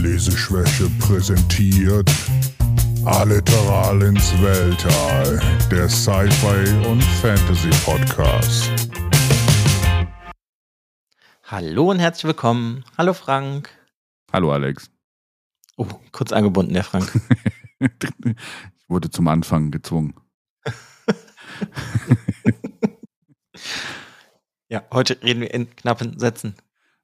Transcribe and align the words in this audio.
Leseschwäche 0.00 0.88
präsentiert 0.98 2.10
Alliteral 3.04 4.00
ins 4.00 4.32
Weltall, 4.40 5.38
der 5.70 5.90
Sci-Fi 5.90 6.88
und 6.88 7.02
Fantasy 7.20 7.68
Podcast. 7.84 8.70
Hallo 11.44 11.90
und 11.90 11.98
herzlich 11.98 12.24
willkommen. 12.24 12.82
Hallo 12.96 13.12
Frank. 13.12 13.68
Hallo 14.32 14.50
Alex. 14.52 14.90
Oh, 15.76 15.86
kurz 16.12 16.32
angebunden, 16.32 16.72
der 16.72 16.84
Frank. 16.84 17.20
ich 17.78 18.88
wurde 18.88 19.10
zum 19.10 19.28
Anfang 19.28 19.70
gezwungen. 19.70 20.14
ja, 24.70 24.82
heute 24.92 25.22
reden 25.22 25.42
wir 25.42 25.52
in 25.52 25.68
knappen 25.76 26.18
Sätzen. 26.18 26.54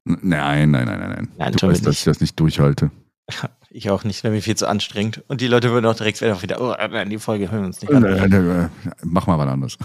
Nein, 0.06 0.70
nein, 0.70 0.84
nein, 0.84 1.00
nein, 1.00 1.10
nein. 1.10 1.28
Nein, 1.36 1.52
du 1.52 1.66
weißt, 1.66 1.84
dass 1.84 1.98
ich 1.98 2.04
das 2.04 2.20
nicht 2.20 2.38
durchhalte. 2.38 2.90
Ich 3.68 3.90
auch 3.90 4.04
nicht, 4.04 4.24
wäre 4.24 4.32
mir 4.32 4.40
viel 4.40 4.56
zu 4.56 4.66
anstrengend. 4.66 5.22
Und 5.28 5.42
die 5.42 5.48
Leute 5.48 5.70
würden 5.70 5.84
auch 5.84 5.96
direkt 5.96 6.22
wieder, 6.22 6.62
oh, 6.62 6.74
nein, 6.88 7.10
die 7.10 7.18
Folge 7.18 7.50
hören 7.50 7.60
wir 7.60 7.66
uns 7.66 7.82
nicht 7.82 7.92
an. 7.92 8.04
Äh, 8.04 8.70
mach 9.02 9.26
mal 9.26 9.36
was 9.36 9.48
anderes. 9.48 9.76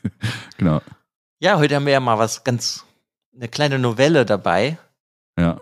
genau. 0.58 0.82
Ja, 1.38 1.56
heute 1.56 1.76
haben 1.76 1.86
wir 1.86 1.94
ja 1.94 2.00
mal 2.00 2.18
was 2.18 2.44
ganz, 2.44 2.84
eine 3.34 3.48
kleine 3.48 3.78
Novelle 3.78 4.26
dabei. 4.26 4.76
Ja. 5.38 5.58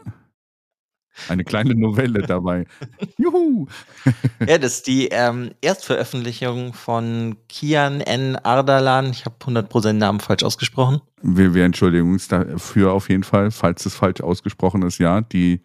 Eine 1.29 1.45
kleine 1.45 1.75
Novelle 1.75 2.23
dabei. 2.23 2.67
Juhu! 3.19 3.67
ja, 4.47 4.59
das 4.59 4.77
ist 4.77 4.87
die 4.87 5.09
ähm, 5.09 5.51
Erstveröffentlichung 5.61 6.73
von 6.73 7.37
Kian 7.49 8.01
N. 8.01 8.37
Ardalan. 8.37 9.11
Ich 9.11 9.25
habe 9.25 9.37
100% 9.41 9.83
den 9.83 9.99
Namen 9.99 10.21
falsch 10.21 10.43
ausgesprochen. 10.43 11.01
Wir, 11.23 11.55
wir 11.55 11.65
entschuldigen 11.65 12.13
uns 12.13 12.29
dafür 12.29 12.93
auf 12.93 13.09
jeden 13.09 13.25
Fall, 13.25 13.51
falls 13.51 13.87
es 13.87 13.95
falsch 13.95 14.21
ausgesprochen 14.21 14.83
ist, 14.83 14.99
ja. 14.99 15.21
Die, 15.21 15.63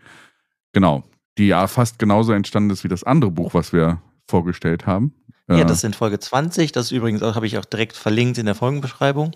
genau, 0.73 1.03
die 1.37 1.47
ja 1.47 1.67
fast 1.67 1.99
genauso 1.99 2.33
entstanden 2.33 2.71
ist 2.71 2.83
wie 2.83 2.89
das 2.89 3.03
andere 3.03 3.31
Buch, 3.31 3.53
was 3.53 3.73
wir 3.73 4.01
vorgestellt 4.27 4.85
haben. 4.85 5.13
Ja, 5.49 5.59
äh, 5.59 5.65
das 5.65 5.81
sind 5.81 5.95
Folge 5.95 6.19
20. 6.19 6.71
Das 6.71 6.91
übrigens 6.91 7.21
habe 7.21 7.45
ich 7.47 7.57
auch 7.57 7.65
direkt 7.65 7.95
verlinkt 7.95 8.37
in 8.37 8.45
der 8.45 8.55
Folgenbeschreibung. 8.55 9.35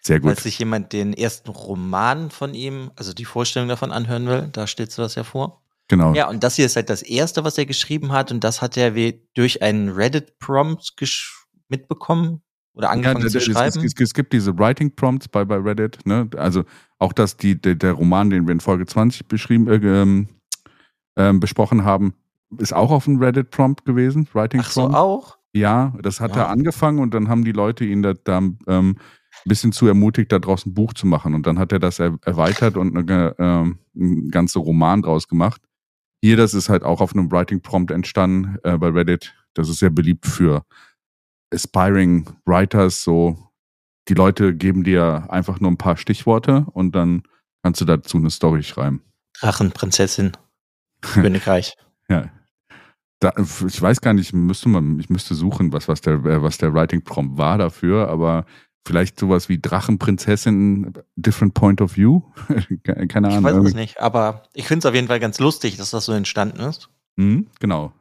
Sehr 0.00 0.20
gut. 0.20 0.32
Falls 0.32 0.42
sich 0.42 0.58
jemand 0.58 0.92
den 0.92 1.14
ersten 1.14 1.50
Roman 1.50 2.30
von 2.30 2.54
ihm, 2.54 2.90
also 2.96 3.14
die 3.14 3.24
Vorstellung 3.24 3.68
davon 3.68 3.90
anhören 3.90 4.26
will, 4.26 4.48
da 4.52 4.66
steht 4.66 4.92
so 4.92 5.02
das 5.02 5.14
ja 5.14 5.24
vor. 5.24 5.62
Genau. 5.88 6.14
Ja, 6.14 6.28
und 6.28 6.42
das 6.42 6.56
hier 6.56 6.66
ist 6.66 6.76
halt 6.76 6.88
das 6.88 7.02
erste, 7.02 7.44
was 7.44 7.58
er 7.58 7.66
geschrieben 7.66 8.12
hat, 8.12 8.32
und 8.32 8.42
das 8.42 8.62
hat 8.62 8.76
er 8.76 8.94
wie 8.94 9.22
durch 9.34 9.62
einen 9.62 9.90
Reddit-Prompt 9.90 10.94
mitbekommen 11.68 12.42
oder 12.72 12.90
angefangen 12.90 13.22
ja, 13.22 13.28
zu 13.28 13.40
schreiben. 13.40 13.78
Es, 13.84 13.92
es, 13.92 14.00
es, 14.00 14.14
gibt 14.14 14.32
diese 14.32 14.58
Writing-Prompts 14.58 15.28
bei, 15.28 15.44
bei 15.44 15.56
Reddit, 15.56 15.98
ne? 16.06 16.28
Also 16.36 16.64
auch 16.98 17.12
das, 17.12 17.36
die, 17.36 17.60
der, 17.60 17.74
der 17.74 17.92
Roman, 17.92 18.30
den 18.30 18.46
wir 18.46 18.52
in 18.52 18.60
Folge 18.60 18.86
20 18.86 19.28
beschrieben, 19.28 19.68
äh, 19.68 20.26
ähm, 21.16 21.40
besprochen 21.40 21.84
haben, 21.84 22.14
ist 22.58 22.72
auch 22.72 22.90
auf 22.90 23.06
einem 23.06 23.22
Reddit-Prompt 23.22 23.84
gewesen. 23.84 24.26
Writing-Prompt. 24.32 24.94
Ach 24.94 24.94
so, 24.94 24.98
auch? 24.98 25.38
Ja, 25.52 25.92
das 26.02 26.20
hat 26.20 26.34
ja. 26.34 26.42
er 26.42 26.48
angefangen 26.48 26.98
und 26.98 27.14
dann 27.14 27.28
haben 27.28 27.44
die 27.44 27.52
Leute 27.52 27.84
ihn 27.84 28.02
da, 28.02 28.14
da 28.14 28.38
ähm, 28.38 28.56
ein 28.66 28.96
bisschen 29.44 29.72
zu 29.72 29.86
ermutigt, 29.86 30.32
da 30.32 30.38
draußen 30.38 30.70
ein 30.70 30.74
Buch 30.74 30.94
zu 30.94 31.06
machen. 31.06 31.34
Und 31.34 31.46
dann 31.46 31.58
hat 31.58 31.70
er 31.70 31.78
das 31.78 32.00
er 32.00 32.18
erweitert 32.22 32.76
und 32.76 32.96
eine, 32.96 33.34
äh, 33.38 34.00
ein 34.00 34.30
ganzer 34.30 34.60
Roman 34.60 35.02
draus 35.02 35.28
gemacht. 35.28 35.62
Hier, 36.24 36.38
das 36.38 36.54
ist 36.54 36.70
halt 36.70 36.84
auch 36.84 37.02
auf 37.02 37.14
einem 37.14 37.30
Writing 37.30 37.60
Prompt 37.60 37.90
entstanden 37.90 38.56
äh, 38.64 38.78
bei 38.78 38.88
Reddit. 38.88 39.34
Das 39.52 39.68
ist 39.68 39.80
sehr 39.80 39.90
beliebt 39.90 40.24
für 40.24 40.64
aspiring 41.52 42.24
Writers. 42.46 43.04
So, 43.04 43.36
die 44.08 44.14
Leute 44.14 44.54
geben 44.54 44.84
dir 44.84 45.26
einfach 45.28 45.60
nur 45.60 45.70
ein 45.70 45.76
paar 45.76 45.98
Stichworte 45.98 46.64
und 46.72 46.92
dann 46.92 47.24
kannst 47.62 47.82
du 47.82 47.84
dazu 47.84 48.16
eine 48.16 48.30
Story 48.30 48.62
schreiben. 48.62 49.02
Drachen, 49.38 49.70
Prinzessin, 49.72 50.32
Königreich. 51.02 51.76
ja. 52.08 52.30
Da, 53.20 53.34
ich 53.36 53.82
weiß 53.82 54.00
gar 54.00 54.14
nicht, 54.14 54.32
müsste 54.32 54.70
man, 54.70 54.98
ich 54.98 55.10
müsste 55.10 55.34
suchen, 55.34 55.74
was, 55.74 55.88
was 55.88 56.00
der, 56.00 56.24
was 56.24 56.56
der 56.56 56.72
Writing 56.72 57.04
Prompt 57.04 57.36
war 57.36 57.58
dafür, 57.58 58.08
aber 58.08 58.46
Vielleicht 58.86 59.18
sowas 59.18 59.48
wie 59.48 59.58
Drachenprinzessin, 59.58 60.92
Different 61.16 61.54
Point 61.54 61.80
of 61.80 61.96
View? 61.96 62.20
Keine 63.08 63.28
Ahnung. 63.28 63.38
Ich 63.38 63.56
weiß 63.56 63.64
es 63.68 63.74
nicht, 63.74 64.00
aber 64.00 64.42
ich 64.52 64.66
finde 64.66 64.80
es 64.80 64.86
auf 64.86 64.94
jeden 64.94 65.08
Fall 65.08 65.20
ganz 65.20 65.38
lustig, 65.38 65.76
dass 65.76 65.90
das 65.90 66.04
so 66.04 66.12
entstanden 66.12 66.60
ist. 66.60 66.90
Mhm, 67.16 67.46
genau. 67.60 67.92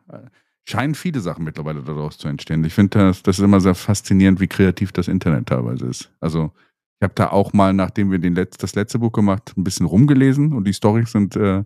Scheinen 0.65 0.95
viele 0.95 1.21
Sachen 1.21 1.45
mittlerweile 1.45 1.81
daraus 1.83 2.17
zu 2.17 2.27
entstehen. 2.27 2.63
Ich 2.65 2.73
finde 2.73 2.99
das, 2.99 3.23
das 3.23 3.39
ist 3.39 3.43
immer 3.43 3.61
sehr 3.61 3.75
faszinierend, 3.75 4.39
wie 4.39 4.47
kreativ 4.47 4.91
das 4.91 5.07
Internet 5.07 5.47
teilweise 5.47 5.85
ist. 5.85 6.11
Also 6.19 6.51
ich 6.99 7.03
habe 7.03 7.13
da 7.15 7.29
auch 7.29 7.53
mal, 7.53 7.73
nachdem 7.73 8.11
wir 8.11 8.19
den 8.19 8.35
Letz-, 8.35 8.57
das 8.57 8.75
letzte 8.75 8.99
Buch 8.99 9.11
gemacht, 9.11 9.53
ein 9.57 9.63
bisschen 9.63 9.85
rumgelesen 9.85 10.53
und 10.53 10.65
die 10.65 10.73
Storys 10.73 11.11
sind 11.11 11.35
äh, 11.35 11.63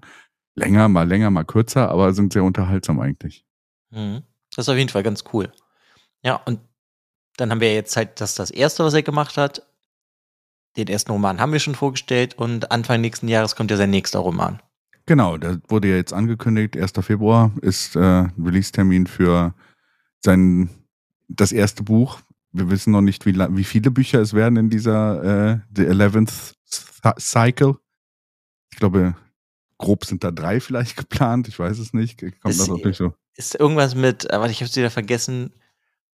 länger, 0.56 0.90
mal 0.90 1.08
länger, 1.08 1.30
mal 1.30 1.44
kürzer, 1.44 1.90
aber 1.90 2.14
sind 2.14 2.34
sehr 2.34 2.44
unterhaltsam 2.44 3.00
eigentlich. 3.00 3.46
Mhm. 3.92 4.24
Das 4.56 4.66
ist 4.66 4.70
auf 4.70 4.78
jeden 4.78 4.90
Fall 4.90 5.04
ganz 5.04 5.24
cool. 5.34 5.52
Ja, 6.24 6.36
und 6.46 6.60
dann 7.38 7.52
haben 7.52 7.62
wir 7.62 7.74
jetzt 7.74 7.96
halt 7.96 8.20
das, 8.20 8.36
das 8.36 8.52
erste, 8.52 8.84
was 8.84 8.94
er 8.94 9.04
gemacht 9.04 9.38
hat. 9.38 9.62
Den 10.76 10.88
ersten 10.88 11.12
Roman 11.12 11.40
haben 11.40 11.54
wir 11.54 11.60
schon 11.60 11.76
vorgestellt 11.76 12.36
und 12.38 12.72
Anfang 12.72 13.02
nächsten 13.02 13.28
Jahres 13.28 13.56
kommt 13.56 13.72
ja 13.72 13.78
sein 13.78 13.90
nächster 13.90 14.20
Roman. 14.20 14.62
Genau, 15.06 15.38
da 15.38 15.58
wurde 15.70 15.88
ja 15.88 15.96
jetzt 15.96 16.14
angekündigt, 16.14 16.76
1. 16.76 16.92
Februar 17.00 17.52
ist 17.62 17.96
äh, 17.96 18.00
Release-Termin 18.00 19.08
für 19.08 19.54
sein 20.20 20.70
das 21.30 21.52
erste 21.52 21.84
Buch. 21.84 22.20
Wir 22.52 22.70
wissen 22.70 22.92
noch 22.92 23.02
nicht, 23.02 23.26
wie, 23.26 23.36
wie 23.36 23.64
viele 23.64 23.92
Bücher 23.92 24.20
es 24.20 24.34
werden 24.34 24.58
in 24.58 24.70
dieser 24.70 25.54
äh, 25.54 25.60
The 25.76 25.86
Eleventh 25.86 26.56
Cycle. 27.20 27.76
Ich 28.72 28.78
glaube, 28.78 29.16
grob 29.78 30.06
sind 30.06 30.24
da 30.24 30.32
drei 30.32 30.60
vielleicht 30.60 30.98
geplant. 30.98 31.48
Ich 31.48 31.58
weiß 31.58 31.80
es 31.80 31.94
nicht. 31.94 32.20
Kommt 32.20 32.36
ist, 32.46 32.60
das 32.60 32.68
natürlich 32.68 32.98
so. 32.98 33.14
Ist 33.36 33.56
irgendwas 33.56 33.96
mit, 33.96 34.32
aber 34.32 34.50
ich 34.50 34.58
habe 34.58 34.70
es 34.70 34.76
wieder 34.76 34.92
vergessen, 34.92 35.54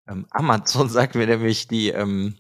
ähm, 0.07 0.25
Amazon 0.31 0.89
sagt 0.89 1.15
mir 1.15 1.27
nämlich 1.27 1.67
die, 1.67 1.89
ähm, 1.89 2.35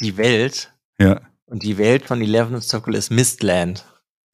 die 0.00 0.16
Welt. 0.16 0.72
Ja. 0.98 1.20
Und 1.46 1.62
die 1.62 1.78
Welt 1.78 2.06
von 2.06 2.20
Eleventh 2.20 2.64
Circle 2.64 2.94
ist 2.94 3.10
Mistland. 3.10 3.84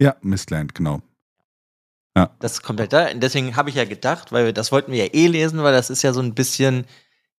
Ja, 0.00 0.16
Mistland, 0.21 0.75
genau. 0.75 1.03
Ja. 2.16 2.34
Das 2.41 2.62
kommt 2.62 2.81
halt 2.81 2.93
da. 2.93 3.12
Deswegen 3.15 3.56
habe 3.56 3.71
ich 3.71 3.77
ja 3.77 3.84
gedacht, 3.84 4.33
weil 4.33 4.47
wir, 4.47 4.53
das 4.53 4.72
wollten 4.72 4.93
wir 4.93 5.05
ja 5.05 5.12
eh 5.12 5.27
lesen, 5.27 5.62
weil 5.62 5.72
das 5.72 5.91
ist 5.91 6.03
ja 6.03 6.12
so 6.12 6.21
ein 6.21 6.34
bisschen 6.34 6.87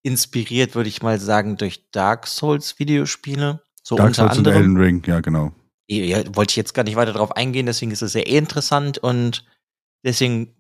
inspiriert, 0.04 0.76
würde 0.76 0.90
ich 0.90 1.02
mal 1.02 1.20
sagen, 1.20 1.58
durch 1.58 1.90
Dark 1.92 2.28
Souls 2.28 2.80
Videospiele. 2.80 3.62
So 3.84 3.96
Dark 3.96 4.10
unter 4.10 4.24
Souls 4.24 4.38
anderem. 4.38 4.58
und 4.58 4.62
Elden 4.62 4.78
Ring, 4.78 5.04
ja, 5.06 5.20
genau. 5.22 5.54
Ja, 5.88 6.24
wollte 6.36 6.52
ich 6.52 6.56
jetzt 6.56 6.74
gar 6.74 6.84
nicht 6.84 6.96
weiter 6.96 7.14
darauf 7.14 7.36
eingehen, 7.36 7.66
deswegen 7.66 7.92
ist 7.92 8.04
es 8.04 8.14
ja 8.14 8.22
eh 8.22 8.38
interessant 8.38 9.00
und 9.00 9.46
deswegen 10.06 10.59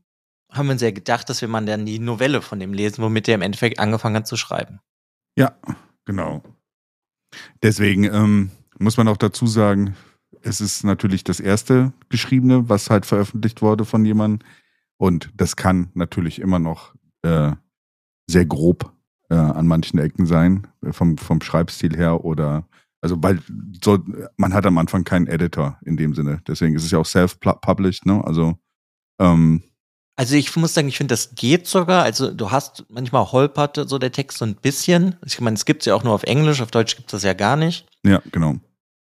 haben 0.51 0.67
wir 0.67 0.73
uns 0.73 0.81
ja 0.81 0.91
gedacht, 0.91 1.29
dass 1.29 1.41
wir 1.41 1.47
mal 1.47 1.63
dann 1.65 1.85
die 1.85 1.99
Novelle 1.99 2.41
von 2.41 2.59
dem 2.59 2.73
lesen, 2.73 3.03
womit 3.03 3.27
er 3.27 3.35
im 3.35 3.41
Endeffekt 3.41 3.79
angefangen 3.79 4.17
hat 4.17 4.27
zu 4.27 4.35
schreiben. 4.35 4.79
Ja, 5.37 5.55
genau. 6.05 6.43
Deswegen 7.61 8.05
ähm, 8.05 8.51
muss 8.79 8.97
man 8.97 9.07
auch 9.07 9.17
dazu 9.17 9.45
sagen, 9.45 9.95
es 10.41 10.61
ist 10.61 10.83
natürlich 10.83 11.23
das 11.23 11.39
erste 11.39 11.93
geschriebene, 12.09 12.69
was 12.69 12.89
halt 12.89 13.05
veröffentlicht 13.05 13.61
wurde 13.61 13.85
von 13.85 14.05
jemandem. 14.05 14.47
Und 14.97 15.31
das 15.35 15.55
kann 15.55 15.91
natürlich 15.93 16.39
immer 16.39 16.59
noch 16.59 16.95
äh, 17.21 17.51
sehr 18.27 18.45
grob 18.45 18.93
äh, 19.29 19.35
an 19.35 19.67
manchen 19.67 19.99
Ecken 19.99 20.25
sein, 20.25 20.67
vom, 20.91 21.17
vom 21.17 21.41
Schreibstil 21.41 21.95
her 21.95 22.25
oder 22.25 22.67
also 23.01 23.21
weil 23.23 23.39
so, 23.81 23.99
man 24.35 24.53
hat 24.53 24.65
am 24.65 24.77
Anfang 24.77 25.03
keinen 25.05 25.27
Editor 25.27 25.79
in 25.85 25.95
dem 25.95 26.13
Sinne. 26.13 26.41
Deswegen 26.47 26.75
ist 26.75 26.83
es 26.83 26.91
ja 26.91 26.99
auch 26.99 27.05
self-published, 27.05 28.05
ne? 28.05 28.21
Also 28.25 28.57
ähm, 29.19 29.63
also 30.19 30.35
ich 30.35 30.53
muss 30.57 30.73
sagen, 30.73 30.89
ich 30.89 30.97
finde, 30.97 31.13
das 31.13 31.33
geht 31.33 31.65
sogar. 31.65 32.03
Also 32.03 32.33
du 32.33 32.51
hast 32.51 32.83
manchmal 32.89 33.31
holpert 33.31 33.79
so 33.87 33.97
der 33.97 34.11
Text 34.11 34.39
so 34.39 34.45
ein 34.45 34.55
bisschen. 34.55 35.15
Ich 35.25 35.39
meine, 35.39 35.55
es 35.55 35.63
gibt 35.63 35.83
es 35.83 35.85
ja 35.85 35.95
auch 35.95 36.03
nur 36.03 36.13
auf 36.13 36.23
Englisch, 36.23 36.61
auf 36.61 36.71
Deutsch 36.71 36.97
gibt 36.97 37.07
es 37.07 37.11
das 37.13 37.23
ja 37.23 37.31
gar 37.31 37.55
nicht. 37.55 37.85
Ja, 38.05 38.21
genau. 38.29 38.55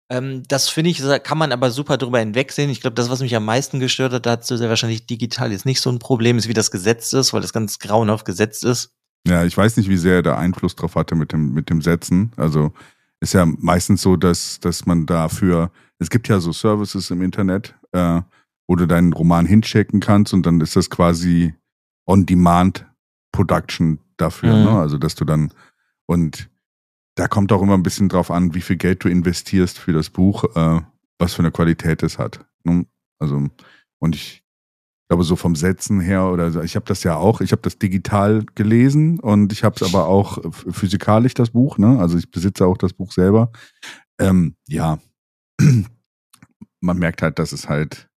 Ähm, 0.08 0.42
das 0.48 0.70
finde 0.70 0.88
ich, 0.88 1.02
kann 1.22 1.36
man 1.36 1.52
aber 1.52 1.70
super 1.70 1.98
drüber 1.98 2.18
hinwegsehen. 2.18 2.70
Ich 2.70 2.80
glaube, 2.80 2.94
das, 2.94 3.10
was 3.10 3.20
mich 3.20 3.36
am 3.36 3.44
meisten 3.44 3.78
gestört 3.78 4.14
hat, 4.14 4.24
dazu 4.24 4.56
sehr 4.56 4.70
wahrscheinlich 4.70 5.04
digital 5.04 5.53
jetzt 5.53 5.66
nicht 5.66 5.82
so 5.82 5.91
ein 5.91 5.98
Problem 5.98 6.38
ist, 6.38 6.48
wie 6.48 6.54
das 6.54 6.70
gesetzt 6.70 7.12
ist, 7.12 7.34
weil 7.34 7.42
das 7.42 7.53
ganz 7.53 7.78
grauenhaft 7.78 8.24
gesetzt 8.24 8.65
ist. 8.65 8.94
Ja, 9.28 9.44
ich 9.44 9.54
weiß 9.54 9.76
nicht, 9.76 9.91
wie 9.91 9.98
sehr 9.98 10.15
er 10.15 10.22
da 10.22 10.38
Einfluss 10.38 10.76
drauf 10.76 10.94
hatte 10.94 11.15
mit 11.15 11.32
dem, 11.32 11.53
mit 11.53 11.68
dem 11.68 11.82
Setzen. 11.82 12.32
Also 12.38 12.72
ist 13.20 13.34
ja 13.34 13.44
meistens 13.44 14.00
so, 14.00 14.16
dass, 14.16 14.60
dass 14.60 14.86
man 14.86 15.04
dafür, 15.04 15.72
es 15.98 16.08
gibt 16.08 16.28
ja 16.28 16.41
so 16.41 16.53
Services 16.53 17.10
im 17.10 17.20
Internet, 17.20 17.74
äh, 17.92 18.22
wo 18.72 18.77
du 18.77 18.86
deinen 18.86 19.13
Roman 19.13 19.45
hinschicken 19.45 20.01
kannst 20.01 20.33
und 20.33 20.47
dann 20.47 20.59
ist 20.63 20.77
das 20.77 20.89
quasi 20.89 21.53
On-Demand-Production 22.07 23.98
dafür. 24.16 24.57
Mhm. 24.57 24.65
Ne? 24.65 24.71
Also, 24.71 24.97
dass 24.97 25.15
du 25.15 25.27
dann 25.27 25.53
und 26.07 26.48
da 27.16 27.28
kommt 27.28 27.53
auch 27.53 27.60
immer 27.60 27.74
ein 27.74 27.83
bisschen 27.83 28.09
drauf 28.09 28.30
an, 28.30 28.54
wie 28.54 28.63
viel 28.63 28.77
Geld 28.77 29.04
du 29.04 29.10
investierst 29.10 29.78
für 29.78 29.92
das 29.92 30.09
Buch, 30.09 30.45
äh, 30.57 30.80
was 31.19 31.34
für 31.34 31.41
eine 31.41 31.51
Qualität 31.51 32.03
es 32.03 32.19
hat. 32.19 32.47
Ne? 32.65 32.86
Also, 33.19 33.47
und 33.98 34.15
ich 34.15 34.42
glaube, 35.10 35.25
so 35.25 35.36
vom 35.36 35.54
Setzen 35.54 36.01
her 36.01 36.25
oder 36.28 36.65
ich 36.65 36.75
habe 36.75 36.86
das 36.86 37.03
ja 37.03 37.16
auch, 37.16 37.42
ich 37.42 37.53
habe 37.53 37.60
das 37.60 37.77
digital 37.77 38.42
gelesen 38.54 39.21
und 39.21 39.53
ich 39.53 39.65
habe 39.65 39.77
es 39.77 39.83
aber 39.83 40.07
auch 40.07 40.39
physikalisch, 40.51 41.34
das 41.34 41.51
Buch, 41.51 41.77
ne? 41.77 41.98
Also 41.98 42.16
ich 42.16 42.30
besitze 42.30 42.65
auch 42.65 42.78
das 42.78 42.95
Buch 42.95 43.13
selber. 43.13 43.53
Ähm, 44.18 44.57
ja, 44.66 44.98
man 46.80 46.98
merkt 46.98 47.21
halt, 47.21 47.39
dass 47.39 47.53
es 47.53 47.68
halt 47.68 48.09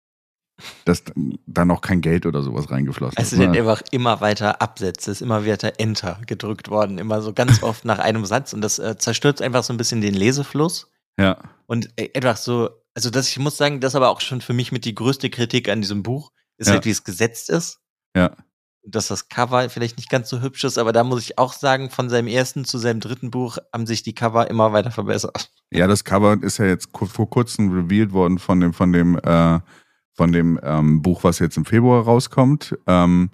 dass 0.85 1.03
da 1.45 1.65
noch 1.65 1.81
kein 1.81 2.01
Geld 2.01 2.25
oder 2.25 2.41
sowas 2.41 2.71
reingeflossen 2.71 3.21
ist. 3.21 3.31
der 3.33 3.47
hat 3.47 3.51
ne? 3.53 3.59
einfach 3.59 3.81
immer 3.91 4.21
weiter 4.21 4.61
Absätze, 4.61 5.11
ist 5.11 5.21
immer 5.21 5.45
weiter 5.45 5.73
Enter 5.79 6.19
gedrückt 6.25 6.69
worden, 6.69 6.97
immer 6.97 7.21
so 7.21 7.33
ganz 7.33 7.61
oft 7.63 7.83
nach 7.85 7.99
einem 7.99 8.25
Satz 8.25 8.53
und 8.53 8.61
das 8.61 8.79
äh, 8.79 8.97
zerstört 8.97 9.41
einfach 9.41 9.63
so 9.63 9.73
ein 9.73 9.77
bisschen 9.77 10.01
den 10.01 10.13
Lesefluss 10.13 10.89
Ja, 11.19 11.37
und 11.65 11.89
äh, 11.97 12.09
einfach 12.15 12.37
so, 12.37 12.69
also 12.93 13.09
das, 13.09 13.27
ich 13.29 13.39
muss 13.39 13.57
sagen, 13.57 13.81
das 13.81 13.95
aber 13.95 14.09
auch 14.09 14.21
schon 14.21 14.39
für 14.41 14.53
mich 14.53 14.71
mit 14.71 14.85
die 14.85 14.95
größte 14.95 15.29
Kritik 15.29 15.67
an 15.69 15.81
diesem 15.81 16.03
Buch, 16.03 16.31
ist 16.57 16.67
Ja. 16.67 16.73
halt, 16.73 16.85
wie 16.85 16.91
es 16.91 17.03
gesetzt 17.03 17.49
ist. 17.49 17.79
ja, 18.15 18.31
dass 18.87 19.07
das 19.07 19.29
Cover 19.29 19.67
vielleicht 19.71 19.97
nicht 19.97 20.11
ganz 20.11 20.29
so 20.29 20.41
hübsch 20.41 20.63
ist, 20.63 20.77
aber 20.77 20.93
da 20.93 21.03
muss 21.03 21.23
ich 21.23 21.39
auch 21.39 21.53
sagen, 21.53 21.89
von 21.89 22.07
seinem 22.07 22.27
ersten 22.27 22.65
zu 22.65 22.77
seinem 22.77 22.99
dritten 22.99 23.31
Buch 23.31 23.57
haben 23.73 23.87
sich 23.87 24.03
die 24.03 24.13
Cover 24.13 24.47
immer 24.47 24.73
weiter 24.73 24.91
verbessert. 24.91 25.49
ja. 25.71 25.87
Das 25.87 26.03
Cover 26.03 26.37
ist 26.43 26.59
ja 26.59 26.65
jetzt 26.65 26.89
vor 26.95 27.27
kurzem 27.29 27.71
revealed 27.71 28.13
worden 28.13 28.37
von 28.37 28.59
dem, 28.59 28.73
von 28.73 28.93
dem, 28.93 29.17
äh, 29.23 29.59
von 30.15 30.31
dem 30.31 30.59
ähm, 30.63 31.01
Buch, 31.01 31.23
was 31.23 31.39
jetzt 31.39 31.57
im 31.57 31.65
Februar 31.65 32.03
rauskommt. 32.03 32.77
Ähm, 32.87 33.29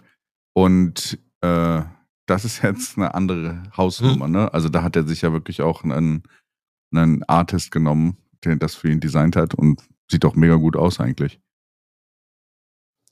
und 0.53 1.19
äh, 1.41 1.81
das 2.25 2.45
ist 2.45 2.63
jetzt 2.63 2.97
eine 2.97 3.13
andere 3.13 3.63
Hausnummer, 3.77 4.27
ne? 4.27 4.53
Also 4.53 4.69
da 4.69 4.83
hat 4.83 4.95
er 4.95 5.07
sich 5.07 5.21
ja 5.21 5.31
wirklich 5.31 5.61
auch 5.61 5.83
einen, 5.83 6.23
einen 6.93 7.23
Artist 7.23 7.71
genommen, 7.71 8.17
der 8.43 8.55
das 8.55 8.75
für 8.75 8.89
ihn 8.89 8.99
designt 8.99 9.35
hat 9.35 9.53
und 9.53 9.81
sieht 10.09 10.25
auch 10.25 10.35
mega 10.35 10.55
gut 10.55 10.75
aus 10.75 10.99
eigentlich. 10.99 11.39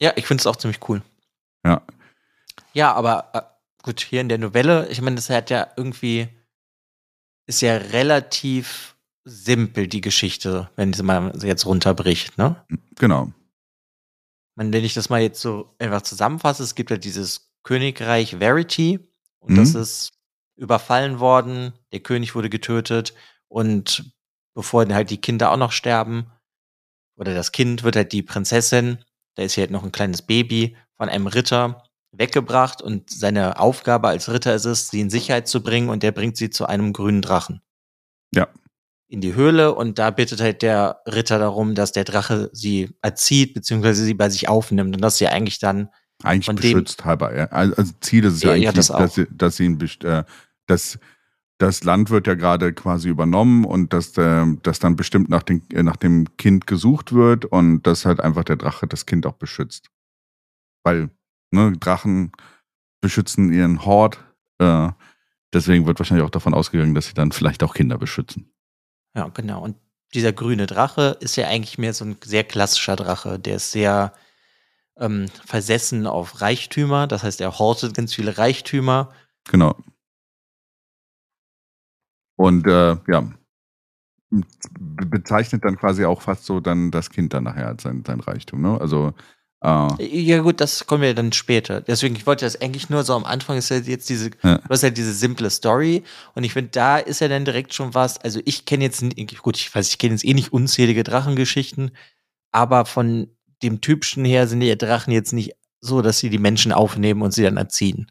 Ja, 0.01 0.13
ich 0.15 0.25
finde 0.25 0.41
es 0.41 0.47
auch 0.47 0.55
ziemlich 0.55 0.79
cool. 0.89 1.01
Ja. 1.65 1.81
Ja, 2.73 2.93
aber 2.93 3.29
äh, 3.33 3.41
gut, 3.83 3.99
hier 4.01 4.21
in 4.21 4.29
der 4.29 4.37
Novelle, 4.37 4.87
ich 4.89 5.01
meine, 5.01 5.17
das 5.17 5.29
hat 5.29 5.49
ja 5.49 5.67
irgendwie, 5.75 6.27
ist 7.45 7.61
ja 7.61 7.75
relativ 7.75 8.95
simpel, 9.25 9.87
die 9.87 10.01
Geschichte, 10.01 10.69
wenn 10.75 10.93
man 11.03 11.37
sie 11.37 11.47
jetzt 11.47 11.65
runterbricht, 11.65 12.37
ne? 12.37 12.63
Genau. 12.95 13.31
Wenn 14.55 14.73
ich 14.73 14.93
das 14.93 15.09
mal 15.09 15.21
jetzt 15.21 15.41
so 15.41 15.75
einfach 15.79 16.01
zusammenfasse, 16.01 16.63
es 16.63 16.75
gibt 16.75 16.91
ja 16.91 16.97
dieses 16.97 17.51
Königreich 17.63 18.37
Verity 18.37 18.99
und 19.39 19.53
Mhm. 19.53 19.57
das 19.57 19.75
ist 19.75 20.11
überfallen 20.57 21.19
worden, 21.19 21.73
der 21.93 22.01
König 22.01 22.35
wurde 22.35 22.49
getötet 22.49 23.13
und 23.47 24.11
bevor 24.53 24.85
dann 24.85 24.95
halt 24.95 25.09
die 25.09 25.21
Kinder 25.21 25.51
auch 25.51 25.57
noch 25.57 25.71
sterben, 25.71 26.31
oder 27.17 27.33
das 27.33 27.51
Kind 27.51 27.83
wird 27.83 27.95
halt 27.95 28.11
die 28.11 28.23
Prinzessin, 28.23 28.99
da 29.35 29.43
ist 29.43 29.53
hier 29.53 29.63
halt 29.63 29.71
noch 29.71 29.83
ein 29.83 29.91
kleines 29.91 30.21
Baby 30.21 30.75
von 30.97 31.09
einem 31.09 31.27
Ritter 31.27 31.83
weggebracht 32.11 32.81
und 32.81 33.09
seine 33.09 33.59
Aufgabe 33.59 34.07
als 34.07 34.29
Ritter 34.29 34.55
ist 34.55 34.65
es, 34.65 34.89
sie 34.89 34.99
in 35.01 35.09
Sicherheit 35.09 35.47
zu 35.47 35.61
bringen 35.61 35.89
und 35.89 36.01
der 36.03 36.11
bringt 36.11 36.37
sie 36.37 36.49
zu 36.49 36.65
einem 36.65 36.91
grünen 36.91 37.21
Drachen. 37.21 37.61
Ja. 38.33 38.47
In 39.09 39.21
die 39.21 39.33
Höhle 39.33 39.73
und 39.73 39.97
da 39.99 40.11
bittet 40.11 40.39
halt 40.39 40.61
der 40.61 41.01
Ritter 41.07 41.39
darum, 41.39 41.75
dass 41.75 41.91
der 41.91 42.03
Drache 42.03 42.49
sie 42.53 42.95
erzieht, 43.01 43.55
beziehungsweise 43.55 44.05
sie 44.05 44.13
bei 44.13 44.29
sich 44.29 44.47
aufnimmt 44.47 44.95
und 44.95 45.01
das 45.01 45.15
ist 45.15 45.19
ja 45.19 45.29
eigentlich 45.31 45.59
dann, 45.59 45.89
Eigentlich 46.23 46.45
Von 46.45 46.57
dem- 46.57 46.73
beschützt 46.73 47.05
halber. 47.05 47.35
Ja. 47.35 47.45
Also 47.45 47.75
also 47.75 47.93
Ziel 48.01 48.25
ist 48.25 48.33
es 48.35 48.43
ja, 48.43 48.53
Ja, 48.53 48.69
eigentlich, 48.69 48.87
das 48.87 48.87
dass, 48.87 49.15
sie, 49.15 49.27
dass 49.31 49.55
sie 49.55 49.65
ihn 49.65 49.79
äh, 50.03 50.23
dass 50.67 50.99
das 51.59 51.83
Land 51.83 52.09
wird 52.09 52.27
ja 52.27 52.35
gerade 52.35 52.73
quasi 52.73 53.09
übernommen 53.09 53.65
und 53.65 53.91
dass, 53.93 54.17
äh, 54.17 54.45
dass 54.63 54.79
dann 54.79 54.95
bestimmt 54.95 55.29
nach, 55.29 55.43
den, 55.43 55.61
äh, 55.73 55.83
nach 55.83 55.97
dem 55.97 56.25
Kind 56.37 56.67
gesucht 56.67 57.13
wird 57.13 57.45
und 57.45 57.83
dass 57.83 58.05
halt 58.05 58.21
einfach 58.21 58.43
der 58.45 58.55
Drache 58.55 58.87
das 58.87 59.05
Kind 59.05 59.25
auch 59.25 59.33
beschützt. 59.33 59.89
Weil 60.83 61.09
ne, 61.51 61.73
Drachen 61.73 62.31
beschützen 63.01 63.51
ihren 63.51 63.85
Hort. 63.85 64.23
Äh, 64.59 64.89
deswegen 65.53 65.85
wird 65.85 65.99
wahrscheinlich 65.99 66.25
auch 66.25 66.29
davon 66.29 66.53
ausgegangen, 66.53 66.95
dass 66.95 67.07
sie 67.07 67.13
dann 67.13 67.31
vielleicht 67.31 67.63
auch 67.63 67.73
Kinder 67.73 67.97
beschützen. 67.97 68.51
Ja 69.15 69.27
genau. 69.29 69.63
Und 69.63 69.77
dieser 70.13 70.33
grüne 70.33 70.65
Drache 70.67 71.17
ist 71.19 71.35
ja 71.35 71.47
eigentlich 71.47 71.77
mehr 71.77 71.93
so 71.93 72.05
ein 72.05 72.17
sehr 72.23 72.43
klassischer 72.43 72.95
Drache, 72.95 73.39
der 73.39 73.57
ist 73.57 73.71
sehr 73.71 74.13
ähm, 74.97 75.27
versessen 75.45 76.07
auf 76.07 76.41
Reichtümer, 76.41 77.07
das 77.07 77.23
heißt, 77.23 77.41
er 77.41 77.59
hortet 77.59 77.95
ganz 77.95 78.13
viele 78.13 78.37
Reichtümer 78.37 79.13
Genau. 79.49 79.75
Und 82.37 82.67
äh, 82.67 82.95
ja, 83.07 83.33
be- 84.29 85.05
bezeichnet 85.05 85.65
dann 85.65 85.77
quasi 85.77 86.05
auch 86.05 86.21
fast 86.21 86.45
so 86.45 86.59
dann 86.59 86.91
das 86.91 87.09
Kind 87.09 87.33
dann 87.33 87.43
nachher 87.45 87.67
als 87.67 87.83
sein, 87.83 88.03
sein 88.05 88.19
Reichtum. 88.19 88.61
Ne? 88.61 88.79
Also 88.79 89.13
äh, 89.63 90.05
Ja 90.21 90.39
gut, 90.41 90.61
das 90.61 90.85
kommen 90.87 91.01
wir 91.03 91.13
dann 91.13 91.31
später. 91.31 91.81
Deswegen, 91.81 92.15
ich 92.15 92.25
wollte 92.25 92.45
das 92.45 92.59
eigentlich 92.61 92.89
nur 92.89 93.03
so 93.03 93.13
am 93.13 93.25
Anfang 93.25 93.57
ist 93.57 93.69
ja 93.69 93.77
jetzt 93.77 94.09
diese, 94.09 94.31
Ja. 94.43 94.57
du 94.59 94.69
hast 94.69 94.83
ja 94.83 94.89
diese 94.89 95.13
simple 95.13 95.49
Story 95.49 96.03
und 96.35 96.43
ich 96.43 96.53
finde, 96.53 96.71
da 96.71 96.97
ist 96.97 97.21
ja 97.21 97.27
dann 97.27 97.45
direkt 97.45 97.73
schon 97.73 97.93
was, 97.93 98.17
also 98.19 98.39
ich 98.45 98.65
kenne 98.65 98.83
jetzt, 98.85 99.03
gut, 99.41 99.57
ich 99.57 99.73
weiß, 99.73 99.89
ich 99.89 99.97
kenne 99.97 100.13
jetzt 100.13 100.25
eh 100.25 100.33
nicht 100.33 100.53
unzählige 100.53 101.03
Drachengeschichten, 101.03 101.91
aber 102.51 102.85
von 102.85 103.27
dem 103.61 103.81
Typischen 103.81 104.23
her 104.25 104.47
sind 104.47 104.61
die 104.61 104.77
Drachen 104.77 105.11
jetzt 105.11 105.33
nicht 105.33 105.51
so, 105.81 106.01
dass 106.01 106.19
sie 106.19 106.29
die 106.29 106.37
Menschen 106.39 106.71
aufnehmen 106.71 107.21
und 107.21 107.33
sie 107.33 107.43
dann 107.43 107.57
erziehen. 107.57 108.07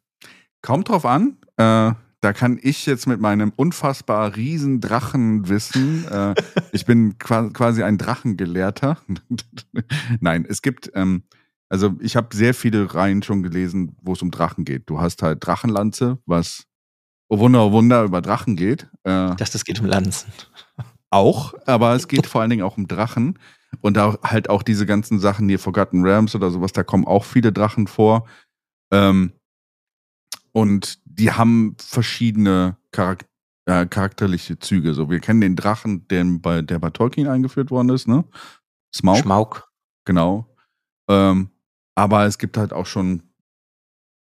kommt 0.63 0.89
drauf 0.89 1.05
an. 1.07 1.37
Äh, 1.57 1.93
da 2.21 2.33
kann 2.33 2.59
ich 2.61 2.85
jetzt 2.87 3.07
mit 3.07 3.21
meinem 3.21 3.53
unfassbar 3.55 4.35
riesen 4.37 4.81
Drachenwissen, 4.81 6.05
äh, 6.09 6.35
ich 6.73 6.85
bin 6.85 7.17
qua- 7.19 7.49
quasi 7.51 7.83
ein 7.85 7.97
Drachengelehrter. 7.97 8.99
Nein, 10.21 10.45
es 10.49 10.63
gibt, 10.63 10.91
ähm, 10.95 11.23
also 11.69 11.95
ich 12.01 12.17
habe 12.17 12.35
sehr 12.35 12.55
viele 12.55 12.95
Reihen 12.95 13.23
schon 13.23 13.43
gelesen, 13.43 13.97
wo 14.03 14.13
es 14.13 14.23
um 14.23 14.31
Drachen 14.31 14.65
geht. 14.65 14.89
Du 14.89 15.01
hast 15.01 15.23
halt 15.23 15.45
Drachenlanze, 15.47 16.19
was, 16.27 16.65
oh 17.29 17.39
Wunder, 17.39 17.67
oh 17.67 17.73
Wunder, 17.73 18.05
über 18.05 18.23
Drachen 18.23 18.57
geht. 18.57 18.89
Äh, 19.05 19.31
Ich 19.31 19.37
dachte, 19.37 19.57
es 19.59 19.65
geht 19.65 19.81
um 19.81 19.87
Lanzen. 19.87 20.33
auch, 21.11 21.55
aber 21.67 21.95
es 21.95 22.09
geht 22.09 22.27
vor 22.27 22.41
allen 22.41 22.51
Dingen 22.51 22.63
auch 22.63 22.77
um 22.77 22.89
Drachen. 22.89 23.39
Und 23.83 23.97
da 23.99 24.17
halt 24.23 24.49
auch 24.49 24.63
diese 24.63 24.87
ganzen 24.87 25.21
Sachen 25.21 25.49
hier, 25.49 25.59
Forgotten 25.59 26.03
Realms 26.03 26.35
oder 26.35 26.51
sowas, 26.51 26.73
da 26.73 26.83
kommen 26.85 27.07
auch 27.07 27.25
viele 27.25 27.53
Drachen 27.53 27.87
vor. 27.87 28.27
Ähm, 28.91 29.33
und 30.53 30.99
die 31.05 31.33
haben 31.33 31.77
verschiedene 31.79 32.79
Charak 32.95 33.27
äh, 33.67 33.85
charakterliche 33.87 34.59
Züge. 34.59 34.95
So, 34.95 35.11
wir 35.11 35.21
kennen 35.21 35.43
den 35.43 35.55
Drachen, 35.55 36.09
der 36.09 36.25
bei, 36.25 36.63
der 36.63 36.79
bei 36.79 36.89
Tolkien 36.89 37.29
eingeführt 37.29 37.71
worden 37.71 37.91
ist, 37.91 38.09
ne? 38.09 38.25
Smaug, 38.95 39.19
Schmauk. 39.19 39.71
genau. 40.07 40.47
Ähm, 41.11 41.51
aber 41.99 42.25
es 42.27 42.39
gibt 42.39 42.57
halt 42.57 42.73
auch 42.73 42.87
schon 42.87 43.23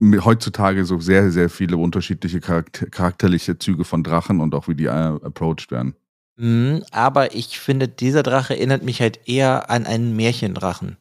heutzutage 0.03 0.85
so 0.85 0.99
sehr, 1.01 1.31
sehr 1.31 1.49
viele 1.49 1.77
unterschiedliche 1.77 2.41
charakter 2.41 2.87
charakterliche 2.87 3.59
Züge 3.59 3.85
von 3.85 4.05
Drachen 4.05 4.41
und 4.41 4.55
auch 4.55 4.69
wie 4.69 4.75
die 4.75 4.85
äh, 4.87 4.91
approached 4.91 5.71
werden. 5.71 5.95
Mhm, 6.37 6.85
aber 6.93 7.35
ich 7.35 7.59
finde, 7.59 7.89
dieser 7.89 8.23
Drache 8.23 8.55
erinnert 8.57 8.85
mich 8.85 9.01
halt 9.01 9.29
eher 9.29 9.71
an 9.71 9.87
einen 9.87 10.15
Märchendrachen. 10.15 10.97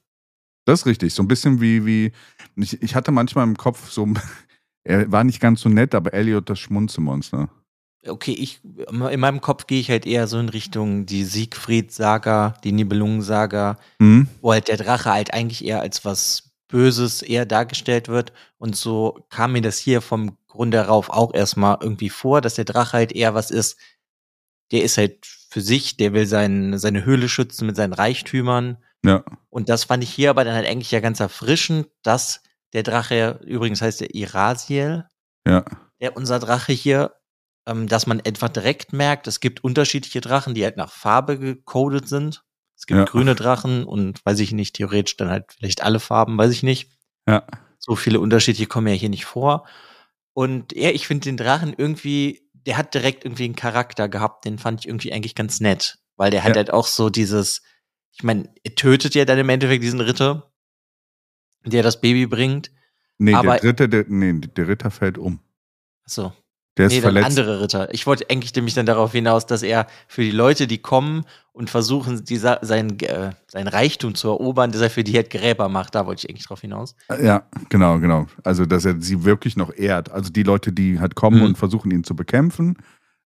Das 0.65 0.81
ist 0.81 0.85
richtig. 0.87 1.13
So 1.13 1.21
ein 1.23 1.27
bisschen 1.27 1.61
wie, 1.61 1.85
wie 1.85 2.11
ich, 2.55 2.81
ich 2.81 2.95
hatte 2.95 3.11
manchmal 3.11 3.45
im 3.45 3.55
Kopf 3.57 3.89
so, 3.91 4.07
er 4.83 5.11
war 5.11 5.23
nicht 5.23 5.39
ganz 5.39 5.61
so 5.61 5.69
nett, 5.69 5.93
aber 5.93 6.13
Elliot 6.13 6.49
das 6.49 6.59
Schmunzelmonster. 6.59 7.49
Okay, 8.07 8.33
ich 8.33 8.61
in 8.89 9.19
meinem 9.19 9.41
Kopf 9.41 9.67
gehe 9.67 9.79
ich 9.79 9.89
halt 9.89 10.05
eher 10.05 10.27
so 10.27 10.39
in 10.39 10.49
Richtung 10.49 11.05
die 11.05 11.23
Siegfried-Saga, 11.23 12.55
die 12.63 12.71
Nibelungen-Saga, 12.71 13.77
Mhm. 13.99 14.27
wo 14.41 14.53
halt 14.53 14.67
der 14.69 14.77
Drache 14.77 15.11
halt 15.11 15.33
eigentlich 15.33 15.63
eher 15.65 15.81
als 15.81 16.05
was 16.05 16.46
Böses 16.67 17.21
eher 17.21 17.45
dargestellt 17.45 18.07
wird. 18.07 18.33
Und 18.57 18.75
so 18.75 19.25
kam 19.29 19.53
mir 19.53 19.61
das 19.61 19.77
hier 19.77 20.01
vom 20.01 20.37
Grund 20.47 20.73
darauf 20.73 21.09
auch 21.09 21.33
erstmal 21.33 21.77
irgendwie 21.81 22.09
vor, 22.09 22.41
dass 22.41 22.55
der 22.55 22.65
Drache 22.65 22.93
halt 22.93 23.11
eher 23.11 23.33
was 23.33 23.51
ist, 23.51 23.77
der 24.71 24.83
ist 24.83 24.97
halt 24.97 25.25
für 25.49 25.61
sich, 25.61 25.97
der 25.97 26.13
will 26.13 26.25
sein, 26.25 26.77
seine 26.77 27.05
Höhle 27.05 27.29
schützen 27.29 27.67
mit 27.67 27.75
seinen 27.75 27.93
Reichtümern. 27.93 28.77
Ja. 29.05 29.23
Und 29.49 29.69
das 29.69 29.85
fand 29.85 30.03
ich 30.03 30.09
hier 30.09 30.29
aber 30.29 30.43
dann 30.43 30.55
halt 30.55 30.67
eigentlich 30.67 30.91
ja 30.91 30.99
ganz 30.99 31.19
erfrischend, 31.19 31.87
dass 32.03 32.41
der 32.73 32.83
Drache, 32.83 33.39
übrigens 33.45 33.81
heißt 33.81 34.01
der 34.01 34.13
Irasiel, 34.13 35.05
Ja. 35.47 35.63
der 36.01 36.17
unser 36.17 36.39
Drache 36.39 36.73
hier, 36.73 37.13
ähm, 37.65 37.87
dass 37.87 38.07
man 38.07 38.19
einfach 38.21 38.49
direkt 38.49 38.91
merkt, 38.91 39.27
es 39.27 39.39
gibt 39.39 39.63
unterschiedliche 39.63 40.19
Drachen, 40.19 40.53
die 40.53 40.63
halt 40.65 40.75
nach 40.75 40.91
Farbe 40.91 41.39
gecodet 41.39 42.09
sind. 42.09 42.43
Es 42.77 42.85
gibt 42.85 42.99
Ja. 42.99 43.05
grüne 43.05 43.33
Drachen 43.35 43.83
und 43.85 44.23
weiß 44.25 44.39
ich 44.39 44.51
nicht, 44.51 44.75
theoretisch 44.75 45.17
dann 45.17 45.29
halt 45.29 45.51
vielleicht 45.57 45.81
alle 45.83 45.99
Farben, 45.99 46.37
weiß 46.37 46.51
ich 46.51 46.61
nicht. 46.63 46.91
Ja. 47.27 47.45
So 47.79 47.95
viele 47.95 48.19
unterschiedliche 48.19 48.67
kommen 48.67 48.87
ja 48.87 48.93
hier 48.93 49.09
nicht 49.09 49.25
vor. 49.25 49.67
Und 50.33 50.73
ja, 50.75 50.91
ich 50.91 51.07
finde 51.07 51.25
den 51.25 51.37
Drachen 51.37 51.73
irgendwie, 51.75 52.47
der 52.53 52.77
hat 52.77 52.93
direkt 52.93 53.25
irgendwie 53.25 53.45
einen 53.45 53.55
Charakter 53.55 54.07
gehabt, 54.07 54.45
den 54.45 54.59
fand 54.59 54.81
ich 54.81 54.87
irgendwie 54.87 55.11
eigentlich 55.11 55.33
ganz 55.35 55.59
nett. 55.59 55.97
Weil 56.15 56.29
der 56.31 56.43
hat 56.43 56.51
Ja. 56.51 56.57
halt 56.57 56.71
auch 56.71 56.85
so 56.87 57.09
dieses, 57.09 57.63
ich 58.11 58.23
meine, 58.23 58.53
er 58.63 58.75
tötet 58.75 59.15
ja 59.15 59.25
dann 59.25 59.39
im 59.39 59.49
Endeffekt 59.49 59.83
diesen 59.83 60.01
Ritter, 60.01 60.51
der 61.65 61.81
das 61.83 61.99
Baby 61.99 62.27
bringt. 62.27 62.71
Nee, 63.17 63.33
Aber- 63.33 63.53
der 63.57 63.61
dritte, 63.73 63.89
der, 63.89 64.05
nee, 64.07 64.33
der 64.33 64.67
Ritter 64.67 64.91
fällt 64.91 65.17
um. 65.17 65.39
Achso, 66.05 66.33
Der 66.77 66.87
ist 66.87 66.93
nee, 66.93 67.01
verletzt. 67.01 67.25
andere 67.27 67.61
Ritter. 67.61 67.93
Ich 67.93 68.05
wollte 68.05 68.29
eigentlich 68.29 68.53
nämlich 68.55 68.73
dann 68.75 68.85
darauf 68.85 69.11
hinaus, 69.11 69.45
dass 69.45 69.63
er 69.63 69.87
für 70.07 70.21
die 70.21 70.31
Leute, 70.31 70.67
die 70.67 70.77
kommen 70.77 71.25
und 71.53 71.69
versuchen, 71.69 72.23
dieser, 72.23 72.59
sein, 72.61 72.99
äh, 72.99 73.31
sein 73.47 73.67
Reichtum 73.67 74.13
zu 74.13 74.27
erobern, 74.27 74.71
dass 74.71 74.81
er 74.81 74.89
für 74.91 75.03
die 75.03 75.15
halt 75.15 75.29
Gräber 75.31 75.69
macht. 75.69 75.95
Da 75.95 76.05
wollte 76.05 76.25
ich 76.25 76.29
eigentlich 76.29 76.45
drauf 76.45 76.61
hinaus. 76.61 76.95
Ja, 77.21 77.43
genau, 77.69 77.97
genau. 77.99 78.27
Also, 78.43 78.65
dass 78.65 78.85
er 78.85 79.01
sie 79.01 79.23
wirklich 79.23 79.57
noch 79.57 79.73
ehrt. 79.75 80.11
Also 80.11 80.31
die 80.31 80.43
Leute, 80.43 80.71
die 80.71 80.99
halt 80.99 81.15
kommen 81.15 81.39
Mhm. 81.39 81.45
und 81.45 81.57
versuchen, 81.57 81.89
ihn 81.91 82.03
zu 82.03 82.15
bekämpfen, 82.15 82.77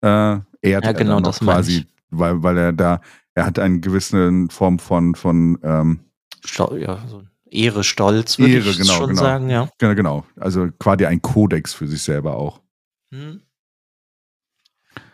äh, 0.02 0.08
ehrt 0.08 0.44
Ja, 0.62 0.80
er 0.80 0.94
genau, 0.94 1.14
dann 1.14 1.22
noch 1.22 1.38
quasi, 1.38 1.86
weil, 2.10 2.42
weil 2.42 2.58
er 2.58 2.72
da, 2.72 3.00
er 3.34 3.46
hat 3.46 3.58
eine 3.60 3.78
gewisse 3.80 4.46
Form 4.50 4.78
von, 4.80 5.14
von 5.14 5.58
ähm, 5.62 6.00
Stau, 6.44 6.74
ja, 6.76 6.98
so 7.08 7.22
Ehre, 7.48 7.84
Stolz, 7.84 8.38
würde 8.38 8.58
ich 8.58 8.76
genau, 8.78 8.92
schon 8.92 9.08
genau. 9.10 9.20
sagen, 9.22 9.50
ja. 9.50 9.68
Genau, 9.78 9.94
genau. 9.94 10.24
Also 10.38 10.68
quasi 10.80 11.06
ein 11.06 11.22
Kodex 11.22 11.74
für 11.74 11.86
sich 11.86 12.02
selber 12.02 12.36
auch. 12.36 12.60
Hm. 13.12 13.42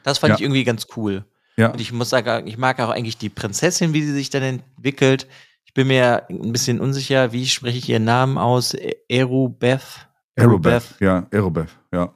Das 0.02 0.18
fand 0.18 0.30
Ja. 0.30 0.36
ich 0.36 0.42
irgendwie 0.42 0.64
ganz 0.64 0.86
cool. 0.96 1.24
Ja. 1.56 1.70
Und 1.70 1.80
ich 1.80 1.92
muss 1.92 2.10
sagen, 2.10 2.46
ich 2.46 2.56
mag 2.58 2.80
auch 2.80 2.90
eigentlich 2.90 3.18
die 3.18 3.28
Prinzessin, 3.28 3.92
wie 3.92 4.02
sie 4.02 4.12
sich 4.12 4.30
dann 4.30 4.42
entwickelt. 4.42 5.28
Ich 5.64 5.74
bin 5.74 5.86
mir 5.88 6.26
ein 6.28 6.52
bisschen 6.52 6.80
unsicher, 6.80 7.32
wie 7.32 7.46
spreche 7.46 7.78
ich 7.78 7.88
ihren 7.88 8.04
Namen 8.04 8.38
aus? 8.38 8.74
E- 8.74 8.96
Erubeth? 9.08 10.08
Aerobeth, 10.36 10.94
ja, 11.00 11.26
Aerobeth, 11.30 11.68
ja. 11.92 12.12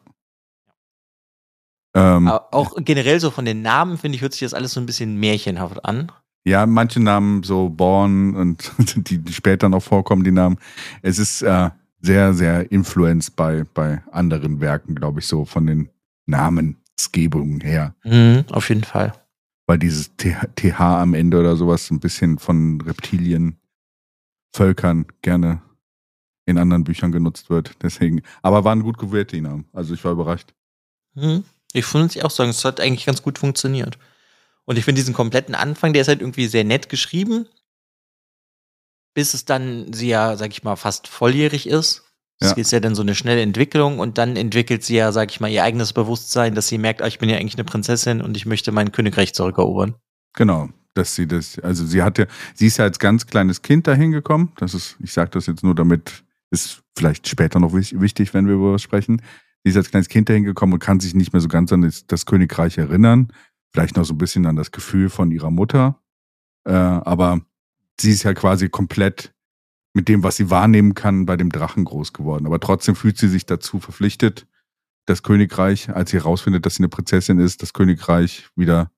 Ähm, 1.95 2.29
Au- 2.29 2.41
Auch 2.51 2.75
generell 2.79 3.21
so 3.21 3.31
von 3.31 3.45
den 3.45 3.63
Namen, 3.63 3.99
finde 3.99 4.17
ich, 4.17 4.23
hört 4.23 4.33
sich 4.33 4.41
das 4.41 4.55
alles 4.55 4.73
so 4.73 4.81
ein 4.81 4.87
bisschen 4.87 5.17
märchenhaft 5.19 5.85
an. 5.85 6.11
Ja, 6.47 6.65
manche 6.67 7.01
Namen 7.01 7.43
so 7.43 7.69
Born 7.69 8.35
und 8.37 8.73
die, 9.11 9.19
die 9.19 9.33
später 9.33 9.69
noch 9.69 9.83
vorkommen, 9.83 10.25
die 10.25 10.31
Namen. 10.33 10.59
Es 11.03 11.19
ist 11.19 11.43
äh, 11.43 11.71
sehr, 12.01 12.35
sehr 12.35 12.71
influenced 12.71 13.37
bei, 13.37 13.65
bei 13.75 14.03
anderen 14.13 14.61
Werken, 14.61 14.95
glaube 14.95 15.21
ich, 15.21 15.27
so 15.27 15.45
von 15.45 15.67
den 15.67 15.91
Namensgebungen 16.27 17.61
her. 17.61 17.95
Mhm, 18.05 18.45
auf 18.51 18.69
jeden 18.69 18.85
Fall. 18.85 19.13
Weil 19.67 19.79
dieses 19.79 20.17
TH, 20.17 20.47
TH 20.55 20.81
am 20.81 21.15
Ende 21.15 21.41
oder 21.41 21.57
sowas 21.57 21.91
ein 21.91 22.01
bisschen 22.01 22.39
von 22.39 22.81
Reptilien, 22.81 23.57
Völkern 24.55 25.07
gerne 25.23 25.61
in 26.47 26.59
anderen 26.59 26.85
Büchern 26.85 27.13
genutzt 27.13 27.51
wird. 27.51 27.73
Deswegen, 27.83 28.23
aber 28.43 28.65
waren 28.65 28.83
gut 28.83 28.99
gewählte 28.99 29.37
die 29.37 29.43
Namen. 29.43 29.67
Also 29.73 29.93
ich 29.95 30.05
war 30.05 30.13
überrascht. 30.13 30.55
Mhm. 31.15 31.45
Ich 31.73 31.93
würde 31.93 32.07
es 32.07 32.25
auch 32.25 32.31
sagen, 32.31 32.51
es 32.51 32.65
hat 32.65 32.81
eigentlich 32.81 33.05
ganz 33.05 33.23
gut 33.23 33.39
funktioniert. 33.39 33.99
Und 34.65 34.79
ich 34.79 34.85
finde 34.85 35.01
diesen 35.01 35.15
kompletten 35.15 35.55
Anfang, 35.55 35.93
der 35.93 36.03
ist 36.03 36.09
halt 36.09 36.21
irgendwie 36.21 36.47
sehr 36.47 36.65
nett 36.65 36.89
geschrieben. 36.89 37.47
Bis 39.17 39.33
es 39.33 39.47
dann 39.47 39.93
sie 39.95 40.09
ja, 40.09 40.37
sag 40.37 40.51
ich 40.53 40.63
mal, 40.63 40.77
fast 40.77 41.09
volljährig 41.09 41.67
ist. 41.67 42.03
Das 42.39 42.51
Ja. 42.51 42.57
ist 42.59 42.71
ja 42.71 42.81
dann 42.81 42.95
so 42.95 43.01
eine 43.01 43.15
schnelle 43.15 43.41
Entwicklung 43.41 43.99
und 43.99 44.19
dann 44.19 44.37
entwickelt 44.37 44.85
sie 44.85 44.97
ja, 44.97 45.11
sag 45.11 45.31
ich 45.31 45.41
mal, 45.41 45.49
ihr 45.51 45.65
eigenes 45.65 45.95
Bewusstsein, 45.95 46.55
dass 46.55 46.69
sie 46.69 46.77
merkt, 46.77 47.01
ah, 47.01 47.07
ich 47.07 47.19
bin 47.19 47.31
ja 47.31 47.39
eigentlich 47.39 47.55
eine 47.55 47.65
Prinzessin 47.65 48.21
und 48.21 48.37
ich 48.37 48.45
möchte 48.45 48.73
mein 48.73 48.93
Königreich 48.93 49.33
zurückerobern. 49.33 49.95
Genau, 50.35 50.69
dass 50.93 51.15
sie 51.15 51.27
das, 51.27 51.59
also 51.61 51.87
sie 51.87 52.03
hatte, 52.03 52.29
sie 52.55 52.67
ist 52.67 52.77
ja 52.77 52.85
als 52.85 52.99
ganz 52.99 53.27
kleines 53.27 53.63
Kind 53.63 53.87
dahin 53.87 54.13
gekommen. 54.13 54.53
Das 54.59 54.75
ist, 54.75 54.97
ich 55.01 55.15
sage 55.15 55.31
das 55.31 55.47
jetzt 55.47 55.63
nur, 55.65 55.75
damit 55.75 56.25
ist 56.51 56.83
vielleicht 56.95 57.27
später 57.27 57.59
noch 57.59 57.73
wich- 57.73 57.99
wichtig, 57.99 58.35
wenn 58.35 58.47
wir 58.47 58.55
über 58.57 58.75
was 58.75 58.83
sprechen. 58.83 59.23
Sie 59.65 59.71
ist 59.71 59.77
als 59.79 59.89
kleines 59.91 60.09
Kind 60.09 60.29
dahin 60.29 60.45
gekommen 60.45 60.75
und 60.75 60.79
kann 60.79 61.01
sich 61.01 61.15
nicht 61.15 61.33
mehr 61.33 61.41
so 61.41 61.49
ganz 61.49 61.73
an 61.73 61.81
das, 61.81 62.07
das 62.07 62.27
Königreich 62.27 62.77
erinnern. 62.77 63.33
Vielleicht 63.73 63.97
noch 63.97 64.05
so 64.05 64.13
ein 64.13 64.19
bisschen 64.19 64.45
an 64.45 64.57
das 64.57 64.73
Gefühl 64.73 65.09
von 65.09 65.31
ihrer 65.31 65.51
Mutter. 65.51 66.03
Äh, 66.69 66.73
aber 66.73 67.41
sie 68.01 68.11
ist 68.11 68.23
ja 68.23 68.35
quasi 68.35 68.69
komplett 68.69 69.33
mit 69.95 70.09
dem, 70.09 70.23
was 70.23 70.37
sie 70.37 70.51
wahrnehmen 70.51 70.95
kann, 70.95 71.27
bei 71.27 71.37
dem 71.37 71.51
Drachen 71.51 71.85
groß 71.85 72.13
geworden. 72.13 72.47
Aber 72.47 72.61
trotzdem 72.61 72.95
fühlt 72.95 73.17
sie 73.19 73.29
sich 73.29 73.47
dazu 73.47 73.81
verpflichtet, 73.81 74.47
das 75.07 75.23
Königreich, 75.23 75.89
als 75.89 76.11
sie 76.11 76.19
herausfindet, 76.19 76.67
dass 76.67 76.75
sie 76.75 76.81
eine 76.81 76.89
Prinzessin 76.89 77.39
ist, 77.39 77.63
das 77.63 77.73
Königreich 77.73 78.49
wieder 78.57 78.91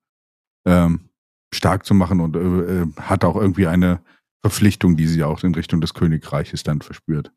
ähm, 0.67 1.11
stark 1.55 1.85
zu 1.85 1.95
machen 1.95 2.21
und 2.21 2.37
äh, 2.37 2.83
äh, 2.83 2.87
hat 2.97 3.25
auch 3.25 3.37
irgendwie 3.37 3.67
eine 3.67 4.01
Verpflichtung, 4.41 4.97
die 4.97 5.07
sie 5.07 5.23
auch 5.23 5.45
in 5.45 5.55
Richtung 5.55 5.81
des 5.81 5.95
Königreiches 5.95 6.63
dann 6.63 6.81
verspürt. 6.81 7.33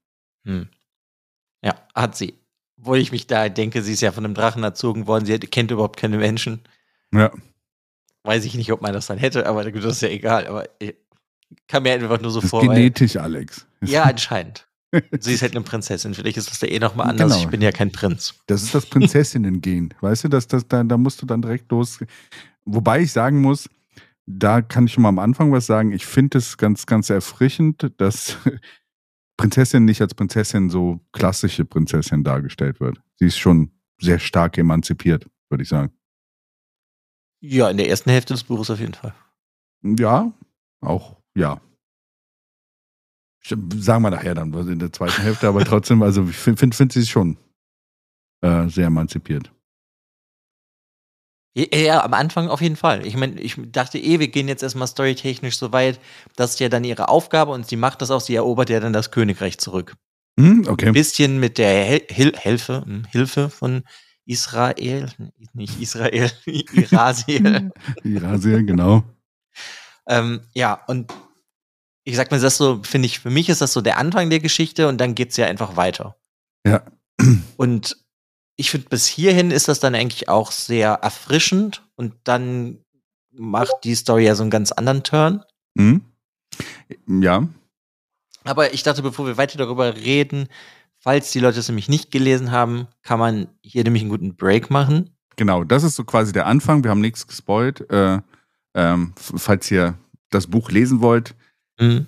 Hm. 0.46 0.68
Ja, 1.63 1.75
hat 1.94 2.15
sie. 2.15 2.36
Wo 2.77 2.96
ich 2.96 3.12
mich 3.12 3.27
da 3.27 3.48
denke, 3.48 3.84
sie 3.84 3.94
ist 3.94 4.01
ja 4.01 4.12
von 4.12 4.25
einem 4.25 4.34
Drachen 4.34 4.63
erzogen 4.63 5.06
worden, 5.06 5.25
sie 5.25 5.38
kennt 5.38 5.70
überhaupt 5.70 6.00
keine 6.00 6.18
Menschen. 6.18 6.62
Ja, 7.13 7.32
Weiß 8.24 8.46
ich 8.46 8.53
nicht, 8.53 8.72
ob 8.72 8.82
man 8.82 8.94
das 8.94 9.08
dann 9.08 9.18
hätte, 9.18 9.48
aber 9.48 9.70
das 9.72 9.96
ist 9.96 10.01
ja 10.01 10.10
egal. 10.10 10.46
Aber 10.46 10.70
kann 11.67 11.84
mir 11.84 11.93
einfach 11.93 12.22
nur 12.22 12.31
so 12.31 12.41
das 12.41 12.50
vor. 12.50 12.65
weil- 12.67 12.75
genetisch, 12.75 13.17
Alex. 13.17 13.65
Ja, 13.84 14.03
anscheinend. 14.05 14.67
Sie 15.20 15.34
ist 15.34 15.41
halt 15.41 15.55
eine 15.55 15.63
Prinzessin. 15.63 16.13
Vielleicht 16.13 16.36
ist 16.36 16.50
das 16.51 16.60
da 16.60 16.67
eh 16.67 16.77
nochmal 16.77 17.10
anders. 17.10 17.31
Genau. 17.31 17.41
Ich 17.43 17.48
bin 17.50 17.62
ja 17.62 17.72
kein 17.72 17.91
Prinz. 17.93 18.36
Das 18.48 18.62
ist 18.62 18.75
das 18.75 18.86
Prinzessinnen-Gen. 18.89 19.93
Weißt 20.01 20.25
du, 20.25 20.27
das, 20.27 20.48
das, 20.48 20.67
da, 20.67 20.84
da 20.84 20.98
musst 20.98 21.22
du 21.22 21.25
dann 21.25 21.41
direkt 21.41 21.72
los. 21.72 22.00
Wobei 22.65 23.00
ich 23.01 23.12
sagen 23.13 23.39
muss, 23.41 23.70
da 24.25 24.62
kann 24.62 24.86
ich 24.88 24.93
schon 24.93 25.03
mal 25.03 25.10
am 25.10 25.20
Anfang 25.20 25.51
was 25.53 25.65
sagen. 25.65 25.93
Ich 25.93 26.05
finde 26.05 26.39
es 26.39 26.58
ganz, 26.58 26.86
ganz 26.86 27.10
erfrischend, 27.10 27.89
dass 27.98 28.38
Prinzessin 29.38 29.86
nicht 29.86 30.01
als 30.01 30.13
Prinzessin 30.13 30.70
so 30.70 31.00
klassische 31.13 31.63
Prinzessin 31.63 32.24
dargestellt 32.25 32.81
wird. 32.81 33.01
Sie 33.15 33.27
ist 33.27 33.38
schon 33.38 33.72
sehr 34.00 34.20
stark 34.20 34.58
emanzipiert, 34.58 35.25
würde 35.50 35.63
ich 35.63 35.70
sagen. 35.70 35.91
Ja, 37.39 37.70
in 37.70 37.77
der 37.77 37.88
ersten 37.89 38.10
Hälfte 38.12 38.34
des 38.34 38.43
Buches 38.43 38.70
auf 38.70 38.79
jeden 38.79 38.93
Fall. 38.93 39.13
Ja, 39.84 40.31
auch, 40.81 41.17
ja. 41.35 41.61
Sagen 43.43 44.03
wir 44.03 44.11
nachher 44.11 44.35
dann, 44.35 44.53
in 44.53 44.79
der 44.79 44.93
zweiten 44.93 45.21
Hälfte, 45.21 45.47
aber 45.47 45.65
trotzdem, 45.65 46.03
also 46.03 46.27
ich 46.29 46.35
finde 46.35 46.59
find, 46.59 46.75
find 46.75 46.93
sie 46.93 47.05
schon 47.05 47.38
äh, 48.41 48.67
sehr 48.67 48.88
emanzipiert. 48.88 49.51
Ja, 51.53 51.77
ja, 51.77 52.03
am 52.03 52.13
Anfang 52.13 52.47
auf 52.47 52.61
jeden 52.61 52.77
Fall. 52.77 53.05
Ich 53.05 53.17
meine, 53.17 53.39
ich 53.41 53.57
dachte 53.71 53.97
eh, 53.97 54.19
wir 54.19 54.29
gehen 54.29 54.47
jetzt 54.47 54.63
erstmal 54.63 54.88
storytechnisch 54.88 55.57
so 55.57 55.73
weit, 55.73 56.00
das 56.35 56.51
ist 56.51 56.59
ja 56.59 56.69
dann 56.69 56.83
ihre 56.83 57.09
Aufgabe 57.09 57.51
und 57.51 57.67
sie 57.67 57.75
macht 57.75 58.01
das 58.01 58.11
auch, 58.11 58.21
sie 58.21 58.35
erobert 58.35 58.69
ja 58.69 58.79
dann 58.79 58.93
das 58.93 59.11
Königreich 59.11 59.57
zurück. 59.57 59.95
Hm, 60.39 60.65
okay. 60.67 60.88
Ein 60.88 60.93
bisschen 60.93 61.39
mit 61.39 61.57
der 61.57 61.83
Hel 61.83 62.01
Hil 62.09 62.33
Hilfe, 62.38 62.83
hm, 62.85 63.05
Hilfe 63.11 63.50
von 63.50 63.83
Israel, 64.25 65.09
nicht 65.53 65.81
Israel, 65.81 66.31
Irasiel. 66.45 67.71
Irasiel, 68.03 68.63
genau. 68.63 69.03
Ähm, 70.12 70.41
ja, 70.53 70.74
und 70.88 71.12
ich 72.03 72.15
sag 72.18 72.30
mal, 72.32 72.39
das 72.39 72.58
so, 72.58 72.82
finde 72.84 73.06
ich, 73.06 73.20
für 73.20 73.30
mich 73.30 73.48
ist 73.50 73.62
das 73.62 73.74
so 73.74 73.82
der 73.82 73.98
Anfang 73.98 74.30
der 74.30 74.39
Geschichte 74.39 74.88
und 74.88 75.00
dann 75.00 75.15
geht's 75.15 75.38
ja 75.38 75.46
einfach 75.48 75.77
weiter. 75.77 76.18
Ja. 76.68 76.84
Und 77.58 77.98
ich 78.58 78.70
finde, 78.70 78.89
bis 78.89 79.08
hierhin 79.08 79.50
ist 79.51 79.68
das 79.68 79.80
dann 79.80 79.96
eigentlich 79.96 80.27
auch 80.30 80.51
sehr 80.51 80.89
erfrischend 81.01 81.84
und 81.96 82.13
dann 82.25 82.80
macht 83.32 83.74
die 83.84 83.96
Story 83.96 84.25
ja 84.25 84.36
so 84.36 84.44
einen 84.44 84.51
ganz 84.51 84.72
anderen 84.72 85.03
Turn. 85.03 85.44
Hm? 85.77 86.01
Ja, 87.08 87.48
Aber 88.44 88.74
ich 88.74 88.84
dachte, 88.84 89.01
bevor 89.01 89.25
wir 89.25 89.38
weiter 89.38 89.58
darüber 89.58 89.96
reden, 89.96 90.48
falls 91.00 91.32
die 91.32 91.39
Leute 91.39 91.60
es 91.60 91.70
nämlich 91.70 91.89
nicht 91.89 92.12
gelesen 92.12 92.51
haben, 92.51 92.88
kann 93.01 93.20
man 93.20 93.48
hier 93.63 93.84
nämlich 93.84 94.03
einen 94.03 94.12
guten 94.12 94.36
Break 94.36 94.70
machen. 94.70 95.15
genau. 95.38 95.63
Das 95.63 95.84
ist 95.84 95.96
so 95.96 96.03
quasi 96.03 96.34
der 96.34 96.46
Anfang. 96.46 96.84
Wir 96.84 96.91
haben 96.91 97.01
nichts 97.01 97.25
gespoilt. 97.25 97.89
Äh, 97.89 98.20
ähm, 98.74 99.13
falls 99.18 99.70
ihr 99.72 99.98
das 100.30 100.48
Buch 100.48 100.72
lesen 100.72 101.01
wollt, 101.01 101.36
Mhm. 101.80 102.08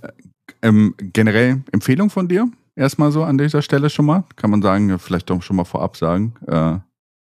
ähm, 0.61 0.95
generell 0.99 1.63
Empfehlung 1.71 2.09
von 2.09 2.27
dir? 2.27 2.47
Erstmal 2.75 3.11
so 3.11 3.23
an 3.23 3.37
dieser 3.37 3.61
Stelle 3.61 3.89
schon 3.89 4.05
mal. 4.05 4.23
Kann 4.35 4.49
man 4.51 4.61
sagen, 4.61 4.97
vielleicht 4.99 5.29
doch 5.29 5.41
schon 5.41 5.55
mal 5.55 5.63
vorab 5.65 5.95
sagen. 5.97 6.35
Äh, 6.47 6.79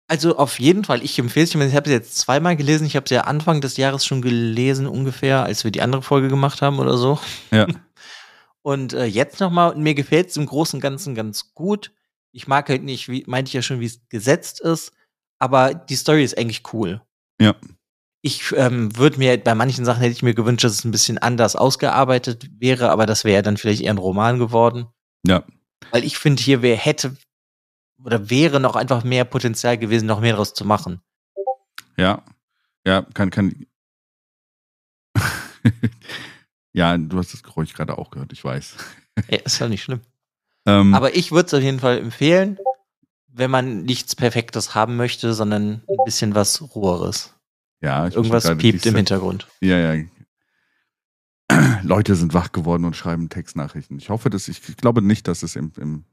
Also 0.09 0.37
auf 0.37 0.59
jeden 0.59 0.85
Fall, 0.85 1.03
ich 1.05 1.19
empfehle 1.19 1.45
es. 1.45 1.55
Ich, 1.55 1.61
ich 1.61 1.75
habe 1.75 1.87
es 1.87 1.93
jetzt 1.93 2.19
zweimal 2.19 2.57
gelesen. 2.57 2.87
Ich 2.87 2.97
habe 2.97 3.05
es 3.05 3.11
ja 3.11 3.23
Anfang 3.23 3.61
des 3.61 3.77
Jahres 3.77 4.05
schon 4.05 4.23
gelesen, 4.23 4.87
ungefähr, 4.87 5.45
als 5.45 5.63
wir 5.65 5.71
die 5.71 5.83
andere 5.83 6.03
Folge 6.03 6.29
gemacht 6.29 6.61
haben 6.63 6.79
oder 6.79 6.97
so. 6.99 7.19
Ja. 7.51 7.67
Und 8.63 8.93
äh, 8.93 9.05
jetzt 9.07 9.41
nochmal, 9.41 9.75
mir 9.77 9.95
gefällt 9.95 10.29
es 10.29 10.37
im 10.37 10.45
Großen 10.47 10.77
und 10.77 10.83
Ganzen 10.83 11.15
ganz 11.15 11.55
gut. 11.55 11.93
Ich 12.33 12.47
mag 12.47 12.69
halt 12.69 12.83
nicht, 12.83 13.09
wie 13.09 13.25
meinte 13.27 13.49
ich 13.49 13.55
ja 13.55 13.63
schon, 13.63 13.81
wie 13.81 13.87
es 13.87 14.01
gesetzt 14.11 14.61
ist, 14.61 14.93
aber 15.39 15.73
die 15.75 15.97
Story 15.97 16.23
ist 16.23 16.37
eigentlich 16.37 16.63
cool. 16.75 17.01
Ja. 17.41 17.55
Ich 18.23 18.53
ähm, 18.53 18.97
würde 18.97 19.19
mir, 19.19 19.43
bei 19.43 19.55
manchen 19.55 19.85
Sachen 19.85 20.01
hätte 20.01 20.13
ich 20.13 20.23
mir 20.23 20.35
gewünscht, 20.35 20.65
dass 20.65 20.73
es 20.73 20.85
ein 20.85 20.91
bisschen 20.91 21.19
anders 21.19 21.57
ausgearbeitet 21.57 22.51
wäre, 22.59 22.91
aber 22.91 23.07
das 23.07 23.25
wäre 23.25 23.37
ja 23.37 23.43
dann 23.43 23.57
vielleicht 23.57 23.81
eher 23.81 23.93
ein 23.93 23.99
Roman 23.99 24.39
geworden. 24.39 24.87
Ja. 25.27 25.45
Weil 25.91 26.05
ich 26.05 26.19
finde, 26.19 26.43
hier 26.43 26.61
wär, 26.61 26.77
hätte 26.77 27.17
oder 28.05 28.31
wäre 28.31 28.61
noch 28.61 28.77
einfach 28.77 29.05
mehr 29.05 29.25
Potenzial 29.25 29.79
gewesen, 29.79 30.07
noch 30.07 30.21
mehr 30.21 30.33
daraus 30.33 30.55
zu 30.55 30.65
machen. 30.65 31.01
ja. 31.97 32.23
Ja, 32.87 33.03
kann, 33.13 33.31
kann. 33.31 33.67
ja, 36.73 36.97
du 36.97 37.19
hast 37.19 37.35
das 37.35 37.43
Geräusch 37.43 37.75
gerade 37.75 37.99
auch 37.99 38.11
gehört, 38.11 38.33
ich 38.33 38.43
weiß. 38.43 38.77
Ja, 39.29 39.39
ist 39.39 39.59
ja 39.59 39.69
nicht 39.69 39.83
schlimm. 39.83 40.01
Ähm, 40.67 40.95
Aber 40.95 41.15
ich 41.15 41.31
würde 41.31 41.47
es 41.47 41.55
auf 41.55 41.63
jeden 41.63 41.81
Fall 41.81 41.99
empfehlen, 41.99 42.59
wenn 43.29 43.51
man 43.51 43.83
nichts 43.83 44.17
Perfektes 44.17 44.75
haben 44.75 44.97
möchte, 44.97 45.35
sondern 45.35 45.83
ein 45.87 46.05
bisschen 46.05 46.35
was 46.35 46.75
Ruheres. 46.75 47.35
Ja, 47.81 48.07
ich 48.09 48.15
Irgendwas 48.15 48.57
piept 48.59 48.85
im 48.87 48.97
Hintergrund. 48.97 49.49
Ja, 49.61 49.95
ja. 49.95 50.05
Leute 51.83 52.15
sind 52.15 52.35
wach 52.35 52.53
geworden 52.53 52.85
und 52.85 52.95
schreiben 52.97 53.29
Textnachrichten. 53.29 53.99
Ich 53.99 54.09
hoffe, 54.09 54.31
dass 54.31 54.49
ich, 54.49 54.69
ich 54.69 54.77
glaube 54.77 55.03
nicht, 55.03 55.27
dass 55.27 55.43
es 55.43 55.57
im, 55.57 55.73
im, 55.79 56.05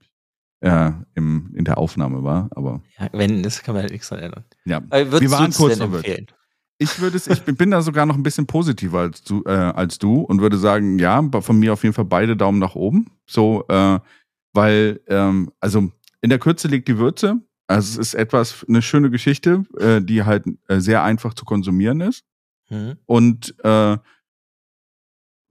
äh, 0.62 0.92
im, 1.14 1.54
in 1.56 1.66
der 1.66 1.78
Aufnahme 1.78 2.24
war, 2.24 2.50
aber 2.56 2.82
Ja, 3.00 3.10
wenn, 3.12 3.44
das 3.44 3.62
kann 3.62 3.76
man 3.76 3.84
halt 3.84 3.92
nichts 3.92 4.10
ändern. 4.12 4.44
ja. 4.66 4.78
Aber 4.90 5.22
Wir 5.22 5.32
waren 5.32 5.52
kurz 5.54 5.80
empfehlen? 5.80 6.28
Ich 6.80 7.00
würde 7.00 7.18
es, 7.18 7.26
ich 7.28 7.42
bin- 7.42 7.56
bin 7.56 7.72
da 7.72 7.82
sogar 7.82 8.06
noch 8.06 8.16
ein 8.16 8.22
bisschen 8.24 8.46
positiver 8.46 9.00
als 9.00 9.24
du, 9.24 9.44
äh, 9.46 9.50
als 9.52 9.98
du 9.98 10.22
und 10.22 10.42
würde 10.42 10.58
sagen, 10.58 11.00
ja, 11.00 11.28
von 11.42 11.58
mir 11.60 11.74
auf 11.74 11.82
jeden 11.84 11.94
Fall 11.96 12.06
beide 12.06 12.38
Daumen 12.38 12.60
nach 12.60 12.76
oben. 12.76 13.08
So, 13.26 13.66
äh, 13.68 14.00
weil, 14.54 15.02
ähm, 15.08 15.52
also 15.60 15.92
in 16.22 16.30
der 16.30 16.38
Kürze 16.40 16.68
liegt 16.68 16.88
die 16.88 16.98
Würze. 17.00 17.42
Also 17.68 18.00
es 18.00 18.08
ist 18.08 18.14
etwas, 18.14 18.66
eine 18.68 18.82
schöne 18.82 19.10
Geschichte, 19.10 19.66
äh, 19.78 20.02
die 20.02 20.24
halt 20.24 20.46
äh, 20.68 20.80
sehr 20.80 21.04
einfach 21.04 21.34
zu 21.34 21.46
konsumieren 21.46 22.00
ist. 22.02 22.24
Hm? 22.68 22.98
Und 23.06 23.56
äh, 23.64 23.98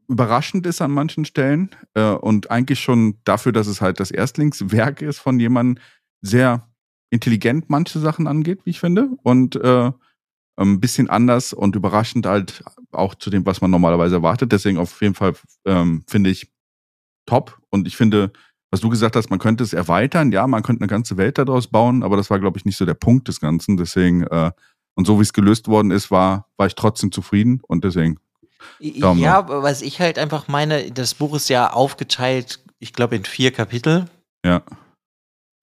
überraschend 0.09 0.67
ist 0.67 0.81
an 0.81 0.93
manchen 0.93 1.25
Stellen 1.25 1.71
äh, 1.95 2.11
und 2.11 2.51
eigentlich 2.51 2.81
schon 2.81 3.19
dafür, 3.25 3.53
dass 3.53 3.67
es 3.67 3.81
halt 3.81 4.01
das 4.01 4.11
Erstlingswerk 4.11 5.03
ist 5.03 5.19
von 5.19 5.39
jemandem, 5.39 5.83
sehr 6.23 6.69
intelligent 7.11 7.69
manche 7.69 7.99
Sachen 7.99 8.27
angeht, 8.27 8.61
wie 8.65 8.71
ich 8.71 8.81
finde. 8.81 9.11
Und 9.23 9.57
äh, 9.57 9.93
ein 10.57 10.81
bisschen 10.81 11.11
anders 11.11 11.53
und 11.53 11.77
überraschend 11.77 12.27
halt 12.27 12.65
auch 12.91 13.15
zu 13.15 13.31
dem, 13.31 13.45
was 13.45 13.61
man 13.61 13.71
normalerweise 13.71 14.17
erwartet. 14.17 14.53
Deswegen 14.53 14.79
auf 14.79 15.01
jeden 15.03 15.15
Fall 15.15 15.35
ähm, 15.67 16.03
finde 16.07 16.31
ich 16.31 16.51
top. 17.27 17.61
Und 17.71 17.87
ich 17.87 17.97
finde, 17.97 18.33
was 18.71 18.81
du 18.81 18.89
gesagt 18.89 19.17
hast, 19.17 19.31
man 19.31 19.39
könnte 19.39 19.65
es 19.65 19.73
erweitern. 19.73 20.33
Ja, 20.33 20.47
man 20.47 20.63
könnte 20.63 20.83
eine 20.83 20.89
ganze 20.89 21.17
Welt 21.17 21.39
daraus 21.39 21.69
bauen, 21.69 22.03
aber 22.03 22.17
das 22.17 22.31
war, 22.31 22.39
glaube 22.39 22.59
ich, 22.59 22.65
nicht 22.65 22.77
so 22.77 22.85
der 22.85 22.95
Punkt 22.95 23.29
des 23.29 23.41
Ganzen. 23.41 23.77
Deswegen, 23.77 24.25
äh, 24.25 24.51
und 24.95 25.07
so 25.07 25.19
wie 25.19 25.23
es 25.23 25.33
gelöst 25.33 25.69
worden 25.69 25.91
ist, 25.91 26.11
war, 26.11 26.49
war 26.57 26.67
ich 26.67 26.75
trotzdem 26.75 27.13
zufrieden 27.13 27.61
und 27.67 27.85
deswegen. 27.85 28.19
Daumen 28.81 29.21
ja, 29.21 29.43
noch. 29.43 29.63
was 29.63 29.83
ich 29.83 30.01
halt 30.01 30.19
einfach 30.19 30.49
meine, 30.49 30.91
das 30.91 31.15
Buch 31.15 31.37
ist 31.37 31.49
ja 31.49 31.73
aufgeteilt, 31.73 32.65
ich 32.79 32.93
glaube, 32.93 33.17
in 33.17 33.25
vier 33.25 33.53
Kapitel. 33.53 34.07
Ja. 34.45 34.63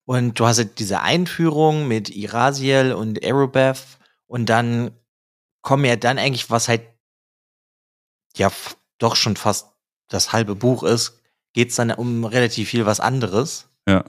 Und 0.06 0.38
du 0.38 0.46
hast 0.46 0.58
halt 0.58 0.78
diese 0.78 1.00
Einführung 1.00 1.88
mit 1.88 2.14
Irasiel 2.14 2.92
und 2.92 3.24
Arubeth 3.24 3.98
und 4.26 4.48
dann 4.48 4.90
kommen 5.62 5.84
ja 5.84 5.96
dann 5.96 6.18
eigentlich, 6.18 6.50
was 6.50 6.68
halt 6.68 6.82
ja 8.36 8.50
doch 8.98 9.16
schon 9.16 9.36
fast 9.36 9.68
das 10.08 10.32
halbe 10.32 10.54
Buch 10.54 10.82
ist, 10.82 11.22
geht's 11.54 11.76
dann 11.76 11.90
um 11.90 12.24
relativ 12.24 12.68
viel 12.68 12.84
was 12.84 13.00
anderes. 13.00 13.70
Ja. 13.88 14.04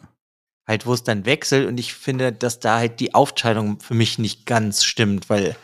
Halt, 0.67 0.85
wo 0.85 0.93
es 0.93 1.03
dann 1.03 1.25
wechselt 1.25 1.67
und 1.67 1.79
ich 1.79 1.93
finde, 1.93 2.33
dass 2.33 2.59
da 2.59 2.77
halt 2.77 2.99
die 2.99 3.13
Aufteilung 3.13 3.79
für 3.79 3.93
mich 3.93 4.19
nicht 4.19 4.45
ganz 4.45 4.83
stimmt, 4.83 5.29
weil 5.29 5.55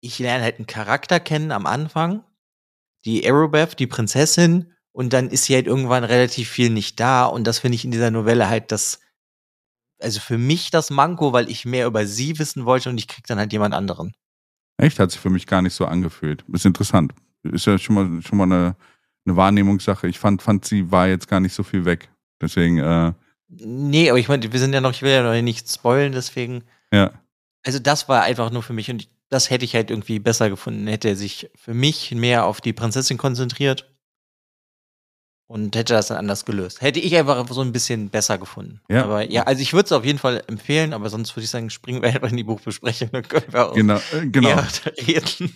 ich 0.00 0.18
lerne 0.18 0.42
halt 0.42 0.56
einen 0.56 0.66
Charakter 0.66 1.20
kennen 1.20 1.52
am 1.52 1.66
Anfang, 1.66 2.24
die 3.04 3.28
Arrowbeth, 3.28 3.78
die 3.78 3.86
Prinzessin, 3.86 4.72
und 4.92 5.12
dann 5.12 5.28
ist 5.28 5.44
sie 5.44 5.54
halt 5.54 5.66
irgendwann 5.66 6.04
relativ 6.04 6.48
viel 6.48 6.70
nicht 6.70 6.98
da 6.98 7.26
und 7.26 7.44
das 7.44 7.60
finde 7.60 7.76
ich 7.76 7.84
in 7.84 7.90
dieser 7.90 8.10
Novelle 8.10 8.48
halt 8.48 8.72
das 8.72 9.00
also 10.00 10.20
für 10.20 10.38
mich 10.38 10.70
das 10.70 10.90
Manko, 10.90 11.32
weil 11.32 11.50
ich 11.50 11.64
mehr 11.64 11.86
über 11.86 12.06
sie 12.06 12.38
wissen 12.38 12.64
wollte 12.64 12.90
und 12.90 12.98
ich 12.98 13.08
krieg 13.08 13.26
dann 13.26 13.38
halt 13.38 13.52
jemand 13.52 13.74
anderen. 13.74 14.14
Echt? 14.76 14.98
Hat 14.98 15.10
sich 15.10 15.20
für 15.20 15.30
mich 15.30 15.46
gar 15.46 15.62
nicht 15.62 15.74
so 15.74 15.86
angefühlt. 15.86 16.44
Ist 16.52 16.66
interessant. 16.66 17.12
Ist 17.42 17.66
ja 17.66 17.78
schon 17.78 17.94
mal, 17.94 18.22
schon 18.22 18.38
mal 18.38 18.44
eine, 18.44 18.76
eine 19.28 19.36
Wahrnehmungssache. 19.36 20.08
Ich 20.08 20.18
fand, 20.18 20.42
fand, 20.42 20.64
sie 20.64 20.90
war 20.90 21.08
jetzt 21.08 21.28
gar 21.28 21.40
nicht 21.40 21.54
so 21.54 21.62
viel 21.62 21.84
weg. 21.84 22.08
Deswegen, 22.40 22.78
äh. 22.78 23.12
Nee, 23.48 24.10
aber 24.10 24.18
ich 24.18 24.28
meine, 24.28 24.52
wir 24.52 24.60
sind 24.60 24.74
ja 24.74 24.80
noch, 24.80 24.92
ich 24.92 25.02
will 25.02 25.10
ja 25.10 25.22
noch 25.22 25.40
nicht 25.42 25.70
spoilen, 25.70 26.12
deswegen. 26.12 26.64
Ja. 26.92 27.12
Also 27.64 27.78
das 27.78 28.08
war 28.08 28.22
einfach 28.22 28.50
nur 28.50 28.62
für 28.62 28.72
mich 28.72 28.90
und 28.90 29.08
das 29.30 29.50
hätte 29.50 29.64
ich 29.64 29.74
halt 29.74 29.90
irgendwie 29.90 30.18
besser 30.18 30.48
gefunden, 30.48 30.86
hätte 30.86 31.08
er 31.08 31.16
sich 31.16 31.50
für 31.54 31.74
mich 31.74 32.12
mehr 32.12 32.46
auf 32.46 32.60
die 32.60 32.72
Prinzessin 32.72 33.18
konzentriert 33.18 33.90
und 35.48 35.74
hätte 35.74 35.94
das 35.94 36.08
dann 36.08 36.18
anders 36.18 36.44
gelöst. 36.44 36.82
Hätte 36.82 37.00
ich 37.00 37.16
einfach 37.16 37.48
so 37.48 37.62
ein 37.62 37.72
bisschen 37.72 38.10
besser 38.10 38.36
gefunden. 38.36 38.80
Ja. 38.88 39.04
Aber 39.04 39.28
ja, 39.28 39.44
also 39.44 39.62
ich 39.62 39.72
würde 39.72 39.86
es 39.86 39.92
auf 39.92 40.04
jeden 40.04 40.18
Fall 40.18 40.44
empfehlen, 40.46 40.92
aber 40.92 41.08
sonst 41.08 41.34
würde 41.34 41.44
ich 41.44 41.50
sagen, 41.50 41.70
springen 41.70 42.02
wir 42.02 42.10
einfach 42.10 42.30
in 42.30 42.36
die 42.36 42.44
Buchbesprechung, 42.44 43.08
dann 43.12 43.26
können 43.26 43.46
wir 43.50 43.68
auch 43.68 43.74
genau, 43.74 43.98
äh, 44.12 44.26
genau. 44.26 44.62
reden. 45.06 45.54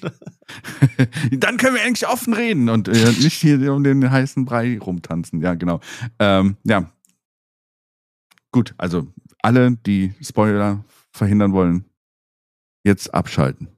dann 1.33 1.59
können 1.59 1.77
wir 1.77 1.83
eigentlich 1.83 2.09
offen 2.09 2.33
reden 2.33 2.71
und 2.71 2.89
äh, 2.89 3.13
nicht 3.21 3.41
hier 3.41 3.73
um 3.73 3.85
den 3.85 4.11
heißen 4.11 4.47
Brei 4.47 4.79
rumtanzen. 4.79 5.43
Ja, 5.43 5.55
genau. 5.55 5.81
Ähm, 6.19 6.57
ja. 6.65 6.91
Gut, 8.51 8.75
also 8.79 9.07
alle, 9.43 9.73
die 9.73 10.15
Spoiler 10.23 10.85
verhindern 11.11 11.53
wollen, 11.53 11.85
jetzt 12.83 13.13
abschalten. 13.13 13.69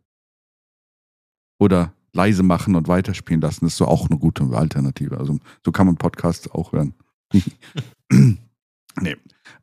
Oder 1.58 1.93
leise 2.14 2.42
machen 2.42 2.76
und 2.76 2.88
weiterspielen 2.88 3.40
lassen, 3.40 3.66
ist 3.66 3.76
so 3.76 3.86
auch 3.86 4.08
eine 4.08 4.18
gute 4.18 4.44
Alternative. 4.52 5.18
Also 5.18 5.38
so 5.64 5.72
kann 5.72 5.86
man 5.86 5.96
Podcasts 5.96 6.50
auch 6.50 6.72
hören. 6.72 6.94
nee. 8.10 9.16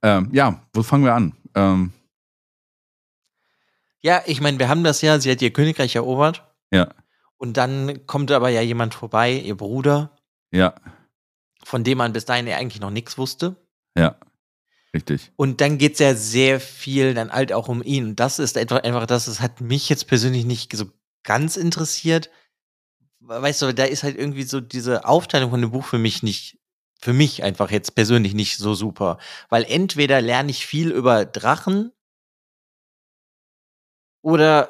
Ähm, 0.03 0.29
ja, 0.31 0.61
wo 0.73 0.83
fangen 0.83 1.05
wir 1.05 1.15
an? 1.15 1.33
Ähm, 1.55 1.91
ja, 4.01 4.21
ich 4.25 4.41
meine, 4.41 4.59
wir 4.59 4.67
haben 4.67 4.83
das 4.83 5.01
ja, 5.01 5.19
sie 5.19 5.31
hat 5.31 5.41
ihr 5.41 5.53
Königreich 5.53 5.95
erobert. 5.95 6.43
Ja. 6.71 6.89
Und 7.37 7.57
dann 7.57 8.05
kommt 8.07 8.31
aber 8.31 8.49
ja 8.49 8.61
jemand 8.61 8.93
vorbei, 8.93 9.33
ihr 9.33 9.55
Bruder. 9.55 10.17
Ja. 10.51 10.75
Von 11.63 11.83
dem 11.83 11.99
man 11.99 12.13
bis 12.13 12.25
dahin 12.25 12.47
ja 12.47 12.57
eigentlich 12.57 12.81
noch 12.81 12.91
nichts 12.91 13.17
wusste. 13.17 13.55
Ja. 13.95 14.17
Richtig. 14.93 15.31
Und 15.37 15.61
dann 15.61 15.77
geht 15.77 15.93
es 15.93 15.99
ja 15.99 16.15
sehr 16.15 16.59
viel 16.59 17.13
dann 17.13 17.31
halt 17.31 17.53
auch 17.53 17.69
um 17.69 17.81
ihn. 17.81 18.09
Und 18.09 18.19
das 18.19 18.39
ist 18.39 18.57
einfach, 18.57 18.83
einfach 18.83 19.05
das, 19.05 19.25
das 19.25 19.39
hat 19.39 19.61
mich 19.61 19.87
jetzt 19.87 20.07
persönlich 20.07 20.45
nicht 20.45 20.75
so 20.75 20.85
ganz 21.23 21.55
interessiert, 21.55 22.29
weißt 23.39 23.61
du, 23.61 23.73
da 23.73 23.85
ist 23.85 24.03
halt 24.03 24.17
irgendwie 24.17 24.43
so 24.43 24.59
diese 24.59 25.05
Aufteilung 25.05 25.51
von 25.51 25.61
dem 25.61 25.71
Buch 25.71 25.85
für 25.85 25.97
mich 25.97 26.23
nicht, 26.23 26.59
für 26.99 27.13
mich 27.13 27.43
einfach 27.43 27.71
jetzt 27.71 27.95
persönlich 27.95 28.33
nicht 28.33 28.57
so 28.57 28.73
super. 28.73 29.17
Weil 29.49 29.63
entweder 29.63 30.21
lerne 30.21 30.51
ich 30.51 30.65
viel 30.65 30.91
über 30.91 31.25
Drachen 31.25 31.91
oder, 34.21 34.69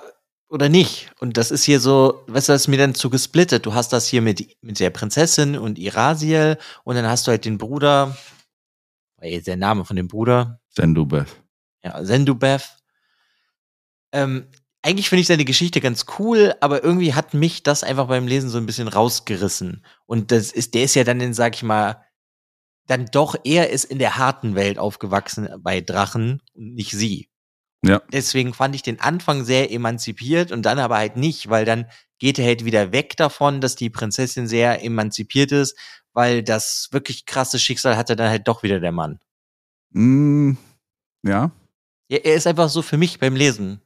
oder 0.49 0.69
nicht. 0.69 1.11
Und 1.19 1.37
das 1.37 1.51
ist 1.51 1.63
hier 1.63 1.79
so, 1.79 2.23
weißt 2.27 2.49
du, 2.49 2.53
das 2.53 2.63
ist 2.63 2.67
mir 2.67 2.77
dann 2.77 2.95
zu 2.95 3.09
gesplittet. 3.09 3.65
Du 3.65 3.73
hast 3.73 3.93
das 3.93 4.07
hier 4.07 4.21
mit, 4.21 4.57
mit 4.61 4.79
der 4.79 4.91
Prinzessin 4.91 5.57
und 5.57 5.79
Irasiel 5.79 6.57
und 6.83 6.95
dann 6.95 7.07
hast 7.07 7.27
du 7.27 7.31
halt 7.31 7.45
den 7.45 7.57
Bruder, 7.57 8.15
jetzt 9.21 9.47
der 9.47 9.57
Name 9.57 9.85
von 9.85 9.95
dem 9.95 10.07
Bruder. 10.07 10.59
Sendubeth. 10.69 11.35
Ja, 11.83 12.03
Sendubeth. 12.03 12.77
Ähm, 14.13 14.47
eigentlich 14.83 15.09
finde 15.09 15.21
ich 15.21 15.27
seine 15.27 15.45
Geschichte 15.45 15.79
ganz 15.79 16.05
cool, 16.17 16.55
aber 16.59 16.83
irgendwie 16.83 17.13
hat 17.13 17.33
mich 17.33 17.63
das 17.63 17.83
einfach 17.83 18.07
beim 18.07 18.27
Lesen 18.27 18.49
so 18.49 18.57
ein 18.57 18.65
bisschen 18.65 18.87
rausgerissen. 18.87 19.85
Und 20.05 20.31
das 20.31 20.51
ist, 20.51 20.73
der 20.73 20.83
ist 20.83 20.95
ja 20.95 21.03
dann 21.03 21.21
in, 21.21 21.33
sag 21.33 21.55
ich 21.55 21.63
mal, 21.63 22.03
dann 22.87 23.05
doch, 23.05 23.35
er 23.43 23.69
ist 23.69 23.85
in 23.85 23.99
der 23.99 24.17
harten 24.17 24.55
Welt 24.55 24.79
aufgewachsen 24.79 25.49
bei 25.59 25.81
Drachen 25.81 26.41
und 26.53 26.73
nicht 26.73 26.91
sie. 26.91 27.29
Ja. 27.83 28.01
Deswegen 28.11 28.53
fand 28.53 28.75
ich 28.75 28.81
den 28.81 28.99
Anfang 28.99 29.43
sehr 29.43 29.71
emanzipiert 29.71 30.51
und 30.51 30.63
dann 30.63 30.79
aber 30.79 30.97
halt 30.97 31.15
nicht, 31.15 31.49
weil 31.49 31.65
dann 31.65 31.85
geht 32.19 32.37
er 32.37 32.45
halt 32.45 32.65
wieder 32.65 32.91
weg 32.91 33.17
davon, 33.17 33.61
dass 33.61 33.75
die 33.75 33.89
Prinzessin 33.89 34.47
sehr 34.47 34.83
emanzipiert 34.83 35.51
ist, 35.51 35.77
weil 36.13 36.43
das 36.43 36.89
wirklich 36.91 37.25
krasse 37.25 37.59
Schicksal 37.59 37.97
hatte 37.97 38.15
dann 38.15 38.29
halt 38.29 38.47
doch 38.47 38.63
wieder 38.63 38.79
der 38.79 38.91
Mann. 38.91 39.19
Mm, 39.91 40.53
ja. 41.23 41.51
ja. 42.07 42.17
Er 42.17 42.35
ist 42.35 42.47
einfach 42.47 42.69
so 42.69 42.81
für 42.81 42.97
mich 42.97 43.19
beim 43.19 43.35
Lesen 43.35 43.81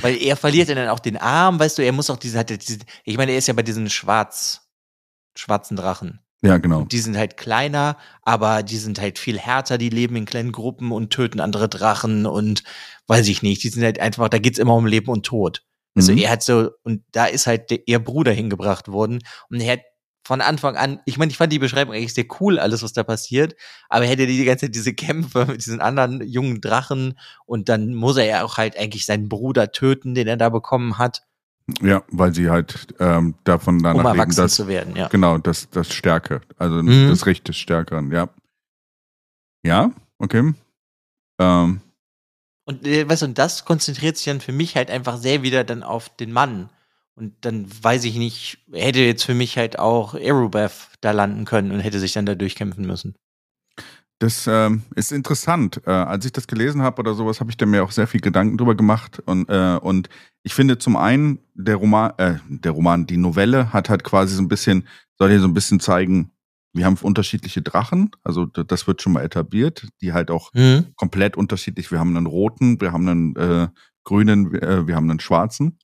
weil 0.00 0.20
er 0.20 0.36
verliert 0.36 0.68
dann 0.68 0.88
auch 0.88 0.98
den 0.98 1.16
Arm, 1.16 1.58
weißt 1.58 1.78
du, 1.78 1.82
er 1.82 1.92
muss 1.92 2.10
auch 2.10 2.16
diese, 2.16 2.38
hat 2.38 2.50
diese 2.50 2.78
ich 3.04 3.16
meine, 3.16 3.32
er 3.32 3.38
ist 3.38 3.48
ja 3.48 3.54
bei 3.54 3.62
diesen 3.62 3.88
schwarz, 3.88 4.68
schwarzen 5.36 5.76
Drachen. 5.76 6.20
Ja, 6.42 6.58
genau. 6.58 6.80
Und 6.80 6.92
die 6.92 6.98
sind 6.98 7.16
halt 7.16 7.36
kleiner, 7.36 7.96
aber 8.22 8.62
die 8.62 8.76
sind 8.76 9.00
halt 9.00 9.18
viel 9.18 9.38
härter, 9.38 9.78
die 9.78 9.88
leben 9.88 10.16
in 10.16 10.26
kleinen 10.26 10.52
Gruppen 10.52 10.92
und 10.92 11.10
töten 11.10 11.40
andere 11.40 11.68
Drachen 11.68 12.26
und 12.26 12.62
weiß 13.06 13.28
ich 13.28 13.42
nicht, 13.42 13.62
die 13.62 13.68
sind 13.68 13.84
halt 13.84 14.00
einfach, 14.00 14.28
da 14.28 14.38
geht's 14.38 14.58
immer 14.58 14.74
um 14.74 14.86
Leben 14.86 15.10
und 15.10 15.24
Tod. 15.24 15.62
Also 15.94 16.12
mhm. 16.12 16.18
er 16.18 16.30
hat 16.30 16.42
so, 16.42 16.70
und 16.82 17.02
da 17.12 17.24
ist 17.24 17.46
halt 17.46 17.70
der, 17.70 17.88
ihr 17.88 17.98
Bruder 17.98 18.32
hingebracht 18.32 18.88
worden 18.88 19.20
und 19.48 19.60
er 19.60 19.74
hat 19.74 19.80
von 20.26 20.40
Anfang 20.40 20.76
an, 20.76 21.00
ich 21.04 21.18
meine, 21.18 21.30
ich 21.30 21.38
fand 21.38 21.52
die 21.52 21.58
Beschreibung 21.58 21.94
eigentlich 21.94 22.14
sehr 22.14 22.26
cool, 22.40 22.58
alles, 22.58 22.82
was 22.82 22.92
da 22.92 23.04
passiert, 23.04 23.54
aber 23.88 24.04
hätte 24.04 24.22
er 24.22 24.26
die 24.26 24.44
ganze 24.44 24.66
Zeit 24.66 24.74
diese 24.74 24.92
Kämpfe 24.92 25.46
mit 25.46 25.64
diesen 25.64 25.80
anderen 25.80 26.20
jungen 26.26 26.60
Drachen 26.60 27.18
und 27.46 27.68
dann 27.68 27.94
muss 27.94 28.16
er 28.16 28.24
ja 28.26 28.42
auch 28.42 28.58
halt 28.58 28.76
eigentlich 28.76 29.06
seinen 29.06 29.28
Bruder 29.28 29.70
töten, 29.70 30.14
den 30.14 30.26
er 30.26 30.36
da 30.36 30.48
bekommen 30.48 30.98
hat. 30.98 31.22
Ja, 31.80 32.02
weil 32.08 32.34
sie 32.34 32.50
halt 32.50 32.94
ähm, 32.98 33.34
davon 33.44 33.82
danach 33.82 34.00
um 34.00 34.06
erwachsen 34.06 34.30
leben, 34.30 34.36
dass, 34.36 34.54
zu 34.54 34.68
werden, 34.68 34.96
ja. 34.96 35.08
Genau, 35.08 35.38
das, 35.38 35.70
das 35.70 35.92
Stärke, 35.92 36.40
also 36.58 36.82
mhm. 36.82 37.08
das 37.08 37.26
Recht 37.26 37.46
des 37.46 37.56
Stärkeren, 37.56 38.10
ja. 38.10 38.28
Ja, 39.64 39.92
okay. 40.18 40.54
Ähm. 41.38 41.80
Und 42.64 42.86
äh, 42.86 43.08
weißt 43.08 43.22
du, 43.22 43.26
und 43.26 43.38
das 43.38 43.64
konzentriert 43.64 44.16
sich 44.16 44.26
dann 44.26 44.40
für 44.40 44.52
mich 44.52 44.76
halt 44.76 44.90
einfach 44.90 45.18
sehr 45.18 45.42
wieder 45.42 45.62
dann 45.64 45.82
auf 45.82 46.08
den 46.08 46.32
Mann. 46.32 46.68
Und 47.16 47.34
dann 47.40 47.66
weiß 47.82 48.04
ich 48.04 48.16
nicht, 48.16 48.58
hätte 48.72 49.00
jetzt 49.00 49.24
für 49.24 49.34
mich 49.34 49.56
halt 49.56 49.78
auch 49.78 50.14
Aerobeth 50.14 50.90
da 51.00 51.12
landen 51.12 51.46
können 51.46 51.72
und 51.72 51.80
hätte 51.80 51.98
sich 51.98 52.12
dann 52.12 52.26
da 52.26 52.34
durchkämpfen 52.34 52.86
müssen. 52.86 53.14
Das 54.18 54.46
ähm, 54.46 54.82
ist 54.94 55.12
interessant. 55.12 55.80
Äh, 55.86 55.90
als 55.90 56.24
ich 56.24 56.32
das 56.32 56.46
gelesen 56.46 56.82
habe 56.82 57.00
oder 57.00 57.14
sowas, 57.14 57.40
habe 57.40 57.50
ich 57.50 57.56
da 57.56 57.66
mir 57.66 57.84
auch 57.84 57.90
sehr 57.90 58.06
viel 58.06 58.20
Gedanken 58.20 58.58
drüber 58.58 58.74
gemacht. 58.74 59.22
Und, 59.24 59.48
äh, 59.48 59.78
und 59.80 60.08
ich 60.42 60.54
finde 60.54 60.78
zum 60.78 60.96
einen, 60.96 61.38
der 61.54 61.76
Roman, 61.76 62.12
äh, 62.18 62.36
der 62.48 62.72
Roman, 62.72 63.06
die 63.06 63.16
Novelle 63.16 63.72
hat 63.72 63.88
halt 63.88 64.04
quasi 64.04 64.34
so 64.34 64.42
ein 64.42 64.48
bisschen, 64.48 64.86
soll 65.18 65.30
hier 65.30 65.40
so 65.40 65.48
ein 65.48 65.54
bisschen 65.54 65.80
zeigen, 65.80 66.32
wir 66.76 66.84
haben 66.84 66.96
unterschiedliche 67.00 67.62
Drachen, 67.62 68.10
also 68.22 68.44
das 68.44 68.86
wird 68.86 69.00
schon 69.00 69.14
mal 69.14 69.24
etabliert, 69.24 69.88
die 70.02 70.12
halt 70.12 70.30
auch 70.30 70.52
mhm. 70.52 70.88
komplett 70.94 71.36
unterschiedlich. 71.36 71.90
Wir 71.90 71.98
haben 71.98 72.14
einen 72.14 72.26
roten, 72.26 72.78
wir 72.82 72.92
haben 72.92 73.08
einen 73.08 73.36
äh, 73.36 73.68
grünen, 74.04 74.54
äh, 74.54 74.86
wir 74.86 74.94
haben 74.94 75.10
einen 75.10 75.20
schwarzen. 75.20 75.78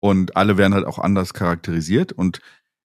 Und 0.00 0.36
alle 0.36 0.56
werden 0.56 0.74
halt 0.74 0.86
auch 0.86 0.98
anders 0.98 1.34
charakterisiert. 1.34 2.12
Und 2.12 2.40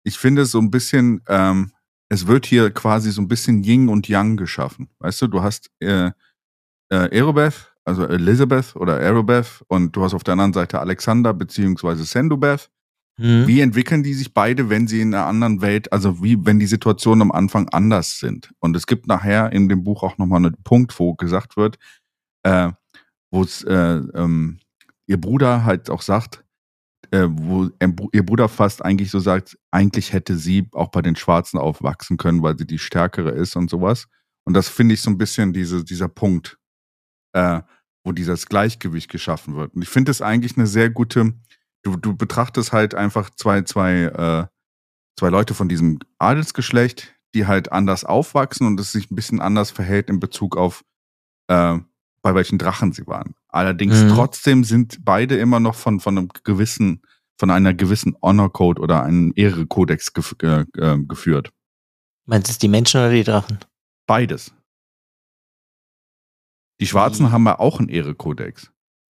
ich 0.05 0.19
finde 0.19 0.47
so 0.47 0.59
ein 0.59 0.71
bisschen, 0.71 1.23
ähm, 1.29 1.73
es 2.09 2.27
wird 2.27 2.47
hier 2.47 2.71
quasi 2.71 3.11
so 3.11 3.23
ein 3.23 3.29
bisschen 3.29 3.63
Yin 3.63 3.89
und 3.89 4.09
Yang 4.09 4.37
geschaffen. 4.37 4.89
Weißt 4.99 5.23
du, 5.23 5.27
du 5.29 5.43
hast 5.43 5.71
äh, 5.81 6.11
äh, 6.91 7.09
Aerobeth, 7.19 7.75
also 7.85 8.07
Elizabeth 8.07 8.77
oder 8.77 8.97
Aerobeth, 8.97 9.63
und 9.69 9.97
du 9.97 10.03
hast 10.03 10.15
auf 10.15 10.25
der 10.25 10.33
anderen 10.33 10.53
Seite 10.53 10.81
Alexander 10.81 11.33
beziehungsweise 11.35 12.05
Sendubeth. 12.05 12.71
Hm? 13.19 13.47
Wie 13.47 13.61
entwickeln 13.61 14.03
die 14.03 14.15
sich 14.15 14.33
beide, 14.33 14.71
wenn 14.71 14.87
sie 14.87 15.01
in 15.03 15.15
einer 15.15 15.27
anderen 15.27 15.61
Welt, 15.61 15.93
also 15.93 16.23
wie, 16.23 16.45
wenn 16.47 16.59
die 16.59 16.67
Situationen 16.67 17.23
am 17.23 17.33
Anfang 17.33 17.69
anders 17.69 18.19
sind? 18.19 18.53
Und 18.59 18.75
es 18.75 18.87
gibt 18.87 19.07
nachher 19.07 19.53
in 19.53 19.69
dem 19.69 19.85
Buch 19.85 20.03
auch 20.03 20.17
nochmal 20.19 20.39
einen 20.39 20.63
Punkt, 20.65 20.99
wo 20.99 21.15
gesagt 21.15 21.57
wird, 21.57 21.79
äh, 22.43 22.71
wo 23.31 23.43
es 23.43 23.63
äh, 23.65 24.01
ähm, 24.15 24.61
ihr 25.07 25.21
Bruder 25.21 25.65
halt 25.65 25.91
auch 25.91 26.03
sagt, 26.03 26.45
äh, 27.11 27.27
wo 27.31 27.71
ihr 28.13 28.25
Bruder 28.25 28.49
fast 28.49 28.85
eigentlich 28.85 29.11
so 29.11 29.19
sagt, 29.19 29.59
eigentlich 29.71 30.13
hätte 30.13 30.37
sie 30.37 30.69
auch 30.73 30.91
bei 30.91 31.03
den 31.03 31.17
Schwarzen 31.17 31.59
aufwachsen 31.59 32.17
können, 32.17 32.43
weil 32.43 32.57
sie 32.57 32.67
die 32.67 32.79
Stärkere 32.79 33.31
ist 33.31 33.57
und 33.57 33.71
sowas. 33.71 34.07
Und 34.45 34.55
das 34.55 34.69
finde 34.69 34.95
ich 34.95 35.03
so 35.03 35.11
ein 35.11 35.19
bisschen 35.19 35.53
diese, 35.53 35.85
dieser 35.85 36.09
Punkt, 36.09 36.59
äh, 37.35 37.61
wo 38.05 38.13
dieses 38.13 38.47
Gleichgewicht 38.47 39.11
geschaffen 39.11 39.57
wird. 39.57 39.75
Und 39.75 39.83
ich 39.83 39.89
finde 39.89 40.11
es 40.11 40.23
eigentlich 40.23 40.57
eine 40.57 40.67
sehr 40.67 40.91
gute, 40.91 41.35
du, 41.83 41.97
du 41.97 42.17
betrachtest 42.17 42.73
halt 42.73 42.95
einfach 42.95 43.31
zwei, 43.31 43.63
zwei, 43.63 44.03
äh, 44.05 44.47
zwei 45.19 45.29
Leute 45.29 45.55
von 45.55 45.69
diesem 45.69 45.99
Adelsgeschlecht, 46.19 47.15
die 47.35 47.47
halt 47.47 47.73
anders 47.73 48.05
aufwachsen 48.05 48.67
und 48.67 48.81
es 48.81 48.93
sich 48.93 49.11
ein 49.11 49.17
bisschen 49.17 49.41
anders 49.41 49.71
verhält 49.71 50.11
in 50.11 50.21
Bezug 50.21 50.57
auf, 50.57 50.85
äh, 51.49 51.79
bei 52.23 52.35
welchen 52.35 52.59
Drachen 52.59 52.93
sie 52.93 53.07
waren. 53.07 53.35
Allerdings 53.49 54.03
Mhm. 54.03 54.09
trotzdem 54.11 54.65
sind 54.65 55.05
beide 55.05 55.37
immer 55.37 55.61
noch 55.61 55.75
von, 55.75 56.01
von 56.01 56.17
einem 56.17 56.29
gewissen, 56.45 57.03
von 57.37 57.51
einer 57.51 57.75
gewissen 57.75 58.17
Honor 58.23 58.53
Code 58.53 58.81
oder 58.81 59.03
einem 59.03 59.33
Ehrekodex 59.35 60.13
gef 60.13 60.35
äh, 60.43 60.65
geführt. 61.07 61.53
Meinst 62.27 62.49
du 62.49 62.53
es 62.53 62.59
die 62.59 62.69
Menschen 62.69 63.01
oder 63.01 63.11
die 63.11 63.25
Drachen? 63.25 63.59
Beides. 64.07 64.53
Die 66.81 66.87
Schwarzen 66.87 67.27
Wie? 67.27 67.31
haben 67.31 67.45
ja 67.47 67.59
auch 67.59 67.79
einen 67.79 67.89
Ehrekodex. 67.89 68.71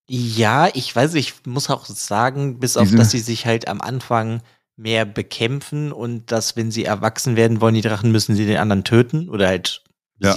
Ja, 0.09 0.67
ich 0.73 0.93
weiß, 0.93 1.13
ich 1.13 1.45
muss 1.45 1.69
auch 1.69 1.85
sagen, 1.85 2.59
bis 2.59 2.75
auf, 2.75 2.89
dass 2.91 3.11
sie 3.11 3.19
sich 3.19 3.45
halt 3.45 3.67
am 3.67 3.79
Anfang 3.79 4.41
mehr 4.75 5.05
bekämpfen 5.05 5.91
und 5.91 6.31
dass, 6.31 6.55
wenn 6.57 6.71
sie 6.71 6.83
erwachsen 6.83 7.35
werden 7.35 7.61
wollen, 7.61 7.75
die 7.75 7.81
Drachen, 7.81 8.11
müssen 8.11 8.35
sie 8.35 8.45
den 8.45 8.57
anderen 8.57 8.83
töten 8.83 9.29
oder 9.29 9.47
halt 9.47 9.83
Ja. 10.19 10.33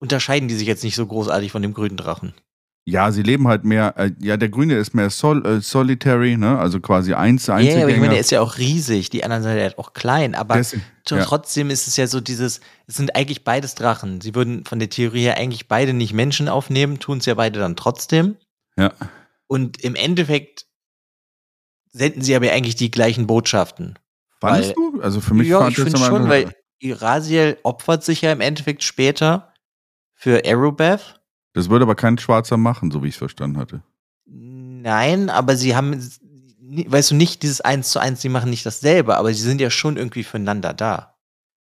Unterscheiden 0.00 0.48
die 0.48 0.54
sich 0.54 0.66
jetzt 0.66 0.82
nicht 0.82 0.96
so 0.96 1.06
großartig 1.06 1.52
von 1.52 1.62
dem 1.62 1.72
grünen 1.74 1.96
Drachen. 1.96 2.34
Ja, 2.86 3.12
sie 3.12 3.22
leben 3.22 3.46
halt 3.46 3.62
mehr, 3.64 3.94
äh, 3.98 4.10
ja, 4.20 4.36
der 4.38 4.48
Grüne 4.48 4.74
ist 4.74 4.94
mehr 4.94 5.10
sol 5.10 5.44
äh, 5.46 5.60
solitary, 5.60 6.36
ne? 6.38 6.58
Also 6.58 6.80
quasi 6.80 7.12
eins, 7.12 7.46
Ja, 7.46 7.54
aber 7.54 7.64
ich 7.90 7.98
meine, 7.98 8.08
der 8.08 8.20
ist 8.20 8.30
ja 8.30 8.40
auch 8.40 8.56
riesig, 8.56 9.10
die 9.10 9.22
anderen 9.22 9.42
sind 9.42 9.52
halt 9.52 9.78
auch 9.78 9.92
klein, 9.92 10.34
aber 10.34 10.54
Der 10.54 10.62
ist- 10.62 10.76
tr- 11.06 11.18
ja. 11.18 11.24
trotzdem 11.24 11.68
ist 11.70 11.86
es 11.86 11.96
ja 11.98 12.06
so 12.06 12.20
dieses, 12.20 12.60
es 12.86 12.96
sind 12.96 13.14
eigentlich 13.14 13.44
beides 13.44 13.74
Drachen. 13.74 14.20
Sie 14.22 14.34
würden 14.34 14.64
von 14.64 14.78
der 14.78 14.88
Theorie 14.88 15.20
her 15.22 15.36
eigentlich 15.36 15.68
beide 15.68 15.92
nicht 15.92 16.14
Menschen 16.14 16.48
aufnehmen, 16.48 16.98
tun 16.98 17.18
es 17.18 17.26
ja 17.26 17.34
beide 17.34 17.60
dann 17.60 17.76
trotzdem. 17.76 18.36
Ja. 18.76 18.92
Und 19.46 19.78
im 19.84 19.94
Endeffekt 19.94 20.64
senden 21.92 22.22
sie 22.22 22.34
aber 22.34 22.50
eigentlich 22.50 22.76
die 22.76 22.90
gleichen 22.90 23.26
Botschaften. 23.26 23.98
Fandest 24.40 24.70
weil- 24.70 24.92
du? 24.92 25.00
Also 25.02 25.20
für 25.20 25.34
mich 25.34 25.48
ja, 25.48 25.58
fand 25.58 25.72
ich 25.72 25.84
das 25.84 25.92
finde 25.92 25.98
schon, 26.06 26.28
weil 26.28 26.52
Irasiel 26.78 27.58
opfert 27.62 28.04
sich 28.04 28.22
ja 28.22 28.32
im 28.32 28.40
Endeffekt 28.40 28.82
später 28.82 29.49
für 30.20 30.42
Arrowbeth. 30.44 31.18
Das 31.54 31.70
würde 31.70 31.84
aber 31.84 31.94
kein 31.94 32.18
Schwarzer 32.18 32.58
machen, 32.58 32.90
so 32.90 33.02
wie 33.02 33.08
ich 33.08 33.14
es 33.14 33.18
verstanden 33.18 33.56
hatte. 33.56 33.82
Nein, 34.26 35.30
aber 35.30 35.56
sie 35.56 35.74
haben, 35.74 35.98
weißt 36.60 37.12
du, 37.12 37.14
nicht 37.14 37.42
dieses 37.42 37.62
Eins 37.62 37.90
zu 37.90 38.00
Eins, 38.00 38.20
sie 38.20 38.28
machen 38.28 38.50
nicht 38.50 38.66
dasselbe, 38.66 39.16
aber 39.16 39.32
sie 39.32 39.40
sind 39.40 39.62
ja 39.62 39.70
schon 39.70 39.96
irgendwie 39.96 40.22
füreinander 40.22 40.74
da. 40.74 41.16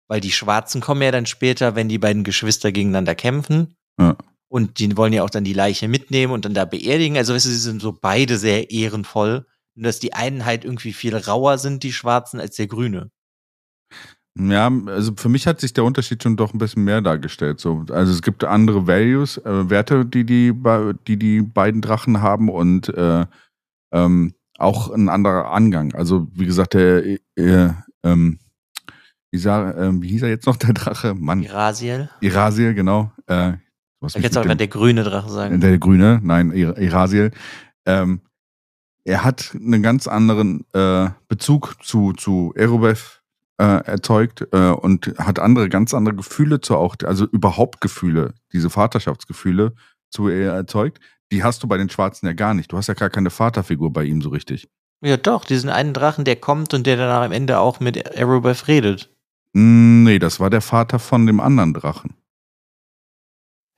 Weil 0.10 0.20
die 0.20 0.32
Schwarzen 0.32 0.82
kommen 0.82 1.02
ja 1.02 1.12
dann 1.12 1.26
später, 1.26 1.76
wenn 1.76 1.88
die 1.88 2.00
beiden 2.00 2.26
Geschwister 2.26 2.74
gegeneinander 2.74 3.16
kämpfen. 3.16 3.76
Ja. 3.98 4.18
Und 4.50 4.80
die 4.80 4.98
wollen 4.98 5.14
ja 5.14 5.24
auch 5.24 5.30
dann 5.30 5.46
die 5.46 5.54
Leiche 5.54 5.88
mitnehmen 5.88 6.34
und 6.34 6.44
dann 6.44 6.54
da 6.54 6.66
beerdigen. 6.66 7.16
Also, 7.16 7.34
weißt 7.34 7.46
du, 7.46 7.50
sie 7.50 7.56
sind 7.56 7.82
so 7.82 7.94
beide 7.94 8.38
sehr 8.38 8.72
ehrenvoll. 8.72 9.46
Nur, 9.76 9.86
dass 9.86 10.00
die 10.00 10.14
einen 10.14 10.44
halt 10.46 10.66
irgendwie 10.66 10.94
viel 10.94 11.16
rauer 11.16 11.60
sind, 11.60 11.84
die 11.84 11.94
Schwarzen, 11.94 12.42
als 12.42 12.58
der 12.58 12.68
Grüne. 12.68 13.10
Ja, 14.40 14.72
also 14.86 15.12
für 15.18 15.28
mich 15.30 15.46
hat 15.48 15.60
sich 15.60 15.74
der 15.74 15.84
Unterschied 15.84 16.24
schon 16.24 16.38
doch 16.38 16.54
ein 16.54 16.60
bisschen 16.60 16.84
mehr 16.86 17.02
dargestellt. 17.02 17.60
So, 17.60 17.86
also 17.90 18.12
es 18.14 18.22
gibt 18.22 18.44
andere 18.44 18.88
Values, 18.88 19.38
äh, 19.38 19.70
Werte, 19.70 20.06
die 20.06 20.24
die, 20.26 20.54
die 21.08 21.18
die 21.18 21.42
beiden 21.42 21.82
Drachen 21.82 22.22
haben 22.22 22.50
und 22.50 22.90
äh, 22.90 23.26
ähm, 23.92 24.34
auch 24.58 24.90
ein 24.92 25.10
anderer 25.10 25.52
Angang. 25.52 25.94
Also 25.94 26.28
wie 26.34 26.46
gesagt, 26.46 26.74
der 26.74 27.06
äh, 27.36 27.70
ähm, 28.04 28.40
wie, 29.32 29.38
sa- 29.38 29.74
ähm, 29.78 30.02
wie 30.02 30.08
hieß 30.08 30.24
er 30.24 30.30
jetzt 30.30 30.46
noch 30.48 30.56
der 30.58 30.74
Drache? 30.74 31.16
Mann, 31.16 31.44
Irasiel. 31.44 32.10
Irasiel, 32.22 32.74
genau. 32.74 33.12
Äh, 33.28 33.54
was 34.00 34.16
Ich 34.16 34.24
jetzt 34.24 34.38
aber 34.38 34.56
der 34.56 34.68
grüne 34.68 35.04
Drache 35.04 35.30
sagen. 35.30 35.60
der 35.60 35.78
Grüne, 35.78 36.20
nein, 36.24 36.52
Ir- 36.52 36.78
Irasiel. 36.78 37.32
Ähm, 37.86 38.22
er 39.04 39.24
hat 39.24 39.54
einen 39.56 39.82
ganz 39.84 40.08
anderen 40.08 40.66
äh, 40.74 41.10
Bezug 41.28 41.76
zu, 41.84 42.14
zu 42.14 42.54
Erobeth 42.56 43.19
äh, 43.60 43.84
erzeugt 43.86 44.48
äh, 44.52 44.70
und 44.70 45.14
hat 45.18 45.38
andere, 45.40 45.70
ganz 45.70 45.94
andere 45.94 46.16
Gefühle 46.16 46.62
zu 46.62 46.76
auch, 46.78 46.96
also 47.04 47.26
überhaupt 47.26 47.82
Gefühle, 47.82 48.34
diese 48.54 48.70
Vaterschaftsgefühle 48.70 49.74
zu 50.10 50.30
er 50.30 50.54
erzeugt. 50.54 51.00
Die 51.32 51.44
hast 51.44 51.62
du 51.62 51.68
bei 51.68 51.78
den 51.78 51.90
Schwarzen 51.90 52.26
ja 52.26 52.34
gar 52.34 52.54
nicht. 52.54 52.72
Du 52.72 52.78
hast 52.78 52.88
ja 52.88 52.94
gar 52.96 53.10
keine 53.10 53.30
Vaterfigur 53.30 53.94
bei 53.94 54.04
ihm 54.06 54.22
so 54.22 54.30
richtig. 54.30 54.70
Ja, 55.02 55.18
doch, 55.18 55.46
diesen 55.46 55.70
einen 55.70 55.94
Drachen, 55.94 56.26
der 56.26 56.36
kommt 56.38 56.74
und 56.74 56.88
der 56.88 56.98
dann 56.98 57.24
am 57.24 57.32
Ende 57.32 57.60
auch 57.60 57.80
mit 57.80 58.18
Arrowbeth 58.18 58.68
redet. 58.68 59.10
Mm, 59.54 60.04
Nee, 60.04 60.20
das 60.20 60.40
war 60.40 60.50
der 60.50 60.62
Vater 60.62 60.98
von 60.98 61.26
dem 61.28 61.40
anderen 61.40 61.74
Drachen, 61.74 62.16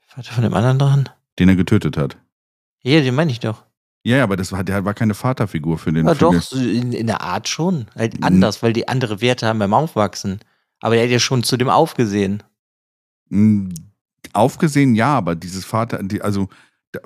Vater 0.06 0.32
von 0.32 0.44
dem 0.44 0.54
anderen 0.54 0.78
Drachen? 0.78 1.08
den 1.38 1.48
er 1.48 1.56
getötet 1.56 1.96
hat. 1.96 2.16
Ja, 2.82 3.00
den 3.00 3.14
meine 3.14 3.30
ich 3.30 3.40
doch. 3.40 3.64
Ja, 4.04 4.16
ja, 4.18 4.24
aber 4.24 4.36
das 4.36 4.50
war, 4.50 4.64
der 4.64 4.84
war 4.84 4.94
keine 4.94 5.14
Vaterfigur 5.14 5.78
für 5.78 5.92
den. 5.92 6.06
Ja, 6.06 6.14
doch, 6.14 6.52
in, 6.52 6.92
in 6.92 7.06
der 7.06 7.20
Art 7.20 7.48
schon. 7.48 7.86
Halt 7.94 8.18
Mhm. 8.18 8.24
anders, 8.24 8.62
weil 8.62 8.72
die 8.72 8.88
andere 8.88 9.20
Werte 9.20 9.46
haben 9.46 9.58
beim 9.60 9.74
Aufwachsen. 9.74 10.40
Aber 10.80 10.96
der 10.96 11.04
hat 11.04 11.10
ja 11.12 11.20
schon 11.20 11.42
zu 11.44 11.56
dem 11.56 11.68
aufgesehen. 11.68 12.42
Mm, 13.28 13.68
Aufgesehen 14.32 14.94
ja, 14.94 15.14
aber 15.14 15.34
dieses 15.34 15.64
Vater, 15.64 16.02
die, 16.02 16.22
also 16.22 16.48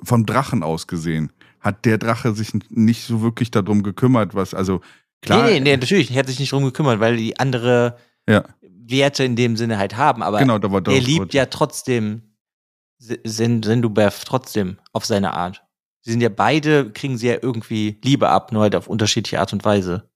vom 0.03 0.25
Drachen 0.25 0.63
aus 0.63 0.87
gesehen, 0.87 1.31
hat 1.59 1.83
der 1.85 1.97
Drache 1.97 2.33
sich 2.33 2.51
nicht 2.69 3.05
so 3.05 3.21
wirklich 3.21 3.51
darum 3.51 3.83
gekümmert, 3.83 4.33
was, 4.33 4.53
also 4.53 4.81
klar. 5.21 5.43
nee, 5.45 5.53
nee, 5.55 5.59
nee, 5.59 5.77
natürlich. 5.77 6.11
Er 6.11 6.19
hat 6.19 6.27
sich 6.27 6.39
nicht 6.39 6.51
drum 6.51 6.63
gekümmert, 6.63 6.99
weil 6.99 7.17
die 7.17 7.37
andere 7.39 7.97
Ja. 8.27 8.43
Werte 8.61 9.23
in 9.25 9.35
dem 9.35 9.57
Sinne 9.57 9.77
halt 9.77 9.97
haben. 9.97 10.23
Aber 10.23 10.39
genau, 10.39 10.57
da 10.57 10.69
war 10.71 10.77
er 10.77 10.81
doch- 10.83 10.93
liebt 10.93 11.33
ja 11.33 11.45
trotzdem 11.47 12.21
S- 12.99 13.19
Sen- 13.25 13.61
Sendubeth 13.63 14.23
trotzdem 14.25 14.77
auf 14.93 15.05
seine 15.05 15.33
Art. 15.33 15.63
Sie 16.01 16.11
sind 16.11 16.21
ja 16.21 16.29
beide, 16.29 16.91
kriegen 16.91 17.17
sie 17.17 17.27
ja 17.27 17.37
irgendwie 17.41 17.99
Liebe 18.03 18.29
ab, 18.29 18.51
nur 18.51 18.61
halt 18.63 18.75
auf 18.75 18.87
unterschiedliche 18.87 19.39
Art 19.39 19.51
und 19.53 19.65
Weise. 19.65 20.09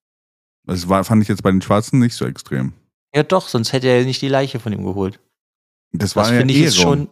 Das 0.65 0.88
war, 0.88 1.04
fand 1.04 1.22
ich 1.24 1.28
jetzt 1.28 1.44
bei 1.44 1.52
den 1.52 1.62
Schwarzen 1.62 2.00
nicht 2.00 2.13
so 2.15 2.26
extrem. 2.26 2.74
Ja, 3.13 3.24
doch, 3.24 3.48
sonst 3.50 3.74
hätte 3.74 3.88
er 3.88 4.00
ja 4.00 4.06
nicht 4.06 4.22
die 4.22 4.30
Leiche 4.30 4.60
von 4.60 4.72
ihm 4.72 4.86
geholt. 4.86 5.20
Das 5.91 6.15
war 6.15 6.24
Das 6.24 6.32
ja 6.32 6.38
finde 6.38 6.54
ich 6.54 6.60
Ehrung. 6.60 6.67
ist 6.70 6.78
schon. 6.82 7.10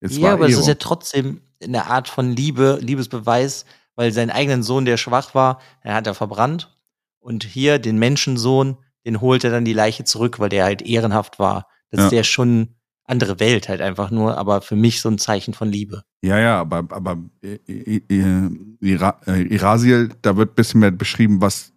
Es 0.00 0.16
ja, 0.16 0.32
aber 0.32 0.46
es 0.46 0.52
ist 0.52 0.56
Ehrung. 0.58 0.68
ja 0.68 0.74
trotzdem 0.76 1.40
eine 1.62 1.86
Art 1.86 2.08
von 2.08 2.30
Liebe, 2.34 2.78
Liebesbeweis, 2.80 3.66
weil 3.96 4.12
seinen 4.12 4.30
eigenen 4.30 4.62
Sohn, 4.62 4.84
der 4.86 4.96
schwach 4.96 5.34
war, 5.34 5.60
er 5.82 5.94
hat 5.94 6.06
er 6.06 6.14
verbrannt. 6.14 6.76
Und 7.20 7.44
hier 7.44 7.78
den 7.78 7.98
Menschensohn, 7.98 8.78
den 9.04 9.20
holt 9.20 9.44
er 9.44 9.50
dann 9.50 9.64
die 9.64 9.74
Leiche 9.74 10.04
zurück, 10.04 10.38
weil 10.38 10.48
der 10.48 10.64
halt 10.64 10.80
ehrenhaft 10.82 11.38
war. 11.38 11.68
Das 11.90 12.00
Ja. 12.00 12.06
ist 12.06 12.12
ja 12.12 12.24
schon 12.24 12.74
andere 13.04 13.40
Welt 13.40 13.68
halt 13.68 13.80
einfach 13.80 14.10
nur, 14.10 14.38
aber 14.38 14.60
für 14.62 14.76
mich 14.76 15.00
so 15.00 15.08
ein 15.08 15.18
Zeichen 15.18 15.54
von 15.54 15.68
Liebe. 15.68 16.04
Ja, 16.22 16.38
ja, 16.38 16.60
aber, 16.60 16.84
aber 16.90 17.18
äh, 17.42 17.58
äh, 17.66 18.02
äh, 18.08 18.50
Ira, 18.80 19.20
äh, 19.26 19.42
Irasiel, 19.42 20.10
da 20.22 20.36
wird 20.36 20.52
ein 20.52 20.54
bisschen 20.54 20.80
mehr 20.80 20.90
beschrieben, 20.90 21.40
was, 21.40 21.72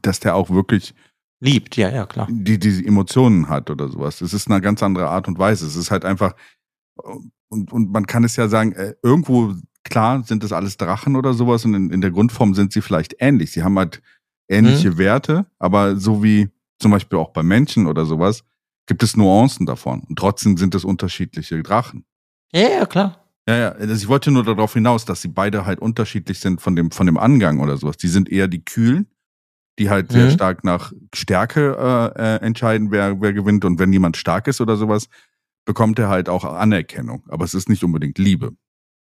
dass 0.00 0.20
der 0.20 0.34
auch 0.34 0.50
wirklich 0.50 0.94
Liebt, 1.40 1.76
ja, 1.76 1.90
ja, 1.90 2.06
klar. 2.06 2.28
die, 2.30 2.58
diese 2.58 2.84
Emotionen 2.84 3.48
hat 3.48 3.68
oder 3.68 3.88
sowas. 3.88 4.20
Es 4.20 4.32
ist 4.32 4.48
eine 4.48 4.60
ganz 4.60 4.82
andere 4.82 5.08
Art 5.08 5.26
und 5.26 5.38
Weise. 5.38 5.66
Es 5.66 5.74
ist 5.74 5.90
halt 5.90 6.04
einfach, 6.04 6.36
und, 7.48 7.72
und 7.72 7.90
man 7.90 8.06
kann 8.06 8.22
es 8.22 8.36
ja 8.36 8.46
sagen, 8.48 8.72
äh, 8.72 8.94
irgendwo, 9.02 9.54
klar, 9.82 10.22
sind 10.22 10.44
das 10.44 10.52
alles 10.52 10.76
Drachen 10.76 11.16
oder 11.16 11.34
sowas 11.34 11.64
und 11.64 11.74
in, 11.74 11.90
in 11.90 12.00
der 12.00 12.12
Grundform 12.12 12.54
sind 12.54 12.72
sie 12.72 12.80
vielleicht 12.80 13.16
ähnlich. 13.18 13.50
Sie 13.50 13.62
haben 13.62 13.76
halt 13.76 14.00
ähnliche 14.48 14.98
Werte, 14.98 15.46
aber 15.58 15.96
so 15.96 16.22
wie 16.22 16.48
zum 16.78 16.92
Beispiel 16.92 17.18
auch 17.18 17.30
bei 17.30 17.42
Menschen 17.42 17.86
oder 17.86 18.06
sowas, 18.06 18.44
gibt 18.86 19.02
es 19.02 19.16
Nuancen 19.16 19.66
davon. 19.66 20.00
Und 20.08 20.18
trotzdem 20.18 20.56
sind 20.56 20.74
es 20.74 20.84
unterschiedliche 20.84 21.62
Drachen. 21.62 22.04
Ja, 22.52 22.68
ja, 22.68 22.86
klar. 22.86 23.18
Ja, 23.48 23.56
ja, 23.56 23.68
also 23.72 23.94
ich 23.94 24.06
wollte 24.08 24.30
nur 24.30 24.44
darauf 24.44 24.74
hinaus, 24.74 25.04
dass 25.04 25.20
sie 25.22 25.28
beide 25.28 25.66
halt 25.66 25.80
unterschiedlich 25.80 26.38
sind 26.38 26.60
von 26.60 26.76
dem, 26.76 26.90
von 26.92 27.06
dem 27.06 27.16
Angang 27.18 27.58
oder 27.60 27.76
sowas. 27.76 27.96
Die 27.96 28.08
sind 28.08 28.28
eher 28.30 28.46
die 28.46 28.64
Kühlen, 28.64 29.08
die 29.78 29.90
halt 29.90 30.12
sehr 30.12 30.26
Mhm. 30.26 30.30
stark 30.30 30.64
nach 30.64 30.92
Stärke 31.14 32.12
äh, 32.16 32.22
äh, 32.22 32.36
entscheiden, 32.46 32.90
wer, 32.92 33.20
wer 33.20 33.32
gewinnt. 33.32 33.64
Und 33.64 33.78
wenn 33.80 33.92
jemand 33.92 34.16
stark 34.16 34.46
ist 34.46 34.60
oder 34.60 34.76
sowas, 34.76 35.08
bekommt 35.64 35.98
er 35.98 36.08
halt 36.08 36.28
auch 36.28 36.44
Anerkennung. 36.44 37.24
Aber 37.28 37.44
es 37.44 37.54
ist 37.54 37.68
nicht 37.68 37.82
unbedingt 37.84 38.18
Liebe. 38.18 38.52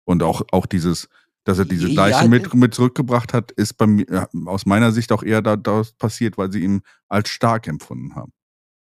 Und 0.06 0.24
auch, 0.24 0.42
auch 0.52 0.66
dieses, 0.66 1.08
dass 1.44 1.60
er 1.60 1.66
diese 1.66 1.88
Ja, 1.90 2.06
Leiche 2.08 2.26
äh, 2.26 2.28
mit, 2.28 2.54
mit 2.56 2.74
zurückgebracht 2.74 3.34
hat, 3.34 3.52
ist 3.52 3.74
bei 3.76 3.86
mir 3.88 4.06
ja, 4.10 4.28
aus 4.46 4.66
meiner 4.66 4.92
Sicht 4.92 5.12
auch 5.12 5.24
eher 5.24 5.42
da, 5.44 5.56
da 5.56 5.84
passiert, 6.00 6.38
weil 6.38 6.52
sie 6.52 6.62
ihn 6.64 6.82
als 7.10 7.30
stark 7.30 7.68
empfunden 7.68 8.16
haben. 8.16 8.32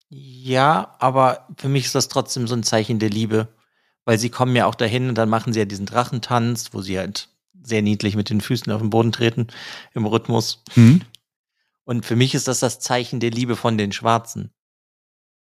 Ja, 0.09 0.95
aber 0.99 1.47
für 1.57 1.67
mich 1.67 1.85
ist 1.85 1.95
das 1.95 2.07
trotzdem 2.07 2.47
so 2.47 2.55
ein 2.55 2.63
Zeichen 2.63 2.99
der 2.99 3.09
Liebe, 3.09 3.49
weil 4.05 4.17
sie 4.17 4.29
kommen 4.29 4.55
ja 4.55 4.65
auch 4.65 4.75
dahin 4.75 5.09
und 5.09 5.15
dann 5.15 5.29
machen 5.29 5.51
sie 5.51 5.59
ja 5.59 5.65
diesen 5.65 5.85
Drachentanz, 5.85 6.73
wo 6.73 6.81
sie 6.81 6.97
halt 6.97 7.29
sehr 7.61 7.81
niedlich 7.81 8.15
mit 8.15 8.29
den 8.29 8.39
Füßen 8.39 8.71
auf 8.71 8.79
den 8.79 8.89
Boden 8.89 9.11
treten 9.11 9.47
im 9.93 10.05
Rhythmus. 10.05 10.63
Und 11.83 12.05
für 12.05 12.15
mich 12.15 12.35
ist 12.35 12.47
das 12.47 12.59
das 12.59 12.79
Zeichen 12.79 13.19
der 13.19 13.31
Liebe 13.31 13.55
von 13.57 13.77
den 13.77 13.91
schwarzen 13.91 14.53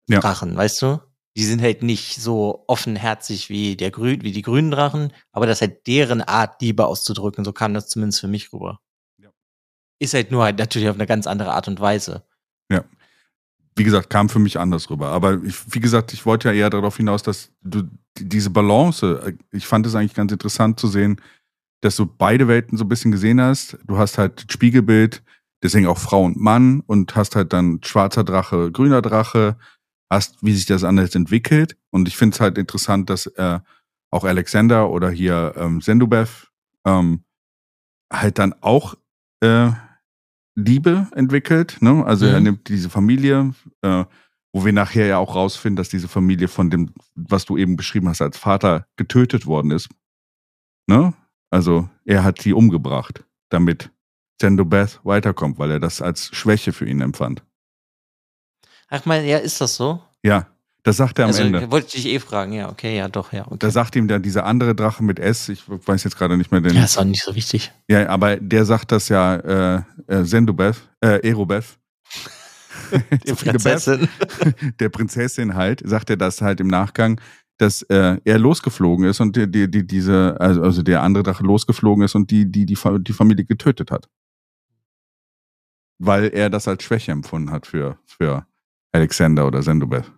Ja. 0.08 0.20
Drachen, 0.22 0.56
weißt 0.56 0.82
du? 0.82 1.02
Die 1.36 1.46
sind 1.46 1.62
halt 1.62 1.82
nicht 1.84 2.22
so 2.22 2.64
offenherzig 2.68 3.50
wie 3.50 3.76
der 3.76 3.92
Grün, 3.92 4.22
wie 4.22 4.32
die 4.32 4.44
grünen 4.44 4.72
Drachen, 4.72 5.12
aber 5.32 5.48
das 5.48 5.58
ist 5.58 5.62
halt 5.62 5.88
deren 5.88 6.22
Art, 6.22 6.62
Liebe 6.62 6.86
auszudrücken. 6.86 7.44
So 7.44 7.54
kam 7.54 7.74
das 7.74 7.90
zumindest 7.90 8.22
für 8.22 8.28
mich 8.28 8.54
rüber. 8.54 8.80
Ja. 9.18 9.32
Ist 10.00 10.14
halt 10.14 10.32
nur 10.32 10.44
halt 10.44 10.60
natürlich 10.60 10.88
auf 10.90 10.96
eine 10.96 11.08
ganz 11.08 11.28
andere 11.28 11.54
Art 11.54 11.68
und 11.68 11.80
Weise. 11.80 12.24
Wie 13.76 13.84
gesagt, 13.84 14.10
kam 14.10 14.30
für 14.30 14.40
mich 14.40 14.60
anders 14.60 14.90
rüber. 14.90 15.08
Aber 15.10 15.42
ich, 15.44 15.56
wie 15.74 15.80
gesagt, 15.80 16.14
ich 16.14 16.26
wollte 16.26 16.50
ja 16.50 16.54
eher 16.54 16.70
darauf 16.70 16.98
hinaus, 16.98 17.24
dass 17.24 17.52
du 17.64 17.84
die- 18.18 18.30
diese 18.30 18.50
Balance, 18.50 19.22
äh, 19.26 19.34
ich 19.52 19.66
fand 19.68 19.86
es 19.88 19.96
eigentlich 19.96 20.14
ganz 20.14 20.32
interessant 20.32 20.80
zu 20.80 20.88
sehen, 20.88 21.20
dass 21.82 21.96
du 21.96 22.06
beide 22.06 22.48
Welten 22.48 22.78
so 22.78 22.86
ein 22.86 22.90
bisschen 22.90 23.12
gesehen 23.12 23.42
hast. 23.42 23.78
Du 23.86 23.98
hast 23.98 24.18
halt 24.18 24.46
Spiegelbild, 24.52 25.24
deswegen 25.64 25.88
auch 25.88 25.98
Frau 25.98 26.24
und 26.24 26.38
Mann 26.40 26.82
und 26.86 27.16
hast 27.16 27.36
halt 27.36 27.52
dann 27.54 27.80
schwarzer 27.84 28.24
Drache, 28.24 28.72
grüner 28.72 29.02
Drache, 29.02 29.58
hast, 30.12 30.38
wie 30.42 30.54
sich 30.54 30.66
das 30.68 30.84
anders 30.84 31.16
entwickelt. 31.16 31.76
Und 31.90 32.08
ich 32.08 32.16
finde 32.16 32.36
es 32.36 32.40
halt 32.42 32.58
interessant, 32.58 33.10
dass 33.10 33.26
äh, 33.28 33.60
auch 34.12 34.24
Alexander 34.24 34.90
oder 34.92 35.10
hier 35.10 35.54
ähm, 35.58 35.82
Sendubev 35.82 36.48
ähm, 36.86 37.24
halt 38.12 38.38
dann 38.38 38.54
auch 38.62 38.96
äh, 39.42 39.72
Liebe 40.56 41.08
entwickelt. 41.16 41.78
Ne? 41.82 42.06
Also 42.06 42.26
er 42.26 42.38
Mhm. 42.40 42.44
nimmt 42.44 42.70
diese 42.70 42.90
Familie, 42.90 43.54
äh, 43.82 44.06
wo 44.54 44.66
wir 44.66 44.74
nachher 44.74 45.08
ja 45.08 45.18
auch 45.18 45.36
rausfinden, 45.36 45.76
dass 45.78 45.90
diese 45.90 46.08
Familie 46.08 46.48
von 46.48 46.70
dem, 46.70 46.94
was 47.16 47.46
du 47.46 47.58
eben 47.58 47.76
beschrieben 47.76 48.08
hast, 48.10 48.22
als 48.22 48.38
Vater 48.38 48.88
getötet 48.98 49.46
worden 49.46 49.72
ist. 49.72 49.90
Ne? 50.88 51.14
Also 51.50 51.90
er 52.06 52.24
hat 52.24 52.42
sie 52.42 52.54
umgebracht, 52.54 53.24
damit 53.50 53.92
Sendobeth 54.42 55.00
weiterkommt, 55.04 55.58
weil 55.58 55.72
er 55.72 55.80
das 55.80 56.02
als 56.02 56.30
Schwäche 56.36 56.72
für 56.74 56.86
ihn 56.88 57.02
empfand. 57.02 57.44
Ach 58.90 59.06
mal, 59.06 59.24
ja, 59.24 59.38
ist 59.40 59.60
das 59.62 59.76
so? 59.76 60.04
Ja, 60.24 60.48
das 60.84 60.98
sagt 60.98 61.18
er 61.18 61.26
am 61.26 61.30
also 61.30 61.44
Ende. 61.44 61.72
wollte 61.72 61.88
ich 61.88 62.04
dich 62.04 62.14
eh 62.14 62.20
fragen, 62.20 62.52
ja, 62.52 62.70
okay, 62.70 62.98
ja, 62.98 63.08
doch, 63.08 63.32
ja, 63.32 63.46
okay. 63.48 63.56
Da 63.60 63.72
sagt 63.72 63.96
ihm 63.96 64.10
dann 64.10 64.22
dieser 64.22 64.46
andere 64.46 64.76
Drache 64.76 65.02
mit 65.02 65.18
S, 65.18 65.48
ich 65.48 65.64
weiß 65.68 66.04
jetzt 66.04 66.18
gerade 66.18 66.38
nicht 66.38 66.52
mehr 66.52 66.60
den. 66.60 66.76
ja, 66.76 66.84
ist 66.84 66.98
auch 66.98 67.06
nicht 67.06 67.24
so 67.24 67.34
wichtig. 67.36 67.72
Ja, 67.88 68.10
aber 68.10 68.36
der 68.36 68.66
sagt 68.66 68.92
das 68.92 69.08
ja 69.08 69.36
äh, 69.36 69.82
äh, 70.08 70.26
Sendobeth, 70.26 70.76
äh, 71.00 71.26
Erobeth. 71.28 71.80
Viele 73.24 73.36
Prinzessin. 73.36 74.10
der 74.80 74.90
Prinzessin 74.90 75.56
halt, 75.56 75.82
sagt 75.86 76.10
er 76.10 76.18
das 76.18 76.42
halt 76.42 76.60
im 76.60 76.68
Nachgang, 76.68 77.20
dass 77.58 77.84
äh, 77.84 78.18
er 78.26 78.40
losgeflogen 78.40 79.06
ist 79.06 79.22
und 79.22 79.38
die, 79.38 79.50
die, 79.50 79.72
die, 79.72 79.88
diese, 79.88 80.36
also, 80.42 80.64
also 80.64 80.84
der 80.84 81.02
andere 81.02 81.24
Drache 81.24 81.44
losgeflogen 81.44 82.04
ist 82.04 82.16
und 82.16 82.30
die, 82.30 82.52
die, 82.52 82.66
die, 82.66 82.78
die 83.00 83.14
Familie 83.14 83.46
getötet 83.46 83.90
hat. 83.90 84.10
Weil 85.98 86.26
er 86.34 86.50
das 86.50 86.68
als 86.68 86.84
Schwäche 86.84 87.14
empfunden 87.14 87.52
hat 87.52 87.68
für, 87.68 87.98
für 88.06 88.46
Alexander 88.92 89.48
oder 89.48 89.62
Sendobeth. 89.62 90.12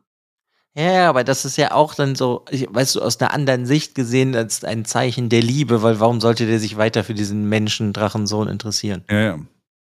Ja, 0.77 1.09
aber 1.09 1.23
das 1.23 1.45
ist 1.45 1.57
ja 1.57 1.71
auch 1.71 1.95
dann 1.95 2.15
so, 2.15 2.43
weißt 2.51 2.95
du, 2.95 3.01
aus 3.01 3.19
einer 3.21 3.33
anderen 3.33 3.65
Sicht 3.65 3.95
gesehen 3.95 4.35
als 4.35 4.65
ein 4.65 4.83
Zeichen 4.83 5.29
der 5.29 5.41
Liebe, 5.41 5.81
weil 5.81 6.01
warum 6.01 6.19
sollte 6.19 6.45
der 6.45 6.59
sich 6.59 6.75
weiter 6.75 7.05
für 7.05 7.13
diesen 7.13 7.47
Menschen, 7.47 7.93
Drachensohn 7.93 8.49
interessieren? 8.49 9.05
Ja, 9.09 9.19
ja. 9.19 9.39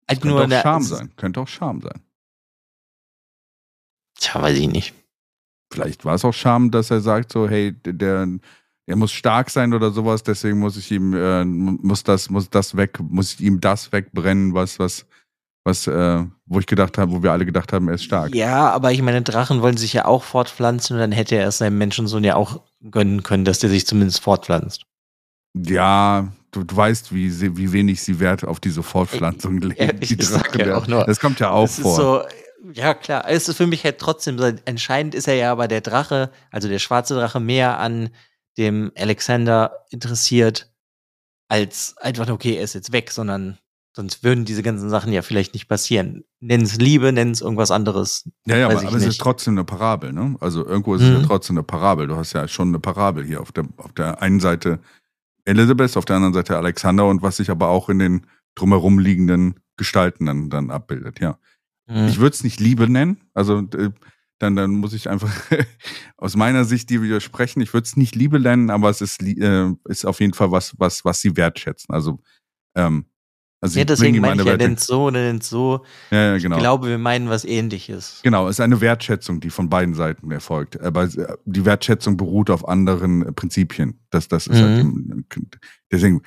Halt 0.07 0.21
Könnte 0.21 0.27
nur 0.27 0.45
auch 0.45 0.61
Scham 0.63 0.81
sein. 0.81 1.11
Könnte 1.15 1.41
auch 1.41 1.47
Scham 1.47 1.81
sein. 1.81 2.01
Tja, 4.19 4.41
weiß 4.41 4.57
ich 4.57 4.67
nicht. 4.67 4.93
Vielleicht 5.71 6.03
war 6.05 6.15
es 6.15 6.25
auch 6.25 6.33
Scham, 6.33 6.71
dass 6.71 6.89
er 6.89 7.01
sagt 7.01 7.31
so, 7.31 7.47
hey, 7.47 7.73
der, 7.85 8.27
er 8.87 8.95
muss 8.95 9.11
stark 9.11 9.51
sein 9.51 9.75
oder 9.75 9.91
sowas, 9.91 10.23
deswegen 10.23 10.57
muss 10.57 10.75
ich 10.75 10.89
ihm, 10.89 11.13
äh, 11.13 11.45
muss 11.45 12.03
das, 12.03 12.31
muss 12.31 12.49
das 12.49 12.75
weg, 12.75 12.99
muss 12.99 13.33
ich 13.33 13.41
ihm 13.41 13.61
das 13.61 13.91
wegbrennen, 13.91 14.55
was, 14.55 14.79
was, 14.79 15.05
was, 15.63 15.87
äh, 15.87 16.23
wo 16.45 16.59
ich 16.59 16.65
gedacht 16.65 16.97
habe, 16.97 17.11
wo 17.11 17.23
wir 17.23 17.31
alle 17.31 17.45
gedacht 17.45 17.73
haben, 17.73 17.87
er 17.87 17.95
ist 17.95 18.03
stark. 18.03 18.33
Ja, 18.33 18.69
aber 18.71 18.91
ich 18.91 19.01
meine, 19.01 19.21
Drachen 19.21 19.61
wollen 19.61 19.77
sich 19.77 19.93
ja 19.93 20.05
auch 20.05 20.23
fortpflanzen 20.23 20.95
und 20.95 21.01
dann 21.01 21.11
hätte 21.11 21.35
er 21.35 21.47
es 21.47 21.57
seinem 21.59 21.77
Menschensohn 21.77 22.23
ja 22.23 22.35
auch 22.35 22.61
gönnen 22.89 23.23
können, 23.23 23.45
dass 23.45 23.59
der 23.59 23.69
sich 23.69 23.85
zumindest 23.85 24.21
fortpflanzt. 24.21 24.83
Ja, 25.55 26.31
du, 26.51 26.63
du 26.63 26.75
weißt, 26.75 27.13
wie, 27.13 27.29
sie, 27.29 27.57
wie 27.57 27.71
wenig 27.73 28.01
sie 28.01 28.19
Wert 28.19 28.45
auf 28.45 28.59
diese 28.59 28.83
Fortpflanzung 28.83 29.59
legen. 29.59 29.97
ich 30.01 30.17
die 30.17 30.23
sag 30.23 30.51
Drachen 30.51 30.69
ja 30.69 30.87
nur, 30.87 31.05
das 31.05 31.19
kommt 31.19 31.39
ja 31.39 31.51
auch 31.51 31.67
vor. 31.67 31.95
so, 31.95 32.21
ja 32.73 32.93
klar, 32.93 33.25
es 33.27 33.47
ist 33.47 33.57
für 33.57 33.67
mich 33.67 33.83
halt 33.83 33.99
trotzdem 33.99 34.39
entscheidend 34.65 35.15
ist 35.15 35.27
er 35.27 35.35
ja 35.35 35.51
aber 35.51 35.67
der 35.67 35.81
Drache, 35.81 36.31
also 36.51 36.67
der 36.67 36.79
schwarze 36.79 37.15
Drache 37.15 37.39
mehr 37.39 37.79
an 37.79 38.09
dem 38.57 38.91
Alexander 38.97 39.85
interessiert, 39.89 40.71
als 41.47 41.95
einfach, 41.97 42.29
okay, 42.29 42.55
er 42.55 42.63
ist 42.63 42.75
jetzt 42.75 42.91
weg, 42.91 43.11
sondern 43.11 43.57
sonst 43.99 44.23
würden 44.23 44.45
diese 44.45 44.63
ganzen 44.63 44.89
Sachen 44.89 45.11
ja 45.11 45.21
vielleicht 45.21 45.53
nicht 45.53 45.67
passieren. 45.67 46.23
Nenn 46.39 46.61
es 46.61 46.77
Liebe, 46.77 47.11
nenn 47.11 47.31
es 47.31 47.41
irgendwas 47.41 47.69
anderes. 47.69 48.29
ja, 48.47 48.55
ja, 48.55 48.69
aber, 48.69 48.79
aber 48.79 48.95
es 48.95 49.05
ist 49.05 49.19
trotzdem 49.19 49.55
eine 49.55 49.65
Parabel, 49.65 50.13
ne? 50.13 50.37
Also 50.39 50.65
irgendwo 50.65 50.95
ist 50.95 51.01
es 51.01 51.09
ja 51.09 51.17
Mhm. 51.19 51.23
trotzdem 51.23 51.57
eine 51.57 51.63
Parabel. 51.63 52.07
Du 52.07 52.15
hast 52.15 52.31
ja 52.31 52.47
schon 52.47 52.69
eine 52.69 52.79
Parabel 52.79 53.25
hier 53.25 53.41
auf 53.41 53.51
der, 53.51 53.67
auf 53.75 53.91
der 53.91 54.21
einen 54.21 54.39
Seite 54.39 54.79
Elizabeth, 55.43 55.97
auf 55.97 56.05
der 56.05 56.15
anderen 56.15 56.33
Seite 56.33 56.55
Alexander 56.55 57.07
und 57.07 57.21
was 57.21 57.35
sich 57.37 57.49
aber 57.49 57.67
auch 57.67 57.89
in 57.89 57.99
den 57.99 58.25
drumherum 58.55 58.99
liegenden 58.99 59.59
Gestalten 59.75 60.25
dann, 60.25 60.49
dann 60.49 60.71
abbildet, 60.71 61.19
ja. 61.19 61.37
Mhm. 61.87 62.07
Ich 62.07 62.19
würde 62.19 62.33
es 62.35 62.43
nicht 62.45 62.61
Liebe 62.61 62.87
nennen, 62.89 63.17
also 63.33 63.61
dann, 63.61 64.55
dann 64.55 64.71
muss 64.71 64.93
ich 64.93 65.09
einfach 65.09 65.29
aus 66.17 66.37
meiner 66.37 66.63
Sicht 66.63 66.89
dir 66.89 67.01
widersprechen. 67.01 67.59
Ich 67.59 67.73
würde 67.73 67.83
es 67.85 67.97
nicht 67.97 68.15
Liebe 68.15 68.39
nennen, 68.39 68.69
aber 68.69 68.89
es 68.89 69.01
ist, 69.01 69.21
äh, 69.21 69.71
ist 69.89 70.05
auf 70.05 70.21
jeden 70.21 70.33
Fall 70.33 70.51
was, 70.51 70.73
was, 70.77 71.03
was 71.03 71.19
sie 71.19 71.35
wertschätzen. 71.35 71.93
Also, 71.93 72.19
ähm, 72.75 73.05
also 73.61 73.77
ja, 73.77 73.85
deswegen 73.85 74.19
meine 74.21 74.33
eine 74.33 74.41
ich 74.43 74.47
ja, 74.47 74.57
nennt 74.57 74.79
so 74.79 75.03
oder 75.05 75.19
nennt 75.21 75.43
so. 75.43 75.83
ja, 76.11 76.31
ja, 76.33 76.37
genau. 76.37 76.55
Ich 76.55 76.61
glaube, 76.61 76.87
wir 76.87 76.97
meinen 76.97 77.29
was 77.29 77.43
ähnliches. 77.43 78.21
Genau, 78.23 78.47
es 78.47 78.55
ist 78.57 78.61
eine 78.61 78.79
Wertschätzung, 78.79 79.41
die 79.41 79.49
von 79.49 79.69
beiden 79.69 79.93
Seiten 79.95 80.31
erfolgt. 80.31 80.79
Aber 80.79 81.03
äh, 81.03 81.35
die 81.45 81.65
Wertschätzung 81.65 82.15
beruht 82.15 82.49
auf 82.49 82.67
anderen 82.67 83.25
äh, 83.25 83.31
Prinzipien. 83.33 83.99
Das, 84.11 84.27
das 84.29 84.47
ist 84.47 84.61
Mhm. 84.61 85.25
halt, 85.29 85.57
deswegen 85.91 86.21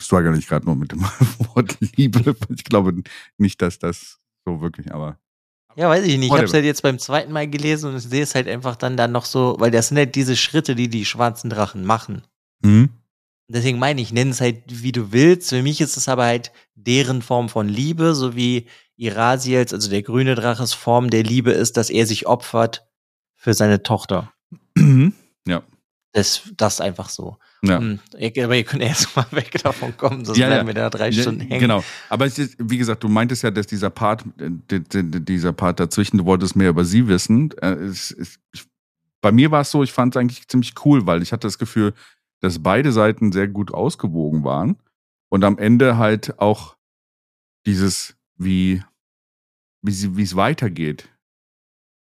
struggle 0.00 0.36
ich 0.36 0.48
gerade 0.48 0.66
nur 0.66 0.74
mit 0.74 0.90
dem 0.92 1.02
Wort 1.54 1.78
Liebe. 1.96 2.34
Ich 2.48 2.64
glaube 2.64 2.94
nicht, 3.38 3.62
dass 3.62 3.78
das 3.78 4.18
so 4.44 4.60
wirklich, 4.60 4.92
aber 4.92 5.18
Ja, 5.76 5.88
weiß 5.88 6.04
ich 6.04 6.18
nicht. 6.18 6.28
Ich 6.28 6.32
habe 6.32 6.44
es 6.46 6.52
halt 6.52 6.64
jetzt 6.64 6.82
beim 6.82 6.98
zweiten 6.98 7.32
Mal 7.32 7.48
gelesen 7.48 7.92
und 7.92 8.00
sehe 8.00 8.24
es 8.24 8.34
halt 8.34 8.48
einfach 8.48 8.74
dann 8.74 8.96
da 8.96 9.06
noch 9.06 9.24
so, 9.24 9.54
weil 9.60 9.70
das 9.70 9.88
sind 9.88 9.98
halt 9.98 10.16
diese 10.16 10.34
Schritte, 10.36 10.74
die 10.74 10.88
die 10.88 11.04
schwarzen 11.04 11.48
Drachen 11.48 11.84
machen. 11.84 12.22
hm? 12.64 12.90
Deswegen 13.48 13.78
meine 13.78 14.00
ich, 14.00 14.12
nenn 14.12 14.30
es 14.30 14.40
halt, 14.40 14.62
wie 14.68 14.92
du 14.92 15.12
willst. 15.12 15.50
Für 15.50 15.62
mich 15.62 15.80
ist 15.80 15.96
es 15.96 16.08
aber 16.08 16.24
halt 16.24 16.52
deren 16.74 17.22
Form 17.22 17.48
von 17.48 17.68
Liebe, 17.68 18.14
so 18.14 18.34
wie 18.36 18.66
Irasiels, 18.96 19.74
also 19.74 19.90
der 19.90 20.02
grüne 20.02 20.34
Draches 20.34 20.72
Form 20.72 21.10
der 21.10 21.22
Liebe 21.22 21.50
ist, 21.50 21.76
dass 21.76 21.90
er 21.90 22.06
sich 22.06 22.26
opfert 22.26 22.86
für 23.34 23.52
seine 23.54 23.82
Tochter. 23.82 24.32
ja. 25.46 25.62
Das, 26.14 26.42
das 26.58 26.74
ist 26.74 26.80
einfach 26.82 27.08
so. 27.08 27.38
ja. 27.64 27.78
Und, 27.78 28.00
ihr- 28.18 28.44
aber 28.44 28.54
ihr 28.56 28.64
könnt 28.64 28.82
erst 28.82 29.16
mal 29.16 29.24
weg 29.30 29.50
davon 29.62 29.96
kommen, 29.96 30.24
sonst 30.26 30.36
Ja, 30.38 30.46
ja. 30.48 30.54
bleiben 30.56 30.66
wir 30.68 30.74
da 30.74 30.90
drei 30.90 31.08
Ja, 31.08 31.22
Stunden 31.22 31.40
hängen. 31.40 31.58
Genau. 31.60 31.82
Aber 32.10 32.26
es 32.26 32.38
ist, 32.38 32.54
wie 32.58 32.76
gesagt, 32.76 33.02
du 33.02 33.08
meintest 33.08 33.42
ja, 33.42 33.50
dass 33.50 33.66
dieser 33.66 33.88
Part, 33.88 34.24
äh, 34.38 34.50
dieser 34.92 35.52
Part 35.54 35.80
dazwischen, 35.80 36.18
du 36.18 36.26
wolltest 36.26 36.54
mehr 36.54 36.68
über 36.68 36.84
sie 36.84 37.08
wissen. 37.08 37.50
Äh, 37.62 37.72
Es, 37.72 38.10
es, 38.10 38.38
bei 39.22 39.32
mir 39.32 39.50
war 39.50 39.62
es 39.62 39.70
so, 39.70 39.82
ich 39.82 39.92
fand 39.92 40.14
es 40.14 40.20
eigentlich 40.20 40.46
ziemlich 40.48 40.74
cool, 40.84 41.06
weil 41.06 41.22
ich 41.22 41.32
hatte 41.32 41.46
das 41.46 41.56
Gefühl, 41.58 41.94
dass 42.42 42.62
beide 42.62 42.92
Seiten 42.92 43.32
sehr 43.32 43.48
gut 43.48 43.72
ausgewogen 43.72 44.44
waren 44.44 44.76
und 45.30 45.44
am 45.44 45.58
Ende 45.58 45.96
halt 45.96 46.38
auch 46.40 46.76
dieses, 47.64 48.16
wie, 48.36 48.82
wie 49.80 49.92
sie, 49.92 50.16
wie 50.16 50.24
es 50.24 50.34
weitergeht, 50.34 51.08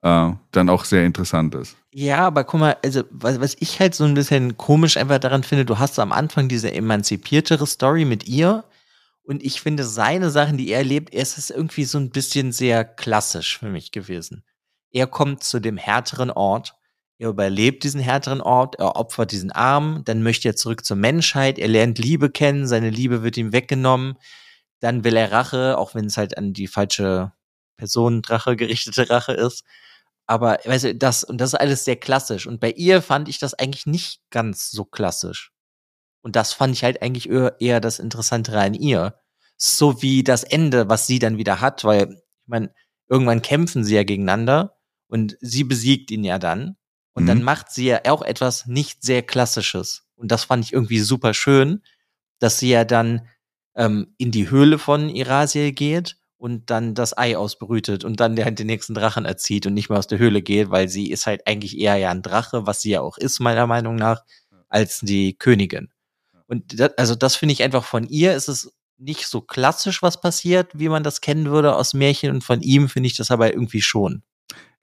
äh, 0.01 0.33
dann 0.51 0.69
auch 0.71 0.87
sehr 0.87 1.05
interessant 1.05 1.55
ist. 1.55 1.77
Ja, 1.93 2.27
aber 2.27 2.45
guck 2.45 2.61
mal, 2.61 2.77
also 2.83 3.05
was, 3.11 3.41
was 3.41 3.57
ich 3.61 3.79
halt 3.79 3.95
so 3.95 4.05
ein 4.05 4.15
bisschen 4.15 4.57
komisch 4.57 4.97
einfach 4.97 5.19
daran 5.19 5.43
finde, 5.43 5.67
du 5.67 5.79
hast 5.79 5.99
am 5.99 6.13
Anfang 6.13 6.49
diese 6.49 6.73
emanzipiertere 6.73 7.67
Story 7.67 8.07
mit 8.07 8.27
ihr 8.27 8.65
und 9.25 9.43
ich 9.45 9.61
finde 9.61 9.85
seine 9.85 10.31
Sachen, 10.31 10.57
die 10.57 10.71
er 10.71 10.79
erlebt, 10.79 11.13
es 11.15 11.37
ist 11.37 11.51
irgendwie 11.51 11.85
so 11.85 11.99
ein 11.99 12.11
bisschen 12.11 12.53
sehr 12.53 12.85
klassisch 12.85 13.59
für 13.59 13.69
mich 13.69 13.93
gewesen. 13.93 14.45
Er 14.91 15.07
kommt 15.07 15.45
zu 15.45 15.61
dem 15.61 15.77
härteren 15.77 16.31
Ort, 16.31 16.75
er 17.23 17.29
überlebt 17.29 17.85
diesen 17.85 18.01
härteren 18.01 18.41
Ort, 18.41 18.81
er 18.81 18.97
opfert 18.97 19.31
diesen 19.31 19.53
Arm, 19.53 20.03
dann 20.05 20.25
möchte 20.25 20.49
er 20.49 20.57
zurück 20.57 20.85
zur 20.85 20.97
Menschheit, 20.97 21.57
er 21.57 21.69
lernt 21.69 21.99
Liebe 21.99 22.31
kennen, 22.31 22.67
seine 22.67 22.91
Liebe 22.91 23.23
wird 23.23 23.37
ihm 23.37 23.53
weggenommen, 23.53 24.19
dann 24.81 25.05
will 25.05 25.17
er 25.17 25.31
Rache, 25.31 25.79
auch 25.79 25.95
wenn 25.95 26.07
es 26.07 26.17
halt 26.17 26.37
an 26.37 26.53
die 26.53 26.67
falsche 26.67 27.33
Person 27.77 28.23
Drache 28.23 28.57
gerichtete 28.57 29.09
Rache 29.09 29.35
ist. 29.35 29.65
Aber 30.27 30.59
weißt 30.65 30.85
du, 30.85 30.95
das 30.97 31.23
und 31.23 31.41
das 31.41 31.51
ist 31.53 31.61
alles 31.61 31.85
sehr 31.85 31.97
klassisch. 31.97 32.47
Und 32.49 32.59
bei 32.61 32.73
ihr 32.73 33.03
fand 33.03 33.29
ich 33.29 33.39
das 33.39 33.55
eigentlich 33.55 33.87
nicht 33.87 34.21
ganz 34.31 34.71
so 34.73 34.85
klassisch. 34.85 35.53
Und 36.23 36.35
das 36.37 36.53
fand 36.53 36.75
ich 36.75 36.83
halt 36.85 37.03
eigentlich 37.03 37.31
eher, 37.31 37.57
eher 37.61 37.81
das 37.81 38.01
Interessantere 38.01 38.61
an 38.61 38.75
ihr. 38.75 39.15
So 39.57 40.03
wie 40.03 40.25
das 40.25 40.43
Ende, 40.43 40.89
was 40.89 41.07
sie 41.07 41.21
dann 41.21 41.39
wieder 41.39 41.61
hat, 41.61 41.85
weil, 41.85 42.15
ich 42.15 42.49
meine, 42.49 42.73
irgendwann 43.09 43.43
kämpfen 43.43 43.85
sie 43.85 43.95
ja 43.95 44.05
gegeneinander 44.05 44.77
und 45.09 45.37
sie 45.41 45.65
besiegt 45.65 46.11
ihn 46.11 46.25
ja 46.25 46.39
dann. 46.41 46.77
Und 47.15 47.25
Mhm. 47.25 47.27
dann 47.29 47.43
macht 47.43 47.71
sie 47.71 47.87
ja 47.87 48.01
auch 48.07 48.23
etwas 48.23 48.67
nicht 48.67 49.03
sehr 49.03 49.23
Klassisches. 49.23 50.05
Und 50.17 50.33
das 50.33 50.45
fand 50.45 50.65
ich 50.65 50.73
irgendwie 50.73 51.01
super 51.01 51.35
schön, 51.35 51.83
dass 52.39 52.59
sie 52.59 52.71
ja 52.71 52.85
dann 52.85 53.29
ähm, 53.75 54.15
in 54.19 54.31
die 54.31 54.51
Höhle 54.51 54.79
von 54.79 55.09
Irasiel 55.09 55.73
geht 55.73 56.17
und 56.37 56.71
dann 56.71 56.95
das 56.95 57.17
Ei 57.17 57.37
ausbrütet 57.37 58.05
und 58.05 58.21
dann 58.21 58.37
der 58.37 58.45
halt 58.47 58.59
den 58.59 58.67
nächsten 58.67 58.95
Drachen 58.95 59.25
erzieht 59.25 59.67
und 59.67 59.75
nicht 59.75 59.89
mehr 59.89 59.99
aus 59.99 60.07
der 60.09 60.19
Höhle 60.19 60.43
geht, 60.43 60.71
weil 60.71 60.89
sie 60.89 61.11
ist 61.11 61.27
halt 61.27 61.47
eigentlich 61.47 61.79
eher 61.79 61.97
ja 61.97 62.11
ein 62.11 62.23
Drache, 62.23 62.67
was 62.67 62.83
sie 62.83 62.91
ja 62.91 63.01
auch 63.01 63.17
ist, 63.19 63.41
meiner 63.41 63.67
Meinung 63.67 63.97
nach, 63.97 64.23
als 64.69 65.01
die 65.01 65.35
Königin. 65.39 65.91
Und 66.47 66.81
das, 66.81 66.97
also 66.99 67.15
das 67.15 67.37
finde 67.37 67.53
ich 67.53 67.63
einfach 67.63 67.85
von 67.85 68.07
ihr 68.09 68.35
ist 68.35 68.49
es 68.49 68.73
nicht 68.99 69.27
so 69.27 69.41
klassisch, 69.41 70.03
was 70.03 70.21
passiert, 70.21 70.79
wie 70.79 70.89
man 70.89 71.03
das 71.03 71.21
kennen 71.21 71.47
würde 71.47 71.75
aus 71.77 71.95
Märchen 71.95 72.31
und 72.31 72.45
von 72.45 72.61
ihm 72.61 72.89
finde 72.89 73.07
ich 73.09 73.17
das 73.17 73.31
aber 73.31 73.53
irgendwie 73.53 73.83
schon. 73.83 74.23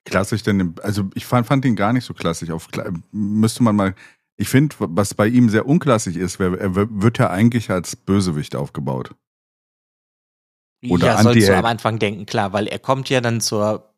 Klassisch 0.10 0.43
denn, 0.43 0.76
also 0.82 1.10
ich 1.13 1.26
fand, 1.26 1.48
fand 1.48 1.65
ihn 1.65 1.76
gar 1.76 1.93
nicht 1.93 2.06
so 2.06 2.13
klassisch. 2.13 2.50
Auf, 2.52 2.67
müsste 3.12 3.63
man 3.63 3.76
mal, 3.76 3.95
ich 4.38 4.50
finde, 4.50 4.76
was 4.80 5.13
bei 5.13 5.28
ihm 5.28 5.50
sehr 5.50 5.65
unklassisch 5.65 6.15
ist, 6.15 6.39
er 6.39 6.76
wird 6.76 7.17
ja 7.17 7.30
eigentlich 7.30 7.69
als 7.69 7.95
Bösewicht 7.95 8.56
aufgebaut. 8.56 9.12
Oder 10.88 11.08
ja, 11.08 11.24
sollst 11.24 11.48
du 11.48 11.58
am 11.58 11.65
Anfang 11.65 12.00
denken, 12.00 12.26
klar, 12.26 12.54
weil 12.54 12.67
er 12.67 12.80
kommt 12.80 13.10
ja 13.10 13.19
dann 13.19 13.41
zur, 13.41 13.93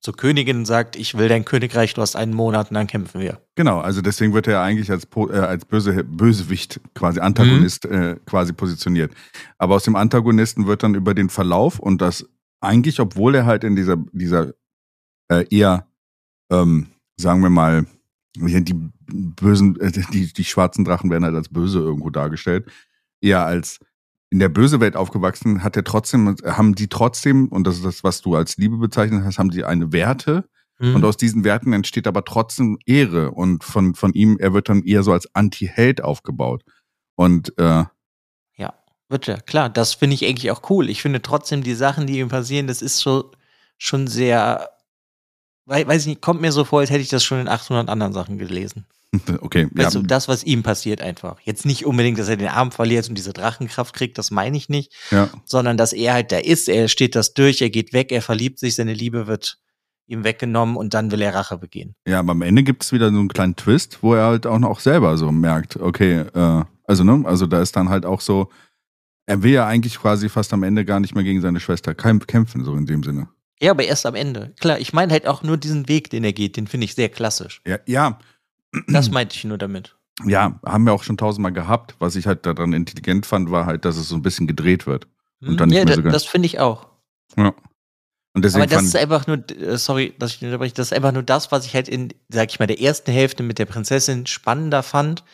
zur 0.00 0.16
Königin 0.16 0.58
und 0.58 0.64
sagt, 0.66 0.96
ich 0.96 1.16
will 1.16 1.28
dein 1.28 1.44
Königreich, 1.46 1.94
du 1.94 2.02
hast 2.02 2.14
einen 2.14 2.34
Monat 2.34 2.70
und 2.70 2.74
dann 2.74 2.86
kämpfen 2.86 3.20
wir. 3.20 3.40
Genau, 3.54 3.80
also 3.80 4.02
deswegen 4.02 4.34
wird 4.34 4.46
er 4.46 4.60
eigentlich 4.60 4.90
als, 4.90 5.08
äh, 5.16 5.38
als 5.38 5.64
böse, 5.64 6.04
Bösewicht, 6.04 6.80
quasi 6.94 7.20
Antagonist 7.20 7.88
mhm. 7.88 8.02
äh, 8.02 8.16
quasi 8.26 8.52
positioniert. 8.52 9.12
Aber 9.56 9.76
aus 9.76 9.84
dem 9.84 9.96
Antagonisten 9.96 10.66
wird 10.66 10.82
dann 10.82 10.94
über 10.94 11.14
den 11.14 11.30
Verlauf 11.30 11.78
und 11.78 12.02
das 12.02 12.26
eigentlich, 12.60 13.00
obwohl 13.00 13.34
er 13.34 13.46
halt 13.46 13.64
in 13.64 13.76
dieser, 13.76 13.96
dieser 14.12 14.52
äh, 15.30 15.46
eher, 15.50 15.86
ähm, 16.50 16.88
sagen 17.16 17.42
wir 17.42 17.50
mal, 17.50 17.86
die 18.36 18.90
bösen, 19.06 19.80
äh, 19.80 19.90
die, 19.90 20.32
die 20.32 20.44
schwarzen 20.44 20.84
Drachen 20.84 21.10
werden 21.10 21.24
halt 21.24 21.34
als 21.34 21.48
böse 21.48 21.78
irgendwo 21.78 22.10
dargestellt, 22.10 22.70
eher 23.20 23.44
als 23.44 23.78
in 24.30 24.38
der 24.38 24.48
böse 24.48 24.80
Welt 24.80 24.96
aufgewachsen, 24.96 25.64
hat 25.64 25.76
er 25.76 25.84
trotzdem, 25.84 26.36
haben 26.44 26.74
die 26.74 26.88
trotzdem, 26.88 27.48
und 27.48 27.66
das 27.66 27.76
ist 27.76 27.84
das, 27.84 28.04
was 28.04 28.20
du 28.20 28.36
als 28.36 28.56
Liebe 28.56 28.76
bezeichnet 28.76 29.24
hast, 29.24 29.38
haben 29.38 29.50
die 29.50 29.64
eine 29.64 29.92
Werte. 29.92 30.48
Mhm. 30.78 30.96
Und 30.96 31.04
aus 31.04 31.16
diesen 31.16 31.42
Werten 31.42 31.72
entsteht 31.72 32.06
aber 32.06 32.24
trotzdem 32.24 32.78
Ehre. 32.86 33.32
Und 33.32 33.64
von, 33.64 33.94
von 33.94 34.12
ihm, 34.14 34.38
er 34.38 34.54
wird 34.54 34.68
dann 34.68 34.84
eher 34.84 35.02
so 35.02 35.12
als 35.12 35.34
Anti-Held 35.34 36.02
aufgebaut. 36.02 36.62
Und 37.16 37.52
äh, 37.58 37.84
ja, 38.56 38.74
wird 39.08 39.26
ja, 39.26 39.36
klar, 39.40 39.68
das 39.68 39.94
finde 39.94 40.14
ich 40.14 40.24
eigentlich 40.24 40.52
auch 40.52 40.70
cool. 40.70 40.88
Ich 40.88 41.02
finde 41.02 41.22
trotzdem 41.22 41.64
die 41.64 41.74
Sachen, 41.74 42.06
die 42.06 42.20
ihm 42.20 42.28
passieren, 42.28 42.68
das 42.68 42.82
ist 42.82 42.98
so 42.98 43.32
schon 43.78 44.06
sehr, 44.06 44.70
weiß 45.66 46.02
ich 46.02 46.08
nicht, 46.08 46.20
kommt 46.20 46.40
mir 46.40 46.52
so 46.52 46.64
vor, 46.64 46.80
als 46.80 46.90
hätte 46.90 47.02
ich 47.02 47.08
das 47.08 47.24
schon 47.24 47.40
in 47.40 47.48
800 47.48 47.88
anderen 47.88 48.12
Sachen 48.12 48.38
gelesen. 48.38 48.86
Okay. 49.40 49.68
Weißt 49.72 49.94
ja. 49.94 50.00
du, 50.00 50.06
das, 50.06 50.28
was 50.28 50.44
ihm 50.44 50.62
passiert 50.62 51.00
einfach. 51.00 51.40
Jetzt 51.42 51.66
nicht 51.66 51.84
unbedingt, 51.84 52.18
dass 52.18 52.28
er 52.28 52.36
den 52.36 52.48
Arm 52.48 52.70
verliert 52.70 53.08
und 53.08 53.16
diese 53.16 53.32
Drachenkraft 53.32 53.94
kriegt, 53.94 54.18
das 54.18 54.30
meine 54.30 54.56
ich 54.56 54.68
nicht. 54.68 54.92
Ja. 55.10 55.28
Sondern, 55.44 55.76
dass 55.76 55.92
er 55.92 56.14
halt 56.14 56.30
da 56.30 56.38
ist, 56.38 56.68
er 56.68 56.86
steht 56.86 57.16
das 57.16 57.34
durch, 57.34 57.60
er 57.60 57.70
geht 57.70 57.92
weg, 57.92 58.12
er 58.12 58.22
verliebt 58.22 58.60
sich, 58.60 58.76
seine 58.76 58.94
Liebe 58.94 59.26
wird 59.26 59.58
ihm 60.06 60.24
weggenommen 60.24 60.76
und 60.76 60.94
dann 60.94 61.10
will 61.10 61.22
er 61.22 61.34
Rache 61.34 61.56
begehen. 61.56 61.94
Ja, 62.06 62.18
aber 62.18 62.32
am 62.32 62.42
Ende 62.42 62.62
gibt 62.62 62.82
es 62.82 62.92
wieder 62.92 63.10
so 63.10 63.18
einen 63.18 63.28
kleinen 63.28 63.56
Twist, 63.56 63.98
wo 64.02 64.14
er 64.14 64.26
halt 64.26 64.46
auch 64.46 64.58
noch 64.58 64.80
selber 64.80 65.16
so 65.16 65.30
merkt, 65.30 65.76
okay, 65.76 66.24
äh, 66.34 66.64
also, 66.84 67.04
ne, 67.04 67.22
also 67.24 67.46
da 67.46 67.62
ist 67.62 67.76
dann 67.76 67.88
halt 67.88 68.04
auch 68.04 68.20
so, 68.20 68.50
er 69.26 69.44
will 69.44 69.52
ja 69.52 69.66
eigentlich 69.66 69.98
quasi 69.98 70.28
fast 70.28 70.52
am 70.52 70.64
Ende 70.64 70.84
gar 70.84 70.98
nicht 70.98 71.14
mehr 71.14 71.22
gegen 71.22 71.40
seine 71.40 71.60
Schwester 71.60 71.94
kämpfen, 71.94 72.64
so 72.64 72.74
in 72.74 72.86
dem 72.86 73.04
Sinne. 73.04 73.28
Ja, 73.62 73.72
aber 73.72 73.84
erst 73.84 74.06
am 74.06 74.14
Ende. 74.14 74.54
Klar, 74.60 74.78
ich 74.78 74.92
meine 74.92 75.12
halt 75.12 75.26
auch 75.26 75.42
nur 75.42 75.56
diesen 75.56 75.88
Weg, 75.88 76.10
den 76.10 76.24
er 76.24 76.32
geht, 76.32 76.56
den 76.56 76.66
finde 76.66 76.86
ich 76.86 76.94
sehr 76.94 77.08
klassisch. 77.08 77.60
Ja, 77.66 77.78
ja, 77.86 78.18
das 78.88 79.10
meinte 79.10 79.36
ich 79.36 79.44
nur 79.44 79.58
damit. 79.58 79.96
Ja, 80.24 80.60
haben 80.64 80.84
wir 80.84 80.92
auch 80.92 81.02
schon 81.02 81.16
tausendmal 81.16 81.52
gehabt. 81.52 81.94
Was 81.98 82.16
ich 82.16 82.26
halt 82.26 82.46
daran 82.46 82.72
intelligent 82.72 83.26
fand, 83.26 83.50
war 83.50 83.66
halt, 83.66 83.84
dass 83.84 83.96
es 83.96 84.08
so 84.08 84.16
ein 84.16 84.22
bisschen 84.22 84.46
gedreht 84.46 84.86
wird. 84.86 85.06
Und 85.40 85.58
dann 85.58 85.70
ja, 85.70 85.86
so 85.86 86.02
das 86.02 86.24
finde 86.24 86.46
ich 86.46 86.58
auch. 86.58 86.86
Ja. 87.36 87.54
Und 88.32 88.44
deswegen 88.44 88.62
Aber 88.62 88.70
das 88.74 88.84
ist 88.84 88.96
einfach 88.96 89.26
nur, 89.26 89.38
äh, 89.50 89.76
sorry, 89.76 90.14
dass 90.18 90.34
ich 90.34 90.44
unterbreche, 90.44 90.74
das 90.74 90.88
ist 90.88 90.92
einfach 90.92 91.12
nur 91.12 91.22
das, 91.22 91.50
was 91.50 91.66
ich 91.66 91.74
halt 91.74 91.88
in, 91.88 92.12
sag 92.28 92.50
ich 92.50 92.60
mal, 92.60 92.66
der 92.66 92.80
ersten 92.80 93.10
Hälfte 93.10 93.42
mit 93.42 93.58
der 93.58 93.66
Prinzessin 93.66 94.26
spannender 94.26 94.82
fand, 94.82 95.24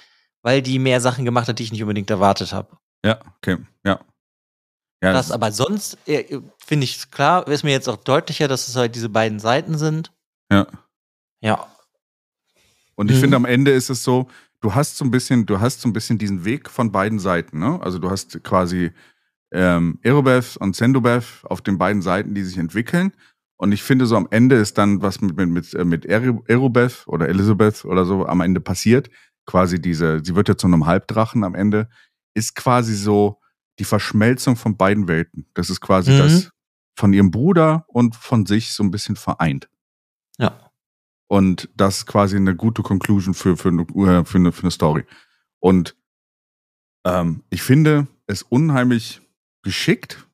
weil 0.42 0.62
die 0.62 0.78
mehr 0.78 1.00
Sachen 1.00 1.24
gemacht 1.24 1.48
hat, 1.48 1.58
die 1.58 1.64
ich 1.64 1.72
nicht 1.72 1.82
unbedingt 1.82 2.08
erwartet 2.08 2.52
habe. 2.52 2.78
Ja, 3.04 3.20
okay, 3.36 3.58
ja. 3.84 4.00
Ja 5.02 5.12
das, 5.12 5.30
aber 5.30 5.52
sonst 5.52 5.98
äh, 6.06 6.40
finde 6.58 6.84
ich 6.84 7.10
klar, 7.10 7.46
ist 7.48 7.64
mir 7.64 7.72
jetzt 7.72 7.88
auch 7.88 7.96
deutlicher, 7.96 8.48
dass 8.48 8.68
es 8.68 8.76
halt 8.76 8.94
diese 8.94 9.08
beiden 9.08 9.38
Seiten 9.38 9.78
sind. 9.78 10.12
Ja. 10.50 10.66
Ja, 11.40 11.66
und 12.96 13.10
ich 13.10 13.18
mhm. 13.18 13.20
finde, 13.20 13.36
am 13.36 13.44
Ende 13.44 13.70
ist 13.70 13.90
es 13.90 14.02
so, 14.02 14.26
du 14.60 14.74
hast 14.74 14.96
so 14.96 15.04
ein 15.04 15.10
bisschen, 15.10 15.46
du 15.46 15.60
hast 15.60 15.80
so 15.80 15.88
ein 15.88 15.92
bisschen 15.92 16.18
diesen 16.18 16.44
Weg 16.44 16.68
von 16.68 16.90
beiden 16.90 17.18
Seiten, 17.18 17.60
ne? 17.60 17.78
Also 17.80 17.98
du 17.98 18.10
hast 18.10 18.42
quasi 18.42 18.90
ähm, 19.52 20.00
Aerobeth 20.02 20.56
und 20.56 20.74
Sendobeth 20.74 21.42
auf 21.44 21.60
den 21.60 21.78
beiden 21.78 22.02
Seiten, 22.02 22.34
die 22.34 22.42
sich 22.42 22.58
entwickeln. 22.58 23.12
Und 23.58 23.72
ich 23.72 23.82
finde, 23.82 24.06
so 24.06 24.16
am 24.16 24.28
Ende 24.30 24.56
ist 24.56 24.76
dann, 24.76 25.02
was 25.02 25.20
mit, 25.20 25.36
mit, 25.36 25.48
mit, 25.48 25.74
äh, 25.74 25.84
mit 25.84 26.08
Aerobeth 26.08 27.06
oder 27.06 27.28
Elizabeth 27.28 27.84
oder 27.84 28.04
so 28.04 28.26
am 28.26 28.40
Ende 28.40 28.60
passiert, 28.60 29.10
quasi 29.46 29.80
diese, 29.80 30.24
sie 30.24 30.34
wird 30.34 30.48
ja 30.48 30.56
zu 30.56 30.66
einem 30.66 30.86
Halbdrachen 30.86 31.44
am 31.44 31.54
Ende, 31.54 31.88
ist 32.34 32.56
quasi 32.56 32.94
so 32.94 33.40
die 33.78 33.84
Verschmelzung 33.84 34.56
von 34.56 34.76
beiden 34.76 35.08
Welten. 35.08 35.46
Das 35.54 35.70
ist 35.70 35.80
quasi 35.80 36.12
mhm. 36.12 36.18
das 36.18 36.50
von 36.94 37.12
ihrem 37.12 37.30
Bruder 37.30 37.84
und 37.88 38.16
von 38.16 38.46
sich 38.46 38.72
so 38.72 38.82
ein 38.82 38.90
bisschen 38.90 39.16
vereint. 39.16 39.68
Ja. 40.38 40.70
Und 41.28 41.68
das 41.76 41.98
ist 41.98 42.06
quasi 42.06 42.36
eine 42.36 42.54
gute 42.54 42.82
Conclusion 42.82 43.34
für, 43.34 43.56
für, 43.56 43.68
äh, 43.68 44.24
für, 44.24 44.38
eine, 44.38 44.52
für 44.52 44.62
eine 44.62 44.70
Story. 44.70 45.04
Und 45.58 45.96
ähm, 47.04 47.42
ich 47.50 47.62
finde 47.62 48.06
es 48.26 48.42
unheimlich 48.42 49.20
geschickt, 49.62 50.26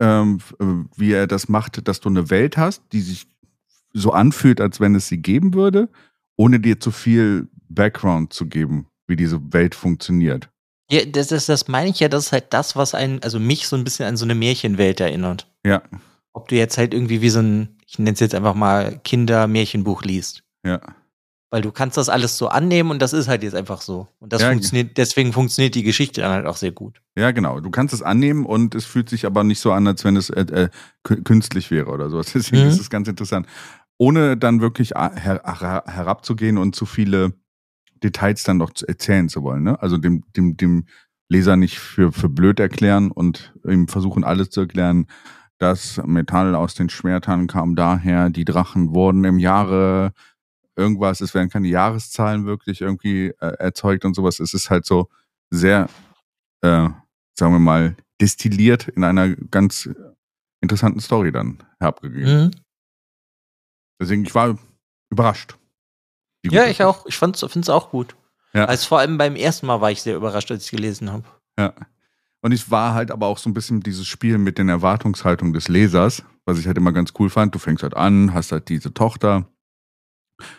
ähm, 0.00 0.38
äh, 0.58 0.64
wie 0.96 1.12
er 1.12 1.26
das 1.26 1.48
macht, 1.48 1.86
dass 1.86 2.00
du 2.00 2.08
eine 2.08 2.30
Welt 2.30 2.56
hast, 2.56 2.82
die 2.92 3.00
sich 3.00 3.26
so 3.92 4.12
anfühlt, 4.12 4.60
als 4.60 4.80
wenn 4.80 4.94
es 4.94 5.08
sie 5.08 5.18
geben 5.18 5.54
würde, 5.54 5.88
ohne 6.36 6.60
dir 6.60 6.80
zu 6.80 6.90
viel 6.90 7.48
Background 7.68 8.32
zu 8.32 8.46
geben, 8.46 8.86
wie 9.06 9.16
diese 9.16 9.52
Welt 9.52 9.74
funktioniert. 9.74 10.50
Ja, 10.90 11.04
das, 11.04 11.28
das, 11.28 11.46
das 11.46 11.68
meine 11.68 11.90
ich 11.90 12.00
ja, 12.00 12.08
das 12.08 12.26
ist 12.26 12.32
halt 12.32 12.46
das, 12.50 12.74
was 12.74 12.94
einen, 12.94 13.22
also 13.22 13.38
mich 13.38 13.68
so 13.68 13.76
ein 13.76 13.84
bisschen 13.84 14.06
an 14.06 14.16
so 14.16 14.24
eine 14.24 14.34
Märchenwelt 14.34 15.00
erinnert. 15.00 15.46
Ja. 15.64 15.82
Ob 16.32 16.48
du 16.48 16.56
jetzt 16.56 16.78
halt 16.78 16.94
irgendwie 16.94 17.22
wie 17.22 17.30
so 17.30 17.40
ein, 17.40 17.76
ich 17.86 17.98
nenne 17.98 18.12
es 18.12 18.20
jetzt 18.20 18.34
einfach 18.34 18.54
mal 18.54 19.00
Kinder-Märchenbuch 19.04 20.02
liest. 20.02 20.42
Ja. 20.64 20.80
Weil 21.50 21.62
du 21.62 21.72
kannst 21.72 21.96
das 21.96 22.08
alles 22.08 22.38
so 22.38 22.48
annehmen 22.48 22.90
und 22.90 23.02
das 23.02 23.12
ist 23.12 23.26
halt 23.26 23.42
jetzt 23.42 23.54
einfach 23.54 23.80
so. 23.80 24.06
Und 24.20 24.32
das 24.32 24.42
ja, 24.42 24.50
funktioniert, 24.50 24.96
deswegen 24.96 25.32
funktioniert 25.32 25.74
die 25.74 25.82
Geschichte 25.82 26.20
dann 26.20 26.30
halt 26.30 26.46
auch 26.46 26.56
sehr 26.56 26.70
gut. 26.70 27.00
Ja, 27.16 27.32
genau. 27.32 27.58
Du 27.58 27.70
kannst 27.70 27.92
es 27.92 28.02
annehmen 28.02 28.46
und 28.46 28.74
es 28.76 28.84
fühlt 28.84 29.08
sich 29.08 29.26
aber 29.26 29.42
nicht 29.42 29.60
so 29.60 29.72
an, 29.72 29.86
als 29.86 30.04
wenn 30.04 30.16
es 30.16 30.30
äh, 30.30 30.42
äh, 30.42 30.68
künstlich 31.02 31.70
wäre 31.72 31.90
oder 31.90 32.08
sowas. 32.08 32.26
Deswegen 32.34 32.64
mhm. 32.64 32.68
ist 32.68 32.80
es 32.80 32.90
ganz 32.90 33.08
interessant. 33.08 33.46
Ohne 33.98 34.36
dann 34.36 34.60
wirklich 34.60 34.90
her 34.90 35.12
her 35.16 35.84
herabzugehen 35.86 36.56
und 36.56 36.74
zu 36.74 36.86
viele 36.86 37.32
Details 38.02 38.42
dann 38.44 38.58
noch 38.58 38.72
erzählen 38.86 39.28
zu 39.28 39.42
wollen. 39.42 39.62
Ne? 39.62 39.80
Also 39.80 39.98
dem, 39.98 40.24
dem, 40.36 40.56
dem 40.56 40.86
Leser 41.28 41.56
nicht 41.56 41.78
für, 41.78 42.12
für 42.12 42.28
blöd 42.28 42.58
erklären 42.60 43.10
und 43.10 43.54
ihm 43.66 43.88
versuchen, 43.88 44.24
alles 44.24 44.50
zu 44.50 44.60
erklären, 44.60 45.06
das 45.58 46.00
Metall 46.04 46.54
aus 46.54 46.74
den 46.74 46.88
Schwertern 46.88 47.46
kam 47.46 47.76
daher, 47.76 48.30
die 48.30 48.46
Drachen 48.46 48.94
wurden 48.94 49.24
im 49.24 49.38
Jahre 49.38 50.12
irgendwas, 50.74 51.20
es 51.20 51.34
werden 51.34 51.50
keine 51.50 51.68
Jahreszahlen 51.68 52.46
wirklich 52.46 52.80
irgendwie 52.80 53.28
äh, 53.40 53.54
erzeugt 53.58 54.04
und 54.04 54.14
sowas. 54.14 54.40
Es 54.40 54.54
ist 54.54 54.70
halt 54.70 54.86
so 54.86 55.08
sehr, 55.50 55.88
äh, 56.62 56.88
sagen 57.38 57.52
wir 57.52 57.58
mal, 57.58 57.96
destilliert 58.20 58.88
in 58.88 59.04
einer 59.04 59.36
ganz 59.36 59.88
interessanten 60.62 61.00
Story 61.00 61.30
dann 61.32 61.62
herabgegeben. 61.78 62.44
Mhm. 62.44 62.50
Deswegen, 64.00 64.24
ich 64.24 64.34
war 64.34 64.58
überrascht. 65.10 65.58
Ja, 66.44 66.66
ich 66.66 66.82
auch. 66.82 67.06
Ich 67.06 67.16
finde 67.16 67.38
es 67.38 67.68
auch 67.68 67.90
gut. 67.90 68.16
Ja. 68.52 68.64
Also 68.64 68.88
vor 68.88 68.98
allem 68.98 69.18
beim 69.18 69.36
ersten 69.36 69.66
Mal 69.66 69.80
war 69.80 69.90
ich 69.90 70.02
sehr 70.02 70.16
überrascht, 70.16 70.50
als 70.50 70.64
ich 70.64 70.70
gelesen 70.70 71.12
habe. 71.12 71.24
Ja. 71.58 71.72
Und 72.42 72.52
ich 72.52 72.70
war 72.70 72.94
halt 72.94 73.10
aber 73.10 73.26
auch 73.26 73.38
so 73.38 73.50
ein 73.50 73.54
bisschen 73.54 73.80
dieses 73.80 74.06
Spiel 74.06 74.38
mit 74.38 74.58
den 74.58 74.68
Erwartungshaltungen 74.68 75.52
des 75.52 75.68
Lesers, 75.68 76.24
was 76.46 76.58
ich 76.58 76.66
halt 76.66 76.78
immer 76.78 76.92
ganz 76.92 77.12
cool 77.18 77.28
fand. 77.28 77.54
Du 77.54 77.58
fängst 77.58 77.82
halt 77.82 77.96
an, 77.96 78.32
hast 78.32 78.52
halt 78.52 78.68
diese 78.70 78.94
Tochter 78.94 79.46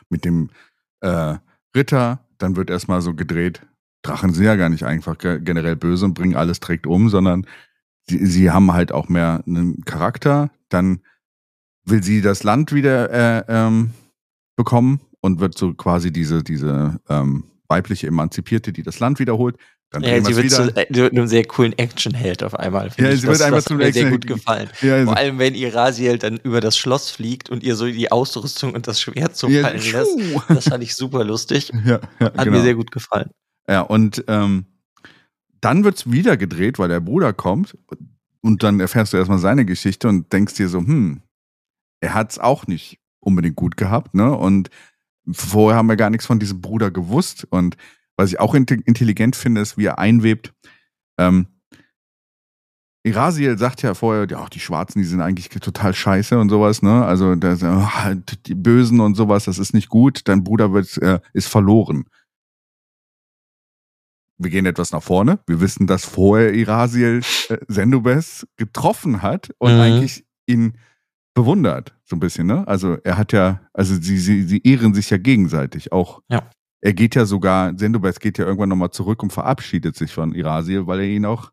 mit 0.10 0.26
dem 0.26 0.52
äh, 1.00 1.38
Ritter, 1.76 2.20
dann 2.38 2.56
wird 2.56 2.70
erstmal 2.70 3.02
so 3.02 3.16
gedreht, 3.16 3.62
Drachen 4.04 4.34
sind 4.34 4.46
ja 4.46 4.56
gar 4.56 4.70
nicht 4.70 4.84
einfach 4.84 5.18
generell 5.18 5.76
böse 5.76 6.06
und 6.06 6.14
bringen 6.14 6.36
alles 6.36 6.60
direkt 6.60 6.88
um, 6.88 7.10
sondern 7.10 7.46
sie, 8.08 8.26
sie 8.26 8.52
haben 8.52 8.74
halt 8.74 8.92
auch 8.92 9.10
mehr 9.10 9.44
einen 9.46 9.84
Charakter. 9.86 10.50
Dann 10.70 11.02
will 11.86 12.04
sie 12.04 12.22
das 12.22 12.44
Land 12.44 12.74
wieder 12.74 13.12
äh, 13.12 13.44
ähm, 13.48 13.92
bekommen 14.56 15.02
und 15.22 15.40
wird 15.40 15.58
so 15.58 15.74
quasi 15.74 16.12
diese, 16.12 16.44
diese 16.44 17.00
ähm, 17.10 17.46
weibliche 17.68 18.08
Emanzipierte, 18.08 18.74
die 18.74 18.84
das 18.84 19.00
Land 19.00 19.20
wiederholt. 19.20 19.56
Dann 19.92 20.04
ja, 20.04 20.24
sie 20.24 20.36
wird 20.38 20.50
zu 20.50 20.74
äh, 20.76 21.10
einem 21.10 21.28
sehr 21.28 21.44
coolen 21.44 21.78
Actionheld 21.78 22.44
auf 22.44 22.56
einmal. 22.56 22.92
Ja, 22.98 23.14
sie 23.14 23.26
das, 23.28 23.40
wird 23.40 23.42
einfach 23.42 23.64
zum 23.64 23.78
mir 23.78 23.92
sehr 23.92 24.10
gut 24.10 24.26
gefallen. 24.26 24.70
Ja, 24.82 25.04
Vor 25.04 25.18
allem, 25.18 25.38
wenn 25.38 25.54
Irasiel 25.54 26.18
dann 26.18 26.38
über 26.38 26.62
das 26.62 26.78
Schloss 26.78 27.12
fliegt 27.12 27.50
und 27.50 27.62
ihr 27.62 27.76
so 27.76 27.86
die 27.86 28.10
Ausrüstung 28.10 28.74
und 28.74 28.88
das 28.88 29.02
Schwert 29.02 29.36
so 29.36 29.50
ja, 29.50 29.64
fallen 29.64 29.82
lässt. 29.82 30.18
Das 30.48 30.70
fand 30.70 30.84
ich 30.84 30.96
super 30.96 31.24
lustig. 31.24 31.72
Ja, 31.86 32.00
ja, 32.20 32.28
Hat 32.28 32.38
genau. 32.38 32.58
mir 32.58 32.62
sehr 32.62 32.76
gut 32.76 32.92
gefallen. 32.92 33.32
Ja, 33.68 33.82
und 33.82 34.24
ähm, 34.28 34.66
dann 35.60 35.84
wird's 35.84 36.10
wieder 36.10 36.38
gedreht, 36.38 36.80
weil 36.80 36.90
der 36.90 37.00
Bruder 37.00 37.34
kommt. 37.34 37.78
und 38.42 38.64
dann 38.64 38.80
erfährst 38.80 39.14
du 39.14 39.18
erstmal 39.18 39.40
seine 39.40 39.66
Geschichte 39.66 40.08
und 40.08 40.32
denkst 40.32 40.54
dir 40.54 40.70
so, 40.70 40.80
hm, 40.80 41.22
er 42.00 42.14
hat's 42.14 42.40
auch 42.40 42.68
nicht 42.68 43.00
unbedingt 43.20 43.56
gut 43.56 43.78
gehabt, 43.78 44.14
ne? 44.14 44.36
Und 44.36 44.70
vorher 45.32 45.78
haben 45.78 45.90
wir 45.90 45.98
gar 45.98 46.10
nichts 46.10 46.26
von 46.26 46.40
diesem 46.40 46.62
Bruder 46.62 46.92
gewusst. 46.92 47.48
Und 47.50 47.78
was 48.18 48.32
ich 48.32 48.40
auch 48.40 48.54
intelligent 48.54 49.36
finde, 49.36 49.62
ist, 49.62 49.78
wie 49.78 49.86
er 49.86 50.00
einwebt. 50.00 50.54
Ähm, 51.18 51.48
Irasiel 53.04 53.58
sagt 53.58 53.82
ja 53.82 53.96
vorher, 53.96 54.28
ja, 54.30 54.46
die 54.48 54.60
Schwarzen, 54.60 55.00
die 55.00 55.08
sind 55.08 55.22
eigentlich 55.22 55.50
total 55.50 55.94
scheiße 55.94 56.38
und 56.38 56.50
sowas, 56.50 56.84
ne? 56.84 57.04
Also 57.04 57.34
das, 57.36 57.66
die 58.46 58.54
Bösen 58.54 59.00
und 59.00 59.16
sowas, 59.16 59.46
das 59.46 59.58
ist 59.58 59.74
nicht 59.74 59.90
gut. 59.90 60.22
Dein 60.26 60.44
Bruder 60.44 60.72
wird, 60.72 60.98
äh, 61.00 61.20
ist 61.34 61.48
verloren. 61.48 62.06
Wir 64.38 64.52
gehen 64.52 64.66
etwas 64.66 64.92
nach 64.92 65.02
vorne. 65.02 65.40
Wir 65.48 65.62
wissen, 65.62 65.88
dass 65.88 66.06
vorher 66.06 66.54
Irasiel 66.54 67.22
äh, 67.50 67.58
Sendubes 67.68 68.48
getroffen 68.58 69.24
hat 69.24 69.52
und 69.58 69.74
mhm. 69.74 69.82
eigentlich 69.82 70.26
ihn 70.46 70.78
bewundert, 71.34 71.94
so 72.04 72.16
ein 72.16 72.20
bisschen, 72.20 72.48
ne? 72.48 72.68
Also 72.68 72.98
er 73.04 73.18
hat 73.18 73.34
ja, 73.34 73.62
also 73.74 73.96
sie, 73.96 74.18
sie, 74.18 74.44
sie 74.44 74.62
ehren 74.64 74.94
sich 74.94 75.10
ja 75.10 75.18
gegenseitig 75.18 75.92
auch. 75.92 76.22
Ja. 76.30 76.50
Er 76.82 76.94
geht 76.94 77.16
ja 77.16 77.26
sogar, 77.26 77.78
Sendubes 77.78 78.20
geht 78.20 78.38
ja 78.38 78.46
irgendwann 78.46 78.70
nochmal 78.70 78.92
zurück 78.92 79.22
und 79.24 79.32
verabschiedet 79.32 79.96
sich 79.96 80.12
von 80.12 80.34
Irasiel, 80.34 80.88
weil 80.88 81.02
er 81.02 81.06
ihn 81.06 81.26
auch 81.26 81.52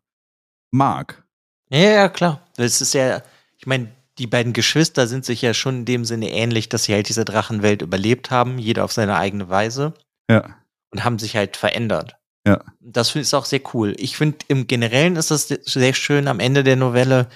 mag. 0.71 1.23
Ja, 1.69 1.79
ja, 1.79 2.09
klar. 2.09 2.41
Das 2.55 2.81
ist 2.81 2.93
ja, 2.93 3.21
ich 3.57 3.67
meine, 3.67 3.89
die 4.17 4.27
beiden 4.27 4.53
Geschwister 4.53 5.07
sind 5.07 5.23
sich 5.23 5.41
ja 5.41 5.53
schon 5.53 5.79
in 5.79 5.85
dem 5.85 6.05
Sinne 6.05 6.31
ähnlich, 6.31 6.67
dass 6.67 6.85
sie 6.85 6.93
halt 6.93 7.07
diese 7.07 7.25
Drachenwelt 7.25 7.81
überlebt 7.81 8.31
haben, 8.31 8.57
jeder 8.57 8.83
auf 8.83 8.91
seine 8.91 9.15
eigene 9.15 9.49
Weise. 9.49 9.93
Ja. 10.29 10.55
Und 10.91 11.03
haben 11.03 11.19
sich 11.19 11.35
halt 11.35 11.55
verändert. 11.55 12.17
Ja. 12.45 12.63
Das 12.79 13.11
finde 13.11 13.27
ich 13.27 13.35
auch 13.35 13.45
sehr 13.45 13.61
cool. 13.73 13.95
Ich 13.97 14.17
finde, 14.17 14.37
im 14.47 14.67
Generellen 14.67 15.15
ist 15.15 15.31
das 15.31 15.47
sehr 15.47 15.93
schön 15.93 16.27
am 16.27 16.39
Ende 16.39 16.63
der 16.63 16.75
Novelle, 16.75 17.29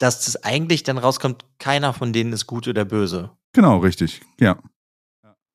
dass 0.00 0.24
das 0.24 0.42
eigentlich 0.42 0.82
dann 0.82 0.98
rauskommt, 0.98 1.44
keiner 1.58 1.92
von 1.92 2.12
denen 2.12 2.32
ist 2.32 2.46
gut 2.46 2.66
oder 2.66 2.84
böse. 2.84 3.30
Genau, 3.52 3.78
richtig, 3.78 4.20
ja. 4.40 4.58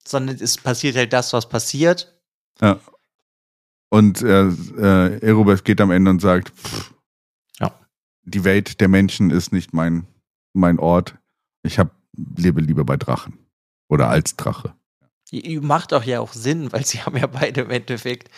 Sondern 0.07 0.37
es 0.39 0.57
passiert 0.57 0.95
halt 0.95 1.13
das, 1.13 1.33
was 1.33 1.49
passiert. 1.49 2.17
Ja. 2.61 2.79
Und 3.89 4.21
äh, 4.21 4.47
äh, 4.47 5.57
geht 5.63 5.81
am 5.81 5.91
Ende 5.91 6.11
und 6.11 6.21
sagt, 6.21 6.49
pff, 6.49 6.95
die 8.25 8.43
Welt 8.43 8.81
der 8.81 8.87
Menschen 8.87 9.29
ist 9.29 9.51
nicht 9.51 9.73
mein, 9.73 10.07
mein 10.53 10.79
Ort. 10.79 11.15
Ich 11.63 11.79
hab, 11.79 11.91
lebe 12.35 12.59
lieber 12.59 12.83
bei 12.83 12.97
Drachen. 12.97 13.37
Oder 13.87 14.09
als 14.09 14.35
Drache. 14.35 14.73
Macht 15.61 15.93
auch 15.93 16.03
ja 16.03 16.19
auch 16.19 16.33
Sinn, 16.33 16.71
weil 16.71 16.85
sie 16.85 17.01
haben 17.01 17.17
ja 17.17 17.27
beide 17.27 17.61
im 17.61 17.69
Endeffekt 17.69 18.29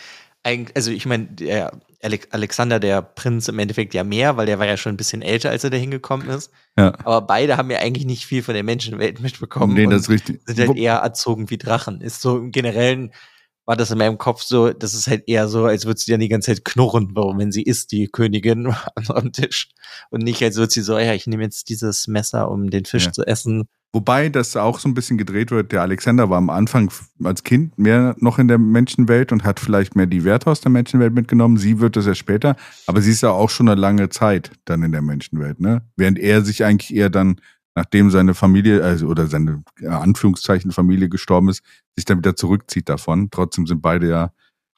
also 0.73 0.91
ich 0.91 1.05
meine, 1.05 1.25
der 1.25 1.79
Alexander, 2.01 2.79
der 2.79 3.01
Prinz 3.01 3.47
im 3.47 3.59
Endeffekt 3.59 3.93
ja 3.93 4.03
mehr, 4.03 4.37
weil 4.37 4.45
der 4.45 4.59
war 4.59 4.67
ja 4.67 4.77
schon 4.77 4.93
ein 4.93 4.97
bisschen 4.97 5.21
älter, 5.21 5.49
als 5.49 5.63
er 5.63 5.69
da 5.69 5.77
hingekommen 5.77 6.29
ist. 6.29 6.51
Ja. 6.77 6.93
Aber 7.03 7.21
beide 7.21 7.57
haben 7.57 7.71
ja 7.71 7.79
eigentlich 7.79 8.05
nicht 8.05 8.25
viel 8.25 8.43
von 8.43 8.53
der 8.53 8.63
Menschenwelt 8.63 9.19
mitbekommen. 9.19 9.73
Nee, 9.73 9.87
das 9.87 10.03
ist 10.03 10.09
richtig. 10.09 10.41
Sind 10.45 10.59
halt 10.59 10.77
eher 10.77 10.95
erzogen 10.95 11.49
wie 11.49 11.57
Drachen. 11.57 12.01
Ist 12.01 12.21
so 12.21 12.37
im 12.37 12.51
Generellen 12.51 13.11
war 13.67 13.75
das 13.75 13.91
in 13.91 13.97
meinem 13.97 14.17
Kopf 14.17 14.43
so, 14.43 14.71
das 14.71 14.93
ist 14.93 15.07
halt 15.07 15.27
eher 15.27 15.49
so, 15.49 15.65
als 15.65 15.85
würde 15.85 15.99
sie 15.99 16.09
dann 16.09 16.21
die 16.21 16.29
ganze 16.29 16.53
Zeit 16.53 16.63
knurren, 16.63 17.09
warum, 17.13 17.37
wenn 17.37 17.51
sie 17.51 17.63
ist, 17.63 17.91
die 17.91 18.07
Königin 18.07 18.73
am 19.09 19.33
Tisch. 19.33 19.69
Und 20.09 20.23
nicht, 20.23 20.41
als 20.41 20.55
würde 20.55 20.71
sie 20.71 20.81
so, 20.81 20.97
ja, 20.97 21.13
ich 21.13 21.27
nehme 21.27 21.43
jetzt 21.43 21.67
dieses 21.67 22.07
Messer, 22.07 22.49
um 22.49 22.69
den 22.69 22.85
Fisch 22.85 23.07
ja. 23.07 23.11
zu 23.11 23.27
essen. 23.27 23.67
Wobei 23.93 24.29
das 24.29 24.55
auch 24.55 24.79
so 24.79 24.89
ein 24.89 24.93
bisschen 24.93 25.17
gedreht 25.17 25.49
wird. 25.49 25.71
Der 25.71 25.81
Alexander 25.81 26.29
war 26.29 26.37
am 26.37 26.49
Anfang 26.49 26.91
als 27.23 27.43
Kind 27.43 27.77
mehr 27.79 28.15
noch 28.19 28.37
in 28.37 28.47
der 28.47 28.57
Menschenwelt 28.57 29.31
und 29.31 29.43
hat 29.43 29.59
vielleicht 29.59 29.95
mehr 29.95 30.05
die 30.05 30.23
Werte 30.23 30.51
aus 30.51 30.61
der 30.61 30.71
Menschenwelt 30.71 31.13
mitgenommen. 31.13 31.57
Sie 31.57 31.79
wird 31.79 31.95
das 31.95 32.05
ja 32.05 32.13
später, 32.13 32.55
aber 32.85 33.01
sie 33.01 33.11
ist 33.11 33.21
ja 33.21 33.31
auch 33.31 33.49
schon 33.49 33.69
eine 33.69 33.79
lange 33.79 34.09
Zeit 34.09 34.51
dann 34.65 34.83
in 34.83 34.91
der 34.91 35.01
Menschenwelt, 35.01 35.59
ne? 35.59 35.83
Während 35.95 36.19
er 36.19 36.43
sich 36.43 36.63
eigentlich 36.63 36.95
eher 36.95 37.09
dann 37.09 37.39
nachdem 37.77 38.09
seine 38.09 38.33
Familie, 38.33 38.83
also 38.83 39.05
oder 39.05 39.27
seine 39.27 39.63
äh, 39.79 39.87
Anführungszeichen 39.87 40.71
Familie 40.71 41.09
gestorben 41.09 41.49
ist, 41.49 41.61
sich 41.95 42.05
dann 42.05 42.17
wieder 42.17 42.35
zurückzieht 42.35 42.89
davon. 42.89 43.29
Trotzdem 43.29 43.67
sind 43.67 43.83
beide 43.83 44.09
ja 44.09 44.33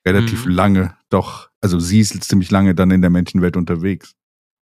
relativ 0.05 0.45
mhm. 0.45 0.51
lange 0.51 0.97
doch, 1.09 1.49
also 1.61 1.79
sie 1.79 2.01
ist 2.01 2.21
ziemlich 2.25 2.51
lange 2.51 2.75
dann 2.75 2.91
in 2.91 3.01
der 3.01 3.09
Menschenwelt 3.09 3.55
unterwegs. 3.55 4.15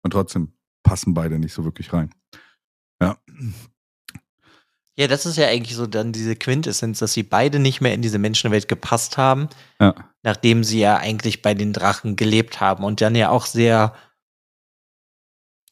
Und 0.02 0.10
trotzdem 0.10 0.52
passen 0.82 1.14
beide 1.14 1.38
nicht 1.38 1.54
so 1.54 1.64
wirklich 1.64 1.92
rein. 1.94 2.10
Ja. 3.00 3.16
Ja, 4.98 5.08
das 5.08 5.26
ist 5.26 5.36
ja 5.36 5.46
eigentlich 5.46 5.76
so 5.76 5.86
dann 5.86 6.12
diese 6.12 6.36
Quintessenz, 6.36 7.00
dass 7.00 7.12
sie 7.12 7.22
beide 7.22 7.58
nicht 7.58 7.82
mehr 7.82 7.92
in 7.92 8.00
diese 8.00 8.18
Menschenwelt 8.18 8.66
gepasst 8.66 9.18
haben, 9.18 9.48
ja. 9.78 9.94
nachdem 10.22 10.64
sie 10.64 10.80
ja 10.80 10.96
eigentlich 10.96 11.42
bei 11.42 11.52
den 11.52 11.74
Drachen 11.74 12.16
gelebt 12.16 12.60
haben 12.60 12.82
und 12.82 13.02
dann 13.02 13.14
ja 13.14 13.28
auch 13.28 13.44
sehr 13.44 13.94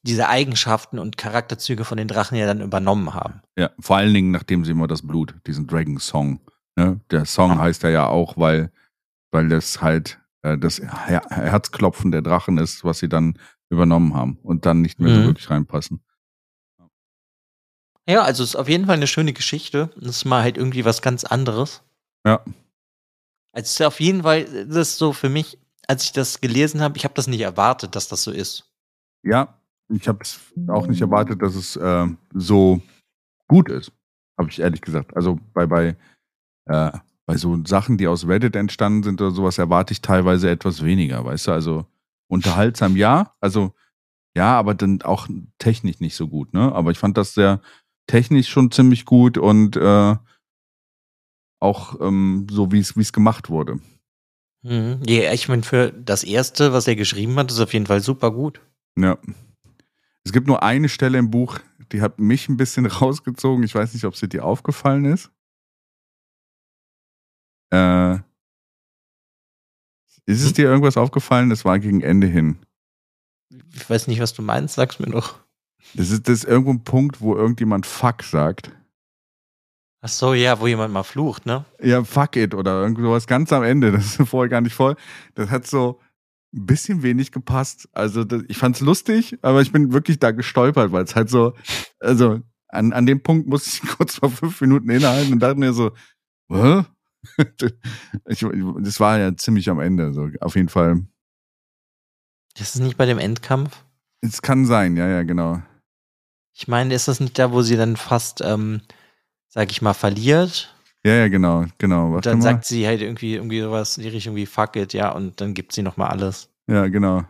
diese 0.03 0.29
Eigenschaften 0.29 0.99
und 0.99 1.17
Charakterzüge 1.17 1.85
von 1.85 1.97
den 1.97 2.09
Drachen 2.09 2.37
ja 2.37 2.45
dann 2.45 2.61
übernommen 2.61 3.15
haben. 3.15 3.41
Ja, 3.57 3.71
vor 3.81 3.97
allen 3.97 4.13
Dingen, 4.13 4.31
nachdem 4.31 4.67
sie 4.67 4.73
immer 4.73 4.87
das 4.87 5.01
Blut, 5.01 5.35
diesen 5.47 5.67
Dragon 5.67 5.99
Song. 5.99 6.41
Ne? 6.77 7.01
Der 7.11 7.25
Song 7.25 7.53
ja. 7.53 7.59
heißt 7.61 7.85
er 7.85 7.91
ja 7.91 8.07
auch, 8.09 8.37
weil, 8.37 8.71
weil 9.31 9.49
das 9.49 9.81
halt 9.81 10.21
äh, 10.43 10.59
das 10.59 10.81
Her 10.81 11.23
Herzklopfen 11.31 12.13
der 12.13 12.21
Drachen 12.21 12.59
ist, 12.59 12.85
was 12.85 12.99
sie 12.99 13.09
dann 13.09 13.39
übernommen 13.71 14.15
haben 14.15 14.39
und 14.43 14.67
dann 14.67 14.83
nicht 14.83 15.01
mehr 15.01 15.11
mhm. 15.11 15.15
so 15.15 15.27
wirklich 15.29 15.49
reinpassen. 15.49 16.05
Ja, 18.09 18.23
also 18.23 18.43
es 18.43 18.51
ist 18.51 18.57
auf 18.57 18.69
jeden 18.69 18.87
Fall 18.87 18.97
eine 18.97 19.07
schöne 19.07 19.33
Geschichte. 19.33 19.91
Das 19.97 20.17
ist 20.17 20.25
mal 20.25 20.43
halt 20.43 20.57
irgendwie 20.59 20.85
was 20.85 21.01
ganz 21.01 21.25
anderes. 21.25 21.83
Ja. 22.27 22.45
Also 23.53 23.67
es 23.67 23.71
ist 23.71 23.83
auf 23.83 24.01
jeden 24.01 24.23
Fall, 24.23 24.45
das 24.67 24.89
ist 24.89 24.99
so 24.99 25.13
für 25.13 25.29
mich, 25.29 25.59
als 25.87 26.05
ich 26.05 26.13
das 26.13 26.41
gelesen 26.41 26.81
habe, 26.81 26.97
ich 26.97 27.05
habe 27.05 27.15
das 27.15 27.27
nicht 27.27 27.41
erwartet, 27.41 27.95
dass 27.95 28.09
das 28.09 28.23
so 28.23 28.31
ist. 28.31 28.71
Ja, 29.23 29.59
ich 29.89 30.09
habe 30.09 30.19
es 30.23 30.41
auch 30.69 30.87
nicht 30.87 31.01
erwartet, 31.01 31.41
dass 31.41 31.55
es 31.55 31.77
äh, 31.77 32.07
so 32.35 32.83
gut 33.49 33.71
ist, 33.71 33.93
habe 34.39 34.51
ich 34.51 34.61
ehrlich 34.61 34.81
gesagt. 34.81 35.17
Also 35.17 35.39
bei, 35.55 35.67
bei, 35.67 35.97
äh, 36.67 36.91
bei 37.27 37.37
so 37.37 37.65
Sachen, 37.65 37.97
die 37.97 38.07
aus 38.07 38.27
Reddit 38.27 38.57
entstanden 38.57 39.03
sind 39.03 39.21
oder 39.21 39.31
sowas, 39.31 39.59
erwarte 39.59 39.93
ich 39.93 40.03
teilweise 40.03 40.51
etwas 40.51 40.85
weniger, 40.85 41.25
weißt 41.25 41.47
du? 41.47 41.53
Also 41.53 41.87
unterhaltsam 42.29 42.97
ja, 42.97 43.35
also 43.41 43.73
ja, 44.37 44.59
aber 44.59 44.75
dann 44.75 45.01
auch 45.03 45.29
technisch 45.59 46.01
nicht 46.01 46.17
so 46.17 46.27
gut, 46.27 46.53
ne? 46.53 46.73
Aber 46.73 46.91
ich 46.91 46.99
fand 46.99 47.17
das 47.17 47.35
sehr 47.35 47.61
technisch 48.07 48.49
schon 48.49 48.71
ziemlich 48.71 49.05
gut 49.05 49.39
und 49.39 49.77
äh, 49.77 50.17
auch 51.61 52.01
ähm, 52.01 52.47
so, 52.51 52.73
wie 52.73 52.81
es 52.81 53.13
gemacht 53.13 53.49
wurde. 53.49 53.81
Mhm. 54.63 55.01
Ja, 55.07 55.33
ich 55.33 55.49
meine, 55.49 55.63
für 55.63 55.93
das 55.93 56.25
erste, 56.25 56.73
was 56.73 56.87
er 56.87 56.97
geschrieben 56.97 57.37
hat, 57.37 57.51
ist 57.51 57.61
auf 57.61 57.73
jeden 57.73 57.87
Fall 57.87 58.01
super 58.01 58.31
gut. 58.31 58.61
Ja. 58.99 59.19
Es 60.25 60.33
gibt 60.33 60.47
nur 60.47 60.63
eine 60.63 60.89
Stelle 60.89 61.19
im 61.19 61.31
Buch, 61.31 61.59
die 61.93 62.01
hat 62.01 62.19
mich 62.19 62.49
ein 62.49 62.57
bisschen 62.57 62.87
rausgezogen. 63.01 63.65
Ich 63.65 63.75
weiß 63.75 63.93
nicht, 63.95 64.05
ob 64.05 64.17
sie 64.17 64.29
dir 64.29 64.45
aufgefallen 64.45 65.05
ist. 65.05 65.31
Äh, 67.71 68.15
ist 70.27 70.43
es 70.43 70.49
hm? 70.49 70.55
dir 70.55 70.65
irgendwas 70.65 70.97
aufgefallen? 70.97 71.51
Das 71.51 71.65
war 71.65 71.79
gegen 71.79 72.01
Ende 72.01 72.27
hin. 72.27 72.59
Ich 73.75 73.89
weiß 73.89 74.07
nicht, 74.07 74.21
was 74.21 74.33
du 74.33 74.43
meinst, 74.43 74.75
sag's 74.75 74.99
mir 74.99 75.11
doch. 75.11 75.44
Das 75.95 76.11
ist, 76.11 76.29
das 76.29 76.39
ist 76.39 76.45
irgendwo 76.45 76.73
ein 76.73 76.85
Punkt, 76.85 77.21
wo 77.21 77.37
irgendjemand 77.37 77.87
Fuck 77.87 78.23
sagt. 78.23 78.73
Ach 80.01 80.09
so, 80.09 80.35
ja, 80.35 80.61
wo 80.61 80.67
jemand 80.67 80.93
mal 80.93 81.03
flucht, 81.03 81.47
ne? 81.47 81.65
Ja, 81.83 82.03
fuck 82.05 82.37
it 82.37 82.55
oder 82.55 82.83
irgendwas 82.83 83.27
ganz 83.27 83.53
am 83.53 83.63
Ende. 83.63 83.93
Das 83.93 84.19
ist 84.19 84.29
vorher 84.29 84.49
gar 84.49 84.61
nicht 84.61 84.75
voll. 84.75 84.97
Das 85.35 85.51
hat 85.51 85.67
so, 85.67 86.01
ein 86.55 86.67
bisschen 86.67 87.03
wenig 87.03 87.33
gepasst. 87.33 87.89
Also 87.93 88.25
das, 88.25 88.43
ich 88.49 88.59
fand's 88.59 88.81
lustig, 88.81 89.39
aber 89.43 89.61
ich 89.61 89.73
bin 89.73 89.93
wirklich 89.93 90.19
da 90.19 90.31
gestolpert, 90.31 90.93
weil 90.93 91.05
es 91.05 91.17
halt 91.17 91.29
so, 91.29 91.55
also 91.99 92.41
an, 92.69 92.93
an 92.93 93.07
dem 93.07 93.23
Punkt 93.23 93.49
musste 93.49 93.71
ich 93.71 93.91
kurz 93.97 94.17
vor 94.17 94.31
fünf 94.31 94.61
Minuten 94.61 94.89
innehalten 94.89 95.33
und 95.33 95.41
dachte 95.41 95.59
mir 95.59 95.73
so, 95.73 95.93
Hä? 96.49 96.85
ich, 98.29 98.47
das 98.81 99.01
war 99.01 99.19
ja 99.19 99.35
ziemlich 99.37 99.71
am 99.71 99.81
Ende, 99.81 100.13
so 100.13 100.29
auf 100.41 100.57
jeden 100.57 100.69
Fall. 100.69 101.07
Das 102.57 102.75
ist 102.75 102.81
nicht 102.83 102.97
bei 102.97 103.07
dem 103.07 103.19
Endkampf? 103.19 103.83
Es 104.21 104.43
kann 104.43 104.67
sein, 104.67 104.97
ja, 104.97 105.09
ja, 105.09 105.23
genau. 105.23 105.63
Ich 106.55 106.69
meine, 106.69 106.95
ist 106.95 107.09
das 107.09 107.21
nicht 107.21 107.39
da, 107.39 107.53
wo 107.53 107.63
sie 107.63 107.77
dann 107.77 107.97
fast, 107.97 108.41
ähm, 108.43 108.81
sag 109.49 109.71
ich 109.71 109.83
mal, 109.83 109.93
verliert? 109.93 110.75
Ja, 111.05 111.15
ja, 111.15 111.29
genau, 111.29 111.67
genau. 111.79 112.13
Warte 112.13 112.15
und 112.15 112.25
dann 112.27 112.39
mal. 112.39 112.43
sagt 112.43 112.65
sie 112.65 112.87
halt 112.87 113.03
irgendwie, 113.03 113.35
irgendwie 113.35 113.61
sowas 113.61 113.97
in 113.99 114.05
die 114.05 114.09
Richtung 114.09 114.37
wie 114.37 114.47
fuck 114.47 114.77
it, 114.77 114.93
ja, 114.93 115.11
und 115.11 115.41
dann 115.41 115.53
gibt 115.53 115.73
sie 115.73 115.83
nochmal 115.83 116.09
alles. 116.09 116.49
Ja, 116.67 116.87
genau. 116.87 117.25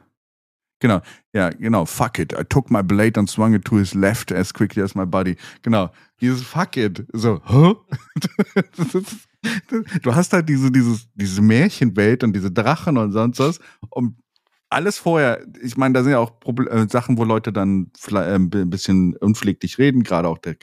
Genau, 0.81 1.01
ja, 1.33 1.49
genau. 1.49 1.87
Fuck 1.87 2.19
it. 2.19 2.35
I 2.35 2.45
took 2.45 2.71
my 2.71 2.83
blade 2.83 3.19
and 3.19 3.31
swung 3.31 3.55
it 3.55 3.65
to 3.65 3.79
his 3.79 3.95
left 3.95 4.31
as 4.31 4.53
quickly 4.53 4.83
as 4.83 4.95
my 4.95 5.07
body. 5.07 5.37
Genau. 5.63 5.91
Dieses 6.21 6.43
Fuck 6.43 6.77
it. 6.77 7.07
So, 7.15 7.41
hä? 7.47 7.75
du 10.03 10.15
hast 10.15 10.35
halt 10.35 10.47
diese, 10.47 10.71
dieses, 10.71 11.09
diese 11.15 11.41
Märchenwelt 11.41 12.23
und 12.23 12.35
diese 12.35 12.51
Drachen 12.51 12.99
und 12.99 13.13
sonst 13.13 13.39
was. 13.39 13.61
Und 13.89 14.17
alles 14.75 14.99
vorher, 14.99 15.45
ich 15.63 15.77
meine, 15.77 15.95
da 15.95 16.03
sind 16.03 16.13
ja 16.13 16.19
auch 16.19 16.39
Probl 16.39 16.69
äh, 16.69 16.89
Sachen, 16.89 17.19
wo 17.19 17.25
Leute 17.25 17.53
dann 17.53 17.91
äh, 18.11 18.35
ein 18.35 18.51
bisschen 18.71 19.17
unpfleglich 19.17 19.79
reden, 19.79 20.03
gerade 20.03 20.29
auch 20.29 20.39
der, 20.39 20.57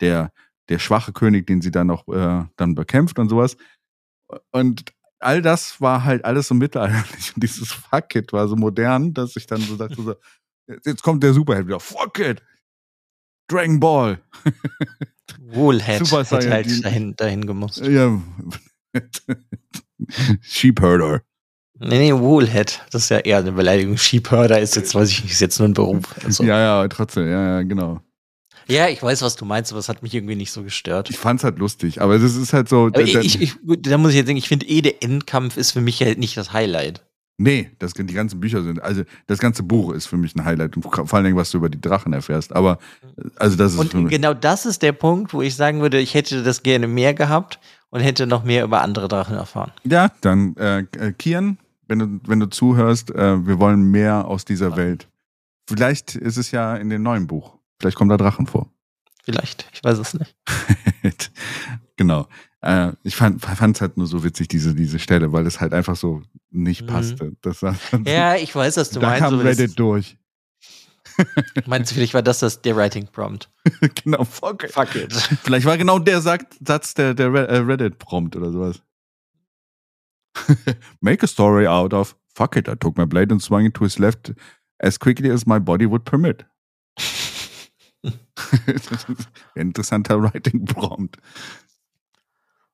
der 0.00 0.32
der 0.68 0.78
schwache 0.78 1.12
König, 1.12 1.46
den 1.46 1.60
sie 1.60 1.70
dann 1.70 1.86
noch 1.86 2.06
äh, 2.08 2.44
dann 2.56 2.74
bekämpft 2.74 3.18
und 3.18 3.28
sowas. 3.28 3.56
Und 4.50 4.92
all 5.18 5.42
das 5.42 5.80
war 5.80 6.04
halt 6.04 6.24
alles 6.24 6.48
so 6.48 6.54
mittelalterlich 6.54 7.32
und 7.34 7.42
dieses 7.42 7.72
Fuck 7.72 8.14
it 8.14 8.32
war 8.32 8.48
so 8.48 8.56
modern, 8.56 9.14
dass 9.14 9.36
ich 9.36 9.46
dann 9.46 9.60
so 9.60 9.76
dachte 9.76 10.02
so, 10.02 10.14
Jetzt, 10.84 11.02
kommt 11.02 11.22
der 11.22 11.32
Superheld 11.32 11.66
wieder. 11.66 11.80
Fuck 11.80 12.18
it! 12.18 12.42
Dragon 13.50 13.80
Ball. 13.80 14.20
Super 15.50 16.24
hätte 16.24 16.50
halt 16.50 16.84
dahin, 16.84 17.16
dahin 17.16 17.46
gemusst. 17.46 17.78
Ja. 17.78 18.20
Sheepherder. 20.42 21.22
Nee, 21.80 21.98
nee, 21.98 22.12
Woolhead. 22.12 22.80
Das 22.90 23.04
ist 23.04 23.08
ja 23.10 23.18
eher 23.18 23.38
eine 23.38 23.52
Beleidigung. 23.52 23.96
Sheepherder 23.96 24.60
ist 24.60 24.74
jetzt, 24.74 24.94
weiß 24.94 25.10
ich 25.10 25.22
nicht, 25.22 25.32
ist 25.32 25.40
jetzt 25.40 25.58
nur 25.58 25.68
ein 25.68 25.74
Beruf. 25.74 26.04
Also. 26.24 26.42
Ja. 26.42 26.58
Ja, 26.58 26.82
ja, 26.82 26.88
trotzdem, 26.88 27.28
ja, 27.30 27.58
ja, 27.58 27.62
genau. 27.62 28.00
ich 28.66 29.02
weiß, 29.02 29.22
was 29.22 29.36
du 29.36 29.44
meinst, 29.44 29.70
aber 29.70 29.78
es 29.78 29.88
hat 29.88 30.02
mich 30.02 30.12
irgendwie 30.12 30.34
nicht 30.34 30.50
so 30.50 30.62
gestört. 30.62 31.08
Ich 31.08 31.18
fand's 31.18 31.44
halt 31.44 31.58
lustig, 31.58 32.00
aber 32.00 32.18
das 32.18 32.34
ist 32.34 32.52
halt 32.52 32.68
so. 32.68 32.90
Ich, 32.94 33.40
ich, 33.40 33.60
gut, 33.62 33.86
da 33.86 33.96
muss 33.96 34.10
ich 34.10 34.16
jetzt 34.16 34.26
sagen, 34.26 34.38
ich 34.38 34.48
finde 34.48 34.66
eh, 34.66 34.82
der 34.82 35.02
Endkampf 35.02 35.56
ist 35.56 35.70
für 35.70 35.80
mich 35.80 36.02
halt 36.02 36.18
nicht 36.18 36.36
das 36.36 36.52
Highlight. 36.52 37.04
nee, 37.38 37.70
das, 37.78 37.92
die 37.92 38.04
ganzen 38.06 38.40
Bücher 38.40 38.64
sind, 38.64 38.82
also 38.82 39.04
das 39.28 39.38
ganze 39.38 39.62
Buch 39.62 39.92
ist 39.92 40.06
für 40.06 40.16
mich 40.16 40.34
ein 40.34 40.44
Highlight 40.44 40.76
und 40.76 40.82
vor 40.82 41.14
allen 41.14 41.24
Dingen, 41.24 41.36
was 41.36 41.52
du 41.52 41.58
über 41.58 41.68
die 41.68 41.80
Drachen 41.80 42.12
erfährst. 42.12 42.52
Aber 42.56 42.78
also 43.36 43.56
das 43.56 43.74
ist 43.74 43.94
Und 43.94 44.08
genau 44.08 44.34
das 44.34 44.66
ist 44.66 44.82
der 44.82 44.92
Punkt, 44.92 45.32
wo 45.32 45.42
ich 45.42 45.54
sagen 45.54 45.80
würde, 45.80 46.00
ich 46.00 46.14
hätte 46.14 46.42
das 46.42 46.64
gerne 46.64 46.88
mehr 46.88 47.14
gehabt 47.14 47.60
und 47.90 48.00
hätte 48.00 48.26
noch 48.26 48.42
mehr 48.42 48.64
über 48.64 48.82
andere 48.82 49.06
Drachen 49.06 49.36
erfahren. 49.36 49.70
Ja, 49.84 50.10
dann 50.20 50.56
äh, 50.56 50.84
Kian, 51.16 51.58
wenn 51.88 51.98
du, 51.98 52.20
wenn 52.26 52.40
du 52.40 52.46
zuhörst, 52.46 53.10
äh, 53.10 53.46
wir 53.46 53.58
wollen 53.58 53.90
mehr 53.90 54.26
aus 54.26 54.44
dieser 54.44 54.76
Welt. 54.76 55.08
Vielleicht 55.68 56.14
ist 56.14 56.36
es 56.36 56.50
ja 56.50 56.76
in 56.76 56.88
dem 56.90 57.02
neuen 57.02 57.26
Buch. 57.26 57.58
Vielleicht 57.80 57.96
kommt 57.96 58.10
da 58.10 58.16
Drachen 58.16 58.46
vor. 58.46 58.70
Vielleicht, 59.24 59.68
ich 59.72 59.82
weiß 59.84 59.98
es 59.98 60.14
nicht. 60.14 60.36
genau. 61.96 62.28
Äh, 62.60 62.92
ich 63.02 63.14
fand 63.16 63.44
es 63.44 63.80
halt 63.80 63.96
nur 63.96 64.06
so 64.06 64.24
witzig, 64.24 64.48
diese, 64.48 64.74
diese 64.74 64.98
Stelle, 64.98 65.32
weil 65.32 65.46
es 65.46 65.60
halt 65.60 65.72
einfach 65.74 65.96
so 65.96 66.22
nicht 66.50 66.82
Mhm. 66.82 66.86
passte. 66.86 67.36
Das, 67.42 67.60
Ja, 68.04 68.36
ich 68.36 68.54
weiß, 68.54 68.76
was 68.78 68.90
du 68.90 69.00
da 69.00 69.08
meinst. 69.08 69.22
kam 69.24 69.34
aber 69.34 69.44
das- 69.44 69.58
Reddit 69.58 69.78
durch. 69.78 70.16
Meinst 71.66 71.90
du, 71.90 71.94
vielleicht 71.96 72.14
war 72.14 72.22
das, 72.22 72.38
das 72.40 72.62
der 72.62 72.76
Writing 72.76 73.08
Prompt? 73.08 73.50
genau, 74.04 74.24
fuck 74.24 74.62
it. 74.64 74.72
Fuck 74.72 74.94
it. 74.94 75.12
Vielleicht 75.42 75.66
war 75.66 75.76
genau 75.76 75.98
der 75.98 76.20
Satz 76.20 76.94
der, 76.94 77.14
der 77.14 77.26
äh, 77.34 77.56
Reddit-Prompt 77.58 78.36
oder 78.36 78.52
sowas. 78.52 78.80
Make 81.00 81.22
a 81.22 81.26
story 81.26 81.66
out 81.66 81.92
of 81.92 82.14
fuck 82.34 82.56
it, 82.56 82.68
I 82.68 82.74
took 82.74 82.96
my 82.96 83.04
blade 83.04 83.32
and 83.32 83.42
swung 83.42 83.66
it 83.66 83.74
to 83.74 83.84
his 83.84 83.98
left 83.98 84.32
as 84.80 84.98
quickly 84.98 85.30
as 85.30 85.46
my 85.46 85.58
body 85.58 85.86
would 85.86 86.04
permit. 86.04 86.44
Interessanter 89.56 90.22
Writing-Prompt. 90.22 91.18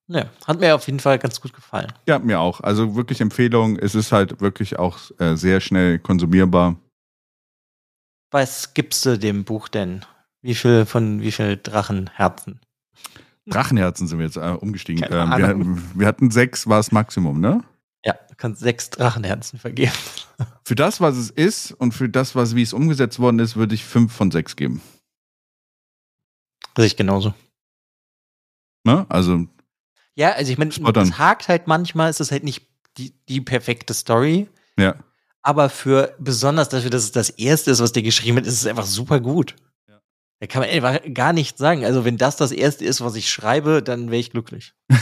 Ja, 0.06 0.26
hat 0.46 0.60
mir 0.60 0.74
auf 0.74 0.86
jeden 0.86 1.00
Fall 1.00 1.18
ganz 1.18 1.40
gut 1.40 1.54
gefallen. 1.54 1.90
Ja, 2.06 2.18
mir 2.18 2.38
auch. 2.40 2.60
Also 2.60 2.94
wirklich 2.94 3.22
Empfehlung. 3.22 3.78
Es 3.78 3.94
ist 3.94 4.12
halt 4.12 4.42
wirklich 4.42 4.78
auch 4.78 4.98
äh, 5.18 5.34
sehr 5.34 5.60
schnell 5.60 5.98
konsumierbar. 5.98 6.76
Was 8.30 8.74
gibst 8.74 9.06
du 9.06 9.18
dem 9.18 9.44
Buch 9.44 9.68
denn? 9.68 10.04
Wie 10.42 10.54
viel 10.54 10.84
von 10.84 11.22
wie 11.22 11.32
viel 11.32 11.56
Drachenherzen? 11.56 12.60
Drachenherzen 13.46 14.06
sind 14.06 14.18
wir 14.18 14.26
jetzt 14.26 14.36
äh, 14.36 14.56
umgestiegen. 14.58 15.04
Ähm, 15.10 15.30
wir, 15.30 15.98
wir 15.98 16.06
hatten 16.06 16.30
sechs, 16.30 16.66
war 16.66 16.78
das 16.78 16.92
Maximum, 16.92 17.40
ne? 17.40 17.62
Ja, 18.04 18.14
du 18.28 18.34
kannst 18.36 18.60
sechs 18.60 18.90
Drachenherzen 18.90 19.58
vergeben. 19.58 19.92
Für 20.64 20.74
das, 20.74 21.00
was 21.00 21.16
es 21.16 21.30
ist 21.30 21.72
und 21.72 21.92
für 21.92 22.08
das, 22.08 22.34
was 22.34 22.54
wie 22.54 22.62
es 22.62 22.72
umgesetzt 22.72 23.18
worden 23.18 23.38
ist, 23.38 23.54
würde 23.56 23.74
ich 23.74 23.84
fünf 23.84 24.12
von 24.12 24.30
sechs 24.30 24.56
geben. 24.56 24.82
Sehe 26.76 26.86
ich 26.86 26.96
genauso. 26.96 27.34
Ne? 28.84 29.06
Also, 29.08 29.46
Ja, 30.16 30.32
also 30.32 30.50
ich 30.50 30.58
meine, 30.58 30.70
es 30.70 31.18
hakt 31.18 31.48
halt 31.48 31.66
manchmal, 31.66 32.10
es 32.10 32.20
ist 32.20 32.32
halt 32.32 32.44
nicht 32.44 32.66
die, 32.96 33.14
die 33.28 33.40
perfekte 33.40 33.94
Story, 33.94 34.48
ja. 34.78 34.96
aber 35.42 35.68
für 35.70 36.14
besonders 36.18 36.68
dafür, 36.68 36.90
dass 36.90 37.04
es 37.04 37.12
das 37.12 37.30
erste 37.30 37.70
ist, 37.70 37.80
was 37.80 37.92
der 37.92 38.02
geschrieben 38.02 38.38
hat, 38.38 38.46
ist 38.46 38.54
es 38.54 38.66
einfach 38.66 38.86
super 38.86 39.20
gut. 39.20 39.54
Da 40.40 40.46
kann 40.46 40.62
man 40.62 40.70
einfach 40.70 41.00
gar 41.14 41.32
nichts 41.32 41.58
sagen. 41.58 41.84
Also 41.84 42.04
wenn 42.04 42.16
das 42.16 42.36
das 42.36 42.52
erste 42.52 42.84
ist, 42.84 43.00
was 43.00 43.14
ich 43.16 43.30
schreibe, 43.30 43.82
dann 43.82 44.06
wäre 44.10 44.20
ich 44.20 44.30
glücklich. 44.30 44.74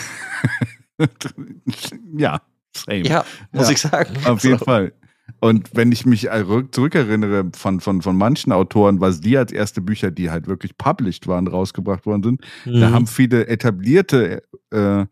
ja, 2.17 2.41
same. 2.77 3.07
Ja, 3.07 3.25
muss 3.53 3.67
Ja, 3.67 3.73
ich 3.73 3.81
sagen. 3.81 4.15
Auf 4.25 4.43
jeden 4.45 4.59
So. 4.59 4.65
Fall. 4.65 4.93
Und 5.41 5.71
wenn 5.75 5.93
ich 5.93 6.05
mich 6.05 6.29
äh, 6.29 6.43
rück- 6.43 6.73
zurückerinnere 6.73 7.51
von, 7.55 7.81
von, 7.81 8.03
von 8.03 8.17
manchen 8.17 8.53
Autoren, 8.53 9.01
was 9.01 9.21
die 9.21 9.37
als 9.39 9.53
erste 9.53 9.81
Bücher, 9.81 10.11
die 10.11 10.31
halt 10.31 10.47
wirklich 10.47 10.77
published 10.77 11.27
waren, 11.27 11.47
rausgebracht 11.49 12.07
worden 12.07 12.23
sind, 12.23 12.41
da 12.65 12.89
Mhm. 12.91 12.95
haben 12.95 13.07
viele 13.07 13.47
etablierte 13.47 14.43
äh, 14.71 15.07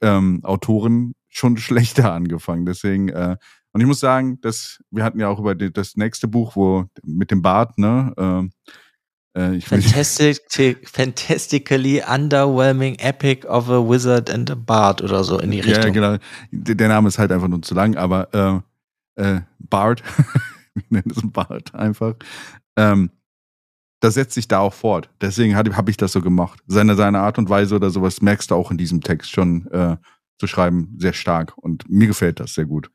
ähm, 0.00 0.40
Autoren 0.44 1.14
schon 1.28 1.56
schlechter 1.58 2.12
angefangen. 2.12 2.66
Deswegen, 2.66 3.08
äh, 3.10 3.36
und 3.72 3.80
ich 3.80 3.86
muss 3.86 4.00
sagen, 4.00 4.40
dass 4.40 4.80
wir 4.90 5.04
hatten 5.04 5.20
ja 5.20 5.28
auch 5.28 5.38
über 5.38 5.54
die, 5.54 5.72
das 5.72 5.96
nächste 5.96 6.28
Buch, 6.28 6.56
wo 6.56 6.86
mit 7.02 7.30
dem 7.30 7.42
Bart, 7.42 7.78
ne? 7.78 8.12
ähm, 8.16 8.50
äh, 9.34 9.60
Fantastic, 9.60 10.88
fantastically 10.88 12.02
underwhelming 12.02 12.96
epic 13.00 13.46
of 13.46 13.68
a 13.70 13.80
wizard 13.80 14.30
and 14.30 14.50
a 14.50 14.54
bard 14.54 15.02
oder 15.02 15.22
so 15.22 15.38
in 15.38 15.50
die 15.50 15.60
Richtung. 15.60 15.94
Ja, 15.94 16.16
genau. 16.16 16.16
Der 16.50 16.88
Name 16.88 17.08
ist 17.08 17.18
halt 17.18 17.30
einfach 17.30 17.48
nur 17.48 17.62
zu 17.62 17.74
lang, 17.74 17.96
aber 17.96 18.62
äh, 19.16 19.32
äh, 19.36 19.40
Bart, 19.58 20.02
wir 20.74 20.84
nennen 20.88 21.12
es 21.14 21.22
Bart 21.24 21.74
einfach, 21.74 22.14
ähm, 22.76 23.10
das 24.00 24.14
setzt 24.14 24.34
sich 24.34 24.48
da 24.48 24.60
auch 24.60 24.74
fort. 24.74 25.10
Deswegen 25.20 25.56
habe 25.56 25.76
hab 25.76 25.88
ich 25.88 25.96
das 25.96 26.12
so 26.12 26.20
gemacht. 26.20 26.60
Seine, 26.66 26.94
seine 26.94 27.20
Art 27.20 27.38
und 27.38 27.48
Weise 27.48 27.74
oder 27.74 27.90
sowas 27.90 28.22
merkst 28.22 28.50
du 28.50 28.54
auch 28.54 28.70
in 28.70 28.78
diesem 28.78 29.00
Text 29.00 29.30
schon 29.30 29.66
äh, 29.72 29.96
zu 30.38 30.46
schreiben, 30.46 30.96
sehr 30.98 31.12
stark. 31.12 31.52
Und 31.56 31.88
mir 31.90 32.06
gefällt 32.06 32.40
das 32.40 32.54
sehr 32.54 32.64
gut. 32.64 32.90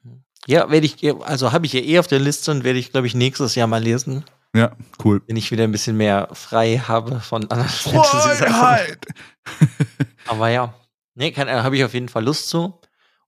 Ja, 0.48 0.70
werde 0.70 0.86
ich, 0.86 1.14
also 1.26 1.52
habe 1.52 1.66
ich 1.66 1.74
ja 1.74 1.82
eh 1.82 2.00
auf 2.00 2.08
der 2.08 2.20
Liste 2.20 2.52
und 2.52 2.64
werde 2.64 2.80
ich, 2.80 2.92
glaube 2.92 3.08
ich, 3.08 3.16
nächstes 3.16 3.56
Jahr 3.56 3.68
mal 3.68 3.84
lesen, 3.84 4.24
Ja, 4.56 4.76
cool. 5.04 5.22
wenn 5.28 5.36
ich 5.36 5.50
wieder 5.52 5.64
ein 5.64 5.72
bisschen 5.72 5.98
mehr 5.98 6.30
frei 6.34 6.78
habe 6.78 7.20
von 7.20 7.50
anderen. 7.50 7.70
Freiheit! 7.70 9.06
Aber 10.28 10.50
ja, 10.50 10.74
nee, 11.16 11.32
kann- 11.32 11.48
äh, 11.48 11.62
habe 11.62 11.76
ich 11.76 11.84
auf 11.84 11.94
jeden 11.94 12.10
Fall 12.10 12.24
Lust 12.24 12.50
zu. 12.50 12.80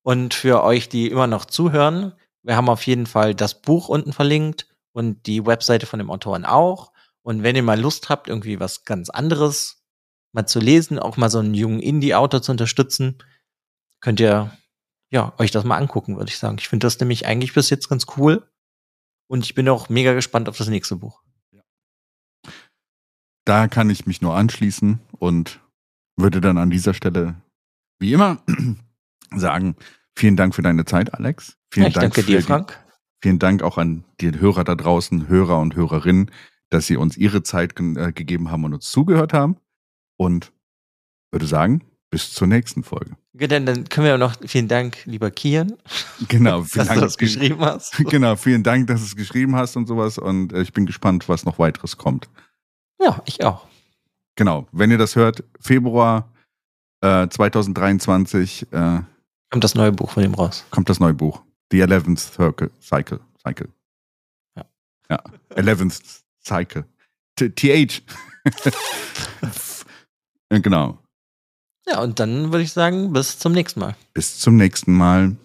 Und 0.03 0.33
für 0.35 0.63
euch, 0.63 0.87
die 0.87 1.07
immer 1.09 1.25
noch 1.27 1.45
zuhören, 1.45 2.13
wir 2.43 2.55
haben 2.55 2.69
auf 2.69 2.85
jeden 2.85 3.07
Fall 3.07 3.33
das 3.33 3.61
Buch 3.61 3.89
unten 3.89 4.13
verlinkt 4.13 4.67
und 4.91 5.25
die 5.25 5.45
Webseite 5.45 5.87
von 5.87 5.97
dem 5.97 6.11
Autoren 6.11 6.45
auch. 6.45 6.91
Und 7.23 7.41
wenn 7.41 7.55
ihr 7.55 7.63
mal 7.63 7.79
Lust 7.79 8.09
habt, 8.09 8.27
irgendwie 8.27 8.59
was 8.59 8.85
ganz 8.85 9.09
anderes 9.09 9.83
mal 10.31 10.45
zu 10.45 10.59
lesen, 10.59 10.99
auch 10.99 11.17
mal 11.17 11.31
so 11.31 11.39
einen 11.39 11.55
jungen 11.55 11.79
Indie-Autor 11.79 12.43
zu 12.43 12.51
unterstützen, 12.51 13.17
könnt 13.99 14.19
ihr 14.19 14.51
ja 15.09 15.33
euch 15.39 15.49
das 15.49 15.63
mal 15.63 15.77
angucken, 15.77 16.17
würde 16.17 16.29
ich 16.29 16.37
sagen. 16.37 16.57
Ich 16.59 16.67
finde 16.69 16.85
das 16.85 16.99
nämlich 16.99 17.25
eigentlich 17.25 17.53
bis 17.55 17.71
jetzt 17.71 17.89
ganz 17.89 18.05
cool. 18.17 18.47
Und 19.27 19.43
ich 19.45 19.55
bin 19.55 19.67
auch 19.69 19.89
mega 19.89 20.13
gespannt 20.13 20.47
auf 20.49 20.57
das 20.57 20.67
nächste 20.67 20.95
Buch. 20.95 21.21
Da 23.45 23.67
kann 23.67 23.89
ich 23.89 24.05
mich 24.07 24.21
nur 24.21 24.35
anschließen 24.35 24.99
und 25.19 25.61
würde 26.17 26.41
dann 26.41 26.57
an 26.57 26.69
dieser 26.69 26.93
Stelle, 26.93 27.35
wie 27.99 28.13
immer, 28.13 28.43
sagen, 29.35 29.75
vielen 30.15 30.35
Dank 30.35 30.55
für 30.55 30.61
deine 30.63 30.85
Zeit, 30.85 31.13
Alex. 31.13 31.57
Vielen 31.71 31.87
Ja, 31.87 31.91
Dank 31.93 32.01
danke 32.13 32.21
für 32.21 32.27
dir, 32.27 32.37
die- 32.39 32.43
Frank. 32.43 32.81
Vielen 33.21 33.39
Dank 33.39 33.63
auch 33.63 33.77
an 33.77 34.03
die 34.19 34.31
Hörer 34.39 34.63
da 34.63 34.75
draußen, 34.75 35.27
Hörer 35.27 35.59
und 35.59 35.75
Hörerinnen, 35.75 36.29
dass 36.69 36.85
sie 36.85 36.95
uns 36.97 37.17
ihre 37.17 37.41
Zeit 37.43 37.75
ge 37.75 37.95
äh, 37.97 38.11
gegeben 38.11 38.51
haben 38.51 38.63
und 38.65 38.73
uns 38.73 38.91
zugehört 38.91 39.33
haben. 39.33 39.57
Und 40.17 40.51
würde 41.31 41.47
sagen, 41.47 41.83
bis 42.15 42.31
zur 42.33 42.47
nächsten 42.47 42.81
Folge. 42.81 43.17
Dann, 43.33 43.65
dann 43.65 43.89
können 43.89 44.07
wir 44.07 44.17
noch, 44.17 44.35
vielen 44.45 44.69
Dank, 44.69 45.03
lieber 45.03 45.31
Kian, 45.31 45.73
Genau, 46.29 46.63
vielen 46.63 46.85
dass 46.85 46.87
du 46.87 46.93
Dank. 46.93 47.01
das 47.01 47.17
geschrieben 47.17 47.59
hast. 47.59 47.97
Genau, 48.09 48.37
vielen 48.37 48.63
Dank, 48.63 48.87
dass 48.87 49.01
du 49.01 49.05
es 49.07 49.17
geschrieben 49.17 49.53
hast 49.57 49.75
und 49.75 49.85
sowas. 49.85 50.17
Und 50.17 50.53
äh, 50.53 50.61
ich 50.61 50.71
bin 50.71 50.85
gespannt, 50.85 51.27
was 51.27 51.43
noch 51.43 51.59
weiteres 51.59 51.97
kommt. 51.97 52.29
Ja, 53.01 53.21
ich 53.25 53.43
auch. 53.43 53.67
Genau, 54.37 54.65
wenn 54.71 54.91
ihr 54.91 54.97
das 54.97 55.17
hört, 55.17 55.43
Februar 55.59 56.31
äh, 57.01 57.27
2023 57.27 58.71
äh, 58.71 59.01
Kommt 59.49 59.63
das 59.65 59.75
neue 59.75 59.91
Buch 59.91 60.11
von 60.11 60.23
ihm 60.23 60.35
raus. 60.35 60.63
kommt 60.69 60.87
das 60.87 61.01
neue 61.01 61.13
Buch. 61.13 61.41
The 61.73 61.83
11th 61.83 62.17
Circle. 62.33 62.71
Cycle. 62.81 63.19
Cycle. 63.45 63.67
Ja. 64.55 64.65
Ja. 65.09 65.21
11th 65.49 66.21
Cycle. 66.45 66.85
T- 67.35 67.49
TH. 67.49 68.01
Genau. 70.49 70.99
Ja, 71.87 72.01
und 72.01 72.19
dann 72.19 72.51
würde 72.51 72.63
ich 72.63 72.73
sagen, 72.73 73.13
bis 73.13 73.37
zum 73.37 73.51
nächsten 73.51 73.79
Mal. 73.79 73.95
Bis 74.13 74.39
zum 74.39 74.55
nächsten 74.55 74.93
Mal. 74.93 75.35